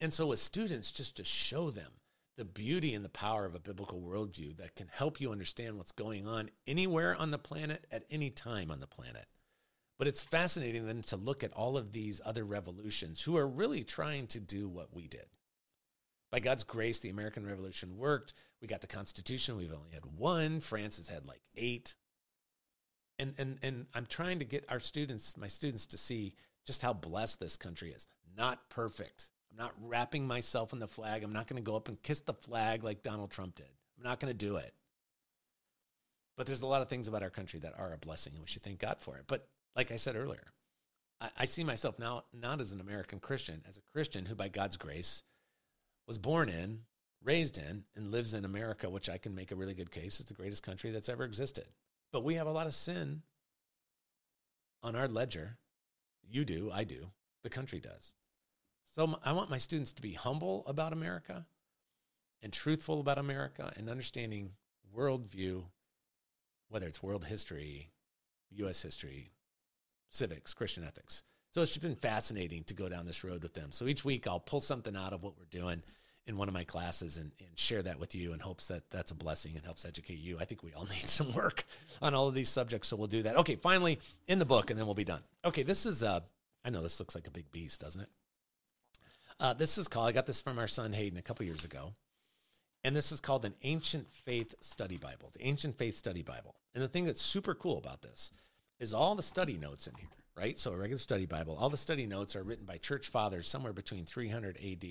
And 0.00 0.12
so 0.12 0.26
with 0.26 0.38
students, 0.38 0.92
just 0.92 1.16
to 1.16 1.24
show 1.24 1.70
them 1.70 1.92
the 2.36 2.44
beauty 2.44 2.94
and 2.94 3.04
the 3.04 3.08
power 3.08 3.44
of 3.44 3.54
a 3.54 3.60
biblical 3.60 4.00
worldview 4.00 4.56
that 4.58 4.74
can 4.74 4.88
help 4.92 5.20
you 5.20 5.32
understand 5.32 5.76
what's 5.76 5.92
going 5.92 6.28
on 6.28 6.50
anywhere 6.66 7.16
on 7.16 7.30
the 7.30 7.38
planet 7.38 7.86
at 7.90 8.04
any 8.10 8.30
time 8.30 8.70
on 8.70 8.80
the 8.80 8.86
planet. 8.86 9.26
But 9.98 10.08
it's 10.08 10.22
fascinating 10.22 10.86
then 10.86 11.02
to 11.02 11.16
look 11.16 11.42
at 11.42 11.54
all 11.54 11.78
of 11.78 11.92
these 11.92 12.20
other 12.24 12.44
revolutions 12.44 13.22
who 13.22 13.36
are 13.36 13.48
really 13.48 13.82
trying 13.82 14.26
to 14.28 14.40
do 14.40 14.68
what 14.68 14.94
we 14.94 15.08
did. 15.08 15.26
By 16.30 16.40
God's 16.40 16.64
grace, 16.64 16.98
the 16.98 17.08
American 17.08 17.46
Revolution 17.46 17.96
worked. 17.96 18.34
We 18.60 18.68
got 18.68 18.82
the 18.82 18.86
Constitution. 18.86 19.56
We've 19.56 19.72
only 19.72 19.92
had 19.92 20.04
one. 20.04 20.60
France 20.60 20.98
has 20.98 21.08
had 21.08 21.24
like 21.24 21.40
eight. 21.56 21.94
And, 23.18 23.34
and, 23.38 23.58
and 23.62 23.86
I'm 23.94 24.04
trying 24.04 24.40
to 24.40 24.44
get 24.44 24.66
our 24.68 24.80
students, 24.80 25.36
my 25.38 25.48
students, 25.48 25.86
to 25.86 25.96
see 25.96 26.34
just 26.66 26.82
how 26.82 26.92
blessed 26.92 27.40
this 27.40 27.56
country 27.56 27.90
is. 27.90 28.06
Not 28.36 28.68
perfect. 28.68 29.30
I'm 29.50 29.58
not 29.58 29.72
wrapping 29.80 30.26
myself 30.26 30.72
in 30.72 30.78
the 30.78 30.88
flag. 30.88 31.22
I'm 31.22 31.32
not 31.32 31.46
going 31.46 31.62
to 31.62 31.68
go 31.68 31.76
up 31.76 31.88
and 31.88 32.02
kiss 32.02 32.20
the 32.20 32.34
flag 32.34 32.84
like 32.84 33.02
Donald 33.02 33.30
Trump 33.30 33.54
did. 33.54 33.68
I'm 33.96 34.04
not 34.04 34.20
going 34.20 34.32
to 34.32 34.38
do 34.38 34.56
it. 34.56 34.72
But 36.36 36.46
there's 36.46 36.62
a 36.62 36.66
lot 36.66 36.82
of 36.82 36.88
things 36.88 37.08
about 37.08 37.22
our 37.22 37.30
country 37.30 37.60
that 37.60 37.78
are 37.78 37.94
a 37.94 37.98
blessing, 37.98 38.34
and 38.34 38.42
we 38.42 38.48
should 38.48 38.62
thank 38.62 38.78
God 38.78 38.96
for 39.00 39.16
it. 39.16 39.24
But 39.26 39.48
like 39.74 39.90
I 39.90 39.96
said 39.96 40.16
earlier, 40.16 40.52
I, 41.20 41.30
I 41.38 41.44
see 41.46 41.64
myself 41.64 41.98
now 41.98 42.24
not 42.32 42.60
as 42.60 42.72
an 42.72 42.80
American 42.80 43.20
Christian, 43.20 43.62
as 43.68 43.78
a 43.78 43.92
Christian 43.92 44.26
who, 44.26 44.34
by 44.34 44.48
God's 44.48 44.76
grace, 44.76 45.22
was 46.06 46.18
born 46.18 46.48
in, 46.48 46.80
raised 47.22 47.58
in, 47.58 47.84
and 47.96 48.12
lives 48.12 48.34
in 48.34 48.44
America, 48.44 48.90
which 48.90 49.08
I 49.08 49.18
can 49.18 49.34
make 49.34 49.50
a 49.50 49.56
really 49.56 49.74
good 49.74 49.90
case 49.90 50.20
is 50.20 50.26
the 50.26 50.34
greatest 50.34 50.62
country 50.62 50.90
that's 50.90 51.08
ever 51.08 51.24
existed. 51.24 51.64
But 52.12 52.22
we 52.22 52.34
have 52.34 52.46
a 52.46 52.52
lot 52.52 52.66
of 52.66 52.74
sin 52.74 53.22
on 54.82 54.94
our 54.94 55.08
ledger. 55.08 55.56
You 56.28 56.44
do, 56.44 56.70
I 56.72 56.84
do, 56.84 57.08
the 57.42 57.50
country 57.50 57.80
does. 57.80 58.14
So 58.96 59.18
I 59.22 59.32
want 59.32 59.50
my 59.50 59.58
students 59.58 59.92
to 59.92 60.02
be 60.02 60.14
humble 60.14 60.64
about 60.66 60.94
America 60.94 61.44
and 62.42 62.50
truthful 62.50 62.98
about 62.98 63.18
America 63.18 63.70
and 63.76 63.90
understanding 63.90 64.52
worldview, 64.96 65.64
whether 66.70 66.86
it's 66.86 67.02
world 67.02 67.26
history, 67.26 67.90
U.S. 68.52 68.80
history, 68.80 69.32
civics, 70.08 70.54
Christian 70.54 70.82
ethics. 70.82 71.24
So 71.52 71.60
it's 71.60 71.72
just 71.72 71.82
been 71.82 71.94
fascinating 71.94 72.64
to 72.64 72.74
go 72.74 72.88
down 72.88 73.04
this 73.04 73.22
road 73.22 73.42
with 73.42 73.52
them. 73.52 73.70
So 73.70 73.86
each 73.86 74.02
week 74.02 74.26
I'll 74.26 74.40
pull 74.40 74.62
something 74.62 74.96
out 74.96 75.12
of 75.12 75.22
what 75.22 75.34
we're 75.36 75.44
doing 75.50 75.82
in 76.26 76.38
one 76.38 76.48
of 76.48 76.54
my 76.54 76.64
classes 76.64 77.18
and, 77.18 77.32
and 77.38 77.50
share 77.58 77.82
that 77.82 78.00
with 78.00 78.14
you 78.14 78.32
in 78.32 78.40
hopes 78.40 78.68
that 78.68 78.88
that's 78.88 79.10
a 79.10 79.14
blessing 79.14 79.56
and 79.56 79.64
helps 79.66 79.84
educate 79.84 80.20
you. 80.20 80.38
I 80.40 80.46
think 80.46 80.62
we 80.62 80.72
all 80.72 80.84
need 80.90 81.06
some 81.06 81.34
work 81.34 81.64
on 82.00 82.14
all 82.14 82.28
of 82.28 82.34
these 82.34 82.48
subjects, 82.48 82.88
so 82.88 82.96
we'll 82.96 83.08
do 83.08 83.24
that. 83.24 83.36
Okay, 83.36 83.56
finally 83.56 83.98
in 84.26 84.38
the 84.38 84.46
book, 84.46 84.70
and 84.70 84.80
then 84.80 84.86
we'll 84.86 84.94
be 84.94 85.04
done. 85.04 85.20
Okay, 85.44 85.64
this 85.64 85.84
is, 85.84 86.02
uh, 86.02 86.20
I 86.64 86.70
know 86.70 86.80
this 86.80 86.98
looks 86.98 87.14
like 87.14 87.26
a 87.26 87.30
big 87.30 87.52
beast, 87.52 87.82
doesn't 87.82 88.00
it? 88.00 88.08
Uh, 89.38 89.52
this 89.52 89.76
is 89.76 89.88
called, 89.88 90.08
I 90.08 90.12
got 90.12 90.26
this 90.26 90.40
from 90.40 90.58
our 90.58 90.68
son 90.68 90.92
Hayden 90.92 91.18
a 91.18 91.22
couple 91.22 91.44
years 91.44 91.64
ago. 91.64 91.92
And 92.84 92.94
this 92.94 93.10
is 93.10 93.20
called 93.20 93.44
an 93.44 93.54
Ancient 93.64 94.10
Faith 94.12 94.54
Study 94.60 94.96
Bible, 94.96 95.30
the 95.34 95.46
Ancient 95.46 95.76
Faith 95.76 95.96
Study 95.96 96.22
Bible. 96.22 96.54
And 96.74 96.82
the 96.82 96.88
thing 96.88 97.04
that's 97.04 97.22
super 97.22 97.54
cool 97.54 97.78
about 97.78 98.02
this 98.02 98.30
is 98.78 98.94
all 98.94 99.14
the 99.14 99.22
study 99.22 99.56
notes 99.56 99.86
in 99.86 99.94
here, 99.96 100.08
right? 100.36 100.58
So 100.58 100.72
a 100.72 100.76
regular 100.76 100.98
study 100.98 101.26
Bible, 101.26 101.56
all 101.58 101.68
the 101.68 101.76
study 101.76 102.06
notes 102.06 102.36
are 102.36 102.44
written 102.44 102.64
by 102.64 102.78
church 102.78 103.08
fathers 103.08 103.48
somewhere 103.48 103.72
between 103.72 104.04
300 104.04 104.56
AD 104.56 104.84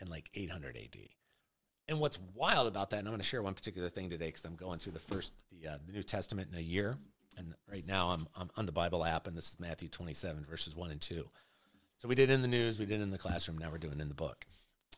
and 0.00 0.08
like 0.08 0.30
800 0.34 0.76
AD. 0.76 1.00
And 1.86 2.00
what's 2.00 2.18
wild 2.34 2.66
about 2.66 2.90
that, 2.90 2.98
and 2.98 3.08
I'm 3.08 3.12
going 3.12 3.20
to 3.20 3.26
share 3.26 3.42
one 3.42 3.54
particular 3.54 3.88
thing 3.88 4.10
today 4.10 4.26
because 4.26 4.44
I'm 4.44 4.56
going 4.56 4.78
through 4.78 4.92
the 4.92 5.00
first, 5.00 5.32
the, 5.50 5.68
uh, 5.68 5.78
the 5.86 5.92
New 5.92 6.02
Testament 6.02 6.48
in 6.52 6.58
a 6.58 6.62
year. 6.62 6.96
And 7.38 7.54
right 7.70 7.86
now 7.86 8.08
I'm, 8.08 8.26
I'm 8.36 8.50
on 8.56 8.66
the 8.66 8.72
Bible 8.72 9.04
app, 9.04 9.26
and 9.26 9.36
this 9.36 9.48
is 9.48 9.60
Matthew 9.60 9.88
27, 9.88 10.44
verses 10.44 10.74
1 10.74 10.90
and 10.90 11.00
2. 11.00 11.24
So 11.98 12.08
we 12.08 12.14
did 12.14 12.30
in 12.30 12.42
the 12.42 12.48
news, 12.48 12.78
we 12.78 12.86
did 12.86 13.00
in 13.00 13.10
the 13.10 13.18
classroom, 13.18 13.58
now 13.58 13.70
we're 13.70 13.78
doing 13.78 14.00
in 14.00 14.08
the 14.08 14.14
book. 14.14 14.46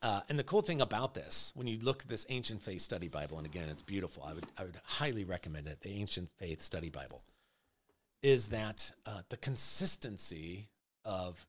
Uh, 0.03 0.21
and 0.29 0.37
the 0.37 0.43
cool 0.43 0.61
thing 0.61 0.81
about 0.81 1.13
this, 1.13 1.51
when 1.55 1.67
you 1.67 1.79
look 1.79 2.03
at 2.03 2.09
this 2.09 2.25
Ancient 2.29 2.61
Faith 2.61 2.81
Study 2.81 3.07
Bible, 3.07 3.37
and 3.37 3.45
again, 3.45 3.69
it's 3.69 3.81
beautiful. 3.81 4.23
I 4.23 4.33
would 4.33 4.45
I 4.57 4.63
would 4.63 4.79
highly 4.83 5.23
recommend 5.23 5.67
it. 5.67 5.81
The 5.81 5.91
Ancient 5.91 6.29
Faith 6.29 6.61
Study 6.61 6.89
Bible 6.89 7.23
is 8.21 8.47
that 8.47 8.91
uh, 9.05 9.21
the 9.29 9.37
consistency 9.37 10.69
of 11.03 11.47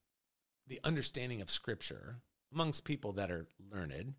the 0.66 0.80
understanding 0.84 1.40
of 1.40 1.50
Scripture 1.50 2.16
amongst 2.52 2.84
people 2.84 3.12
that 3.12 3.30
are 3.30 3.46
learned 3.70 4.14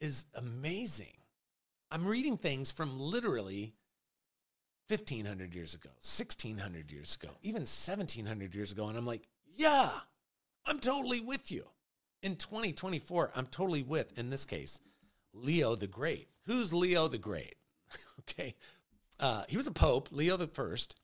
is 0.00 0.26
amazing. 0.34 1.16
I'm 1.90 2.06
reading 2.06 2.36
things 2.36 2.72
from 2.72 2.98
literally 2.98 3.74
1500 4.88 5.54
years 5.54 5.74
ago, 5.74 5.90
1600 6.00 6.90
years 6.92 7.16
ago, 7.20 7.32
even 7.42 7.62
1700 7.62 8.54
years 8.54 8.72
ago, 8.72 8.88
and 8.88 8.98
I'm 8.98 9.06
like, 9.06 9.28
yeah, 9.54 9.90
I'm 10.66 10.78
totally 10.78 11.20
with 11.20 11.50
you. 11.50 11.64
In 12.22 12.36
2024, 12.36 13.32
I'm 13.34 13.46
totally 13.46 13.82
with, 13.82 14.18
in 14.18 14.30
this 14.30 14.44
case, 14.44 14.80
Leo 15.34 15.74
the 15.74 15.86
Great. 15.86 16.28
Who's 16.46 16.72
Leo 16.72 17.08
the 17.08 17.18
Great? 17.18 17.56
okay. 18.20 18.54
Uh, 19.20 19.44
he 19.48 19.56
was 19.56 19.66
a 19.66 19.72
pope, 19.72 20.08
Leo 20.10 20.36
the 20.36 20.46
First. 20.46 20.96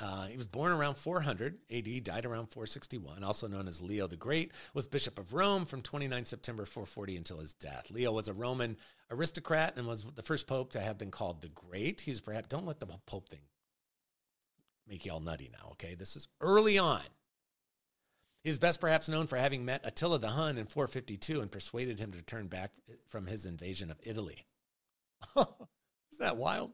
Uh, 0.00 0.26
he 0.26 0.36
was 0.36 0.48
born 0.48 0.72
around 0.72 0.96
400 0.96 1.58
AD, 1.72 2.04
died 2.04 2.26
around 2.26 2.46
461, 2.46 3.22
also 3.22 3.46
known 3.46 3.68
as 3.68 3.80
Leo 3.80 4.08
the 4.08 4.16
Great, 4.16 4.50
was 4.74 4.88
Bishop 4.88 5.20
of 5.20 5.32
Rome 5.32 5.66
from 5.66 5.82
29 5.82 6.24
September 6.24 6.66
440 6.66 7.16
until 7.16 7.38
his 7.38 7.54
death. 7.54 7.90
Leo 7.90 8.10
was 8.10 8.26
a 8.26 8.32
Roman 8.32 8.76
aristocrat 9.10 9.74
and 9.76 9.86
was 9.86 10.02
the 10.02 10.22
first 10.22 10.48
pope 10.48 10.72
to 10.72 10.80
have 10.80 10.98
been 10.98 11.12
called 11.12 11.40
the 11.40 11.48
Great. 11.48 12.00
He's 12.00 12.20
perhaps, 12.20 12.48
don't 12.48 12.66
let 12.66 12.80
the 12.80 12.86
pope 13.06 13.28
thing 13.28 13.42
make 14.88 15.04
you 15.04 15.12
all 15.12 15.20
nutty 15.20 15.50
now, 15.52 15.70
okay? 15.72 15.94
This 15.94 16.16
is 16.16 16.26
early 16.40 16.76
on. 16.76 17.02
He's 18.44 18.58
best 18.58 18.78
perhaps 18.78 19.08
known 19.08 19.26
for 19.26 19.36
having 19.36 19.64
met 19.64 19.80
Attila 19.84 20.18
the 20.18 20.28
Hun 20.28 20.58
in 20.58 20.66
452 20.66 21.40
and 21.40 21.50
persuaded 21.50 21.98
him 21.98 22.12
to 22.12 22.20
turn 22.20 22.46
back 22.46 22.72
from 23.08 23.26
his 23.26 23.46
invasion 23.46 23.90
of 23.90 23.98
Italy. 24.02 24.44
Isn't 25.36 25.48
that 26.20 26.36
wild? 26.36 26.72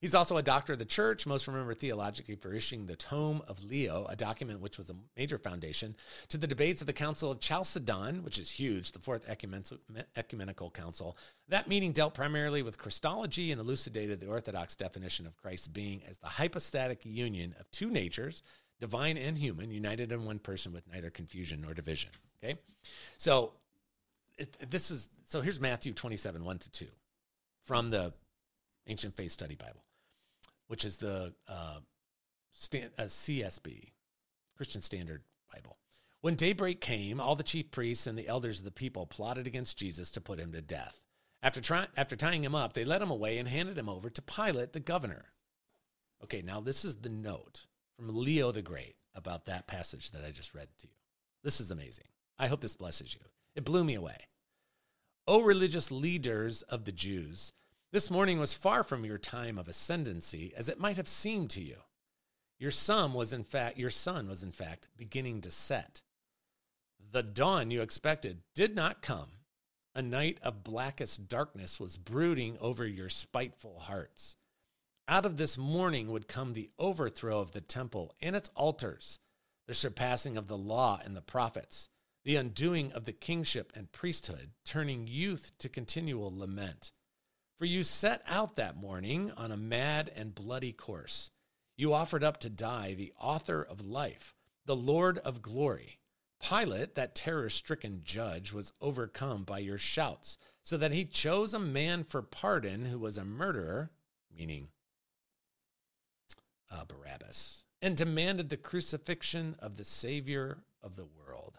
He's 0.00 0.16
also 0.16 0.36
a 0.36 0.42
doctor 0.42 0.72
of 0.72 0.80
the 0.80 0.84
church, 0.84 1.28
most 1.28 1.46
remembered 1.46 1.78
theologically 1.78 2.34
for 2.34 2.52
issuing 2.52 2.86
the 2.86 2.96
Tome 2.96 3.40
of 3.46 3.62
Leo, 3.62 4.04
a 4.08 4.16
document 4.16 4.60
which 4.60 4.76
was 4.76 4.90
a 4.90 4.96
major 5.16 5.38
foundation 5.38 5.94
to 6.28 6.38
the 6.38 6.48
debates 6.48 6.80
of 6.80 6.88
the 6.88 6.92
Council 6.92 7.30
of 7.30 7.38
Chalcedon, 7.38 8.24
which 8.24 8.36
is 8.36 8.50
huge, 8.50 8.90
the 8.90 8.98
fourth 8.98 9.28
ecumenical 10.16 10.70
council. 10.70 11.16
That 11.48 11.68
meeting 11.68 11.92
dealt 11.92 12.14
primarily 12.14 12.62
with 12.62 12.78
Christology 12.78 13.52
and 13.52 13.60
elucidated 13.60 14.18
the 14.18 14.26
Orthodox 14.26 14.74
definition 14.74 15.24
of 15.24 15.36
Christ's 15.36 15.68
being 15.68 16.02
as 16.08 16.18
the 16.18 16.26
hypostatic 16.26 17.04
union 17.04 17.54
of 17.60 17.70
two 17.70 17.88
natures, 17.88 18.42
divine 18.82 19.16
and 19.16 19.38
human, 19.38 19.70
united 19.70 20.10
in 20.10 20.24
one 20.24 20.40
person 20.40 20.72
with 20.72 20.82
neither 20.92 21.08
confusion 21.08 21.62
nor 21.62 21.72
division. 21.72 22.10
Okay? 22.42 22.58
So 23.16 23.52
it, 24.36 24.70
this 24.70 24.90
is 24.90 25.08
so 25.24 25.40
here's 25.40 25.60
Matthew 25.60 25.92
27, 25.92 26.44
1 26.44 26.58
to 26.58 26.70
2 26.70 26.86
from 27.62 27.90
the 27.90 28.12
Ancient 28.88 29.14
Faith 29.16 29.30
Study 29.30 29.54
Bible. 29.54 29.84
which 30.66 30.84
is 30.84 30.98
the 30.98 31.32
uh, 31.46 31.78
stand, 32.52 32.90
uh, 32.98 33.04
CSB, 33.04 33.92
Christian 34.56 34.82
Standard 34.82 35.22
Bible. 35.54 35.76
When 36.20 36.34
daybreak 36.34 36.80
came, 36.80 37.20
all 37.20 37.36
the 37.36 37.44
chief 37.44 37.70
priests 37.70 38.08
and 38.08 38.18
the 38.18 38.26
elders 38.26 38.58
of 38.58 38.64
the 38.64 38.72
people 38.72 39.06
plotted 39.06 39.46
against 39.46 39.76
Jesus 39.76 40.10
to 40.10 40.20
put 40.20 40.40
him 40.40 40.50
to 40.52 40.60
death. 40.60 41.04
After, 41.40 41.60
try, 41.60 41.86
after 41.96 42.16
tying 42.16 42.42
him 42.42 42.56
up, 42.56 42.72
they 42.72 42.84
led 42.84 43.02
him 43.02 43.10
away 43.10 43.38
and 43.38 43.48
handed 43.48 43.78
him 43.78 43.88
over 43.88 44.10
to 44.10 44.22
Pilate, 44.22 44.72
the 44.72 44.80
governor. 44.80 45.26
Okay, 46.24 46.42
now 46.42 46.60
this 46.60 46.84
is 46.84 46.96
the 46.96 47.08
note 47.08 47.66
from 48.02 48.16
Leo 48.16 48.50
the 48.50 48.62
Great 48.62 48.96
about 49.14 49.46
that 49.46 49.68
passage 49.68 50.10
that 50.10 50.24
I 50.24 50.32
just 50.32 50.54
read 50.54 50.66
to 50.80 50.88
you. 50.88 50.94
This 51.44 51.60
is 51.60 51.70
amazing. 51.70 52.06
I 52.36 52.48
hope 52.48 52.60
this 52.60 52.74
blesses 52.74 53.14
you. 53.14 53.20
It 53.54 53.64
blew 53.64 53.84
me 53.84 53.94
away. 53.94 54.16
O 55.28 55.42
religious 55.42 55.92
leaders 55.92 56.62
of 56.62 56.84
the 56.84 56.90
Jews, 56.90 57.52
this 57.92 58.10
morning 58.10 58.40
was 58.40 58.54
far 58.54 58.82
from 58.82 59.04
your 59.04 59.18
time 59.18 59.56
of 59.56 59.68
ascendancy, 59.68 60.52
as 60.56 60.68
it 60.68 60.80
might 60.80 60.96
have 60.96 61.06
seemed 61.06 61.50
to 61.50 61.62
you. 61.62 61.76
Your 62.58 62.72
sun 62.72 63.12
was 63.12 63.32
in 63.32 63.44
fact 63.44 63.78
your 63.78 63.90
sun 63.90 64.28
was 64.28 64.42
in 64.42 64.50
fact 64.50 64.88
beginning 64.96 65.40
to 65.42 65.52
set. 65.52 66.02
The 67.12 67.22
dawn 67.22 67.70
you 67.70 67.82
expected 67.82 68.38
did 68.56 68.74
not 68.74 69.02
come. 69.02 69.30
A 69.94 70.02
night 70.02 70.38
of 70.42 70.64
blackest 70.64 71.28
darkness 71.28 71.78
was 71.78 71.98
brooding 71.98 72.56
over 72.60 72.84
your 72.84 73.08
spiteful 73.08 73.78
hearts. 73.78 74.34
Out 75.08 75.26
of 75.26 75.36
this 75.36 75.58
morning 75.58 76.12
would 76.12 76.28
come 76.28 76.52
the 76.52 76.70
overthrow 76.78 77.40
of 77.40 77.50
the 77.50 77.60
temple 77.60 78.14
and 78.22 78.36
its 78.36 78.50
altars, 78.54 79.18
the 79.66 79.74
surpassing 79.74 80.36
of 80.36 80.46
the 80.46 80.56
law 80.56 81.00
and 81.04 81.16
the 81.16 81.20
prophets, 81.20 81.88
the 82.24 82.36
undoing 82.36 82.92
of 82.92 83.04
the 83.04 83.12
kingship 83.12 83.72
and 83.74 83.90
priesthood, 83.90 84.52
turning 84.64 85.08
youth 85.08 85.50
to 85.58 85.68
continual 85.68 86.32
lament. 86.36 86.92
For 87.58 87.64
you 87.64 87.82
set 87.82 88.22
out 88.26 88.54
that 88.56 88.76
morning 88.76 89.32
on 89.36 89.50
a 89.50 89.56
mad 89.56 90.10
and 90.14 90.34
bloody 90.34 90.72
course. 90.72 91.30
You 91.76 91.92
offered 91.92 92.22
up 92.22 92.38
to 92.38 92.50
die 92.50 92.94
the 92.94 93.12
author 93.18 93.60
of 93.62 93.84
life, 93.84 94.34
the 94.66 94.76
Lord 94.76 95.18
of 95.18 95.42
glory. 95.42 95.98
Pilate, 96.40 96.94
that 96.94 97.16
terror 97.16 97.50
stricken 97.50 98.02
judge, 98.04 98.52
was 98.52 98.72
overcome 98.80 99.42
by 99.42 99.58
your 99.58 99.78
shouts, 99.78 100.38
so 100.62 100.76
that 100.76 100.92
he 100.92 101.04
chose 101.04 101.54
a 101.54 101.58
man 101.58 102.04
for 102.04 102.22
pardon 102.22 102.86
who 102.86 102.98
was 102.98 103.18
a 103.18 103.24
murderer, 103.24 103.90
meaning 104.30 104.68
uh, 106.72 106.84
Barabbas, 106.86 107.64
and 107.80 107.96
demanded 107.96 108.48
the 108.48 108.56
crucifixion 108.56 109.56
of 109.58 109.76
the 109.76 109.84
Savior 109.84 110.64
of 110.82 110.96
the 110.96 111.06
world, 111.06 111.58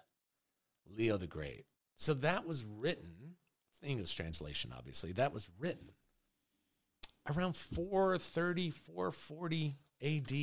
Leo 0.89 1.17
the 1.17 1.27
Great. 1.27 1.65
So 1.95 2.13
that 2.15 2.47
was 2.47 2.63
written, 2.63 3.35
it's 3.71 3.79
the 3.81 3.87
English 3.87 4.13
translation, 4.15 4.73
obviously, 4.75 5.11
that 5.13 5.33
was 5.33 5.49
written 5.59 5.91
around 7.29 7.55
430, 7.55 8.71
440 8.71 9.77
AD, 10.01 10.33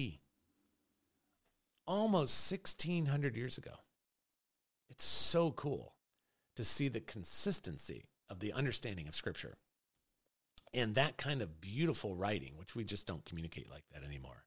almost 1.86 2.50
1600 2.50 3.36
years 3.36 3.58
ago. 3.58 3.74
It's 4.88 5.04
so 5.04 5.50
cool 5.50 5.94
to 6.56 6.64
see 6.64 6.88
the 6.88 7.00
consistency 7.00 8.06
of 8.28 8.40
the 8.40 8.52
understanding 8.52 9.08
of 9.08 9.14
Scripture 9.14 9.58
and 10.72 10.94
that 10.94 11.16
kind 11.16 11.42
of 11.42 11.60
beautiful 11.60 12.14
writing, 12.14 12.52
which 12.56 12.76
we 12.76 12.84
just 12.84 13.06
don't 13.06 13.24
communicate 13.24 13.68
like 13.68 13.84
that 13.92 14.04
anymore. 14.04 14.44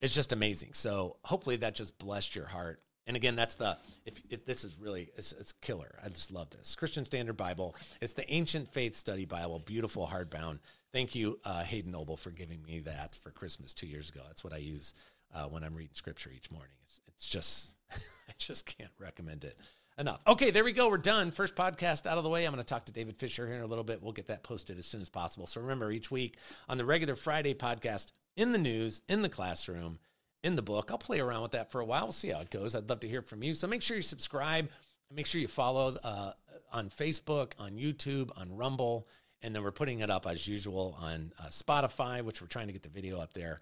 It's 0.00 0.14
just 0.14 0.32
amazing. 0.32 0.70
So 0.74 1.16
hopefully 1.22 1.56
that 1.56 1.74
just 1.74 1.98
blessed 1.98 2.36
your 2.36 2.46
heart. 2.46 2.80
And 3.06 3.16
again, 3.16 3.36
that's 3.36 3.54
the 3.54 3.78
if, 4.04 4.22
if 4.28 4.44
this 4.44 4.64
is 4.64 4.78
really 4.78 5.08
it's, 5.16 5.32
it's 5.32 5.52
killer. 5.52 5.98
I 6.04 6.08
just 6.10 6.30
love 6.30 6.50
this 6.50 6.76
Christian 6.76 7.04
Standard 7.04 7.36
Bible. 7.36 7.74
It's 8.02 8.12
the 8.12 8.30
Ancient 8.32 8.68
Faith 8.68 8.96
Study 8.96 9.24
Bible, 9.24 9.60
beautiful 9.60 10.06
hardbound. 10.06 10.58
Thank 10.92 11.14
you, 11.14 11.38
uh, 11.44 11.64
Hayden 11.64 11.92
Noble, 11.92 12.16
for 12.16 12.30
giving 12.30 12.62
me 12.62 12.80
that 12.80 13.16
for 13.22 13.30
Christmas 13.30 13.74
two 13.74 13.86
years 13.86 14.10
ago. 14.10 14.20
That's 14.26 14.44
what 14.44 14.52
I 14.52 14.58
use 14.58 14.94
uh, 15.34 15.44
when 15.44 15.64
I'm 15.64 15.74
reading 15.74 15.94
Scripture 15.94 16.30
each 16.34 16.50
morning. 16.50 16.74
It's, 16.84 17.00
it's 17.08 17.28
just 17.28 17.72
I 17.92 18.32
just 18.36 18.66
can't 18.66 18.92
recommend 18.98 19.44
it 19.44 19.56
enough. 19.98 20.20
Okay, 20.26 20.50
there 20.50 20.64
we 20.64 20.72
go. 20.72 20.88
We're 20.88 20.98
done. 20.98 21.30
First 21.30 21.56
podcast 21.56 22.06
out 22.06 22.18
of 22.18 22.24
the 22.24 22.30
way. 22.30 22.44
I'm 22.44 22.52
going 22.52 22.62
to 22.62 22.68
talk 22.68 22.84
to 22.86 22.92
David 22.92 23.16
Fisher 23.16 23.46
here 23.46 23.56
in 23.56 23.62
a 23.62 23.66
little 23.66 23.84
bit. 23.84 24.02
We'll 24.02 24.12
get 24.12 24.28
that 24.28 24.42
posted 24.42 24.78
as 24.78 24.86
soon 24.86 25.00
as 25.00 25.08
possible. 25.08 25.46
So 25.46 25.60
remember, 25.60 25.90
each 25.90 26.10
week 26.10 26.36
on 26.68 26.78
the 26.78 26.84
regular 26.84 27.16
Friday 27.16 27.54
podcast, 27.54 28.12
in 28.38 28.52
the 28.52 28.58
news, 28.58 29.02
in 29.08 29.22
the 29.22 29.28
classroom, 29.28 29.98
in 30.44 30.54
the 30.54 30.62
book, 30.62 30.90
I'll 30.90 30.98
play 30.98 31.18
around 31.18 31.42
with 31.42 31.50
that 31.50 31.72
for 31.72 31.80
a 31.80 31.84
while. 31.84 32.04
We'll 32.04 32.12
see 32.12 32.28
how 32.28 32.40
it 32.40 32.50
goes. 32.50 32.76
I'd 32.76 32.88
love 32.88 33.00
to 33.00 33.08
hear 33.08 33.20
from 33.20 33.42
you. 33.42 33.52
So 33.52 33.66
make 33.66 33.82
sure 33.82 33.96
you 33.96 34.02
subscribe. 34.02 34.70
Make 35.12 35.26
sure 35.26 35.40
you 35.40 35.48
follow 35.48 35.96
uh, 36.04 36.32
on 36.72 36.88
Facebook, 36.88 37.52
on 37.58 37.72
YouTube, 37.72 38.30
on 38.38 38.56
Rumble. 38.56 39.08
And 39.42 39.54
then 39.54 39.64
we're 39.64 39.72
putting 39.72 40.00
it 40.00 40.10
up 40.10 40.26
as 40.26 40.46
usual 40.46 40.96
on 41.00 41.32
uh, 41.40 41.48
Spotify, 41.48 42.22
which 42.22 42.40
we're 42.40 42.46
trying 42.46 42.68
to 42.68 42.72
get 42.72 42.84
the 42.84 42.88
video 42.88 43.18
up 43.18 43.32
there. 43.32 43.58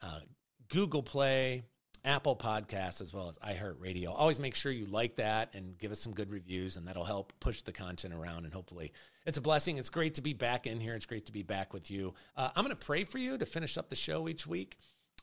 Uh, 0.00 0.20
Google 0.68 1.02
Play, 1.02 1.64
Apple 2.04 2.36
Podcasts 2.36 3.00
as 3.00 3.14
well 3.14 3.28
as 3.28 3.38
iHeartRadio. 3.38 4.14
Always 4.14 4.38
make 4.38 4.54
sure 4.54 4.70
you 4.70 4.86
like 4.86 5.16
that 5.16 5.54
and 5.54 5.78
give 5.78 5.90
us 5.90 6.00
some 6.00 6.12
good 6.12 6.30
reviews, 6.30 6.76
and 6.76 6.86
that'll 6.86 7.04
help 7.04 7.32
push 7.40 7.62
the 7.62 7.72
content 7.72 8.12
around. 8.12 8.44
And 8.44 8.52
hopefully, 8.52 8.92
it's 9.24 9.38
a 9.38 9.40
blessing. 9.40 9.78
It's 9.78 9.88
great 9.88 10.14
to 10.14 10.22
be 10.22 10.34
back 10.34 10.66
in 10.66 10.80
here. 10.80 10.94
It's 10.94 11.06
great 11.06 11.26
to 11.26 11.32
be 11.32 11.42
back 11.42 11.72
with 11.72 11.90
you. 11.90 12.12
Uh, 12.36 12.50
I'm 12.54 12.64
going 12.64 12.76
to 12.76 12.86
pray 12.86 13.04
for 13.04 13.18
you 13.18 13.38
to 13.38 13.46
finish 13.46 13.78
up 13.78 13.88
the 13.88 13.96
show 13.96 14.28
each 14.28 14.46
week, 14.46 14.76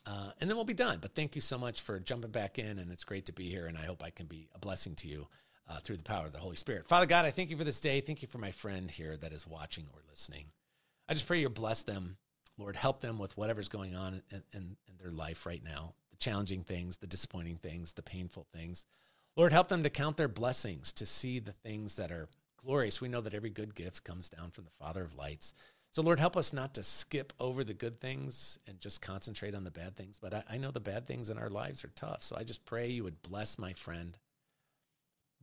uh, 0.07 0.32
and 0.39 0.49
then 0.49 0.57
we'll 0.57 0.65
be 0.65 0.73
done. 0.73 0.97
But 0.99 1.13
thank 1.13 1.36
you 1.36 1.41
so 1.41 1.57
much 1.57 1.82
for 1.82 1.99
jumping 1.99 2.32
back 2.32 2.57
in, 2.57 2.79
and 2.79 2.91
it's 2.91 3.03
great 3.03 3.27
to 3.27 3.34
be 3.34 3.49
here. 3.49 3.67
And 3.67 3.77
I 3.77 3.84
hope 3.84 4.03
I 4.03 4.09
can 4.09 4.25
be 4.25 4.49
a 4.55 4.59
blessing 4.59 4.95
to 4.95 5.07
you 5.07 5.27
uh, 5.69 5.79
through 5.79 5.97
the 5.97 6.03
power 6.03 6.25
of 6.25 6.34
the 6.34 6.39
Holy 6.39 6.55
Spirit. 6.55 6.88
Father 6.88 7.05
God, 7.05 7.25
I 7.25 7.32
thank 7.32 7.51
you 7.51 7.57
for 7.57 7.63
this 7.63 7.79
day. 7.79 8.01
Thank 8.01 8.23
you 8.23 8.27
for 8.27 8.39
my 8.39 8.51
friend 8.51 8.89
here 8.89 9.15
that 9.17 9.34
is 9.34 9.45
watching 9.45 9.86
or 9.93 10.01
listening. 10.09 10.45
I 11.07 11.13
just 11.13 11.27
pray 11.27 11.39
you 11.39 11.49
bless 11.49 11.84
them. 11.84 12.17
Lord, 12.57 12.75
help 12.75 13.01
them 13.01 13.19
with 13.19 13.38
whatever's 13.38 13.69
going 13.69 13.95
on 13.95 14.21
in, 14.32 14.43
in, 14.53 14.77
in 14.88 14.97
their 14.99 15.11
life 15.11 15.45
right 15.45 15.63
now 15.63 15.93
challenging 16.22 16.63
things, 16.63 16.97
the 16.97 17.07
disappointing 17.07 17.57
things, 17.57 17.93
the 17.93 18.01
painful 18.01 18.47
things. 18.53 18.86
Lord, 19.36 19.51
help 19.51 19.67
them 19.67 19.84
to 19.84 19.89
count 19.89 20.17
their 20.17 20.28
blessings, 20.28 20.93
to 20.93 21.05
see 21.05 21.39
the 21.39 21.51
things 21.51 21.95
that 21.97 22.11
are 22.11 22.30
glorious. 22.57 23.01
We 23.01 23.09
know 23.09 23.22
that 23.22 23.34
every 23.34 23.49
good 23.49 23.76
gift 23.76 24.03
comes 24.03 24.30
down 24.30 24.51
from 24.51 24.65
the 24.65 24.72
Father 24.72 25.03
of 25.03 25.15
lights. 25.15 25.53
So, 25.93 26.01
Lord, 26.01 26.19
help 26.19 26.38
us 26.38 26.53
not 26.53 26.74
to 26.76 26.84
skip 26.84 27.34
over 27.39 27.65
the 27.65 27.74
good 27.74 27.99
things 27.99 28.57
and 28.65 28.80
just 28.80 29.01
concentrate 29.01 29.53
on 29.53 29.65
the 29.65 29.72
bad 29.72 29.97
things. 29.97 30.19
But 30.22 30.34
I, 30.34 30.43
I, 30.51 30.57
know 30.57 30.72
the 30.72 30.80
bad 30.80 31.05
things 31.05 31.30
in 31.30 31.38
our 31.38 31.49
lives 31.49 31.84
are 31.84 31.91
tough. 31.95 32.24
So 32.24 32.38
I 32.38 32.43
just 32.43 32.63
pray 32.63 32.88
you 32.88 33.03
would 33.03 33.22
bless 33.22 33.59
my 33.59 33.74
friend. 33.74 34.17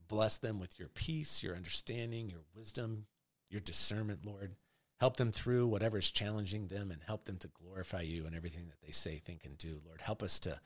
Bless 0.09 0.39
them 0.39 0.59
with 0.59 0.79
your 0.79 0.89
peace, 0.89 1.43
your 1.43 1.55
understanding, 1.55 2.31
your 2.31 2.41
wisdom, 2.57 3.05
your 3.51 3.61
discernment, 3.61 4.25
Lord. 4.25 4.55
Help 5.01 5.17
them 5.17 5.31
through 5.31 5.67
whatever 5.67 5.99
is 5.99 6.11
challenging 6.11 6.67
them 6.67 6.91
and 6.91 7.01
help 7.03 7.25
them 7.25 7.37
to 7.39 7.49
glorify 7.49 8.01
you 8.01 8.27
in 8.27 8.35
everything 8.35 8.67
that 8.67 8.81
they 8.85 8.91
say, 8.91 9.19
think, 9.19 9.45
and 9.45 9.57
do. 9.57 9.81
Lord, 9.87 10.01
help 10.01 10.23
us 10.23 10.41
to 10.41 10.59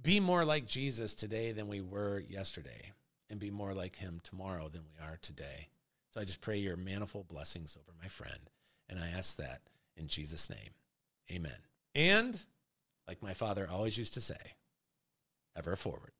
be 0.00 0.20
more 0.20 0.44
like 0.44 0.66
Jesus 0.66 1.14
today 1.14 1.52
than 1.52 1.66
we 1.66 1.80
were 1.80 2.22
yesterday 2.28 2.92
and 3.28 3.40
be 3.40 3.50
more 3.50 3.74
like 3.74 3.96
him 3.96 4.20
tomorrow 4.22 4.68
than 4.68 4.82
we 4.84 5.04
are 5.04 5.18
today. 5.20 5.68
So 6.10 6.20
I 6.20 6.24
just 6.24 6.40
pray 6.40 6.58
your 6.58 6.76
manifold 6.76 7.28
blessings 7.28 7.76
over 7.76 7.96
my 8.00 8.08
friend. 8.08 8.50
And 8.88 8.98
I 8.98 9.08
ask 9.08 9.36
that 9.36 9.60
in 9.96 10.06
Jesus' 10.06 10.50
name. 10.50 10.70
Amen. 11.30 11.52
And 11.94 12.40
like 13.06 13.22
my 13.22 13.34
father 13.34 13.68
always 13.70 13.98
used 13.98 14.14
to 14.14 14.20
say, 14.20 14.54
ever 15.56 15.76
forward. 15.76 16.12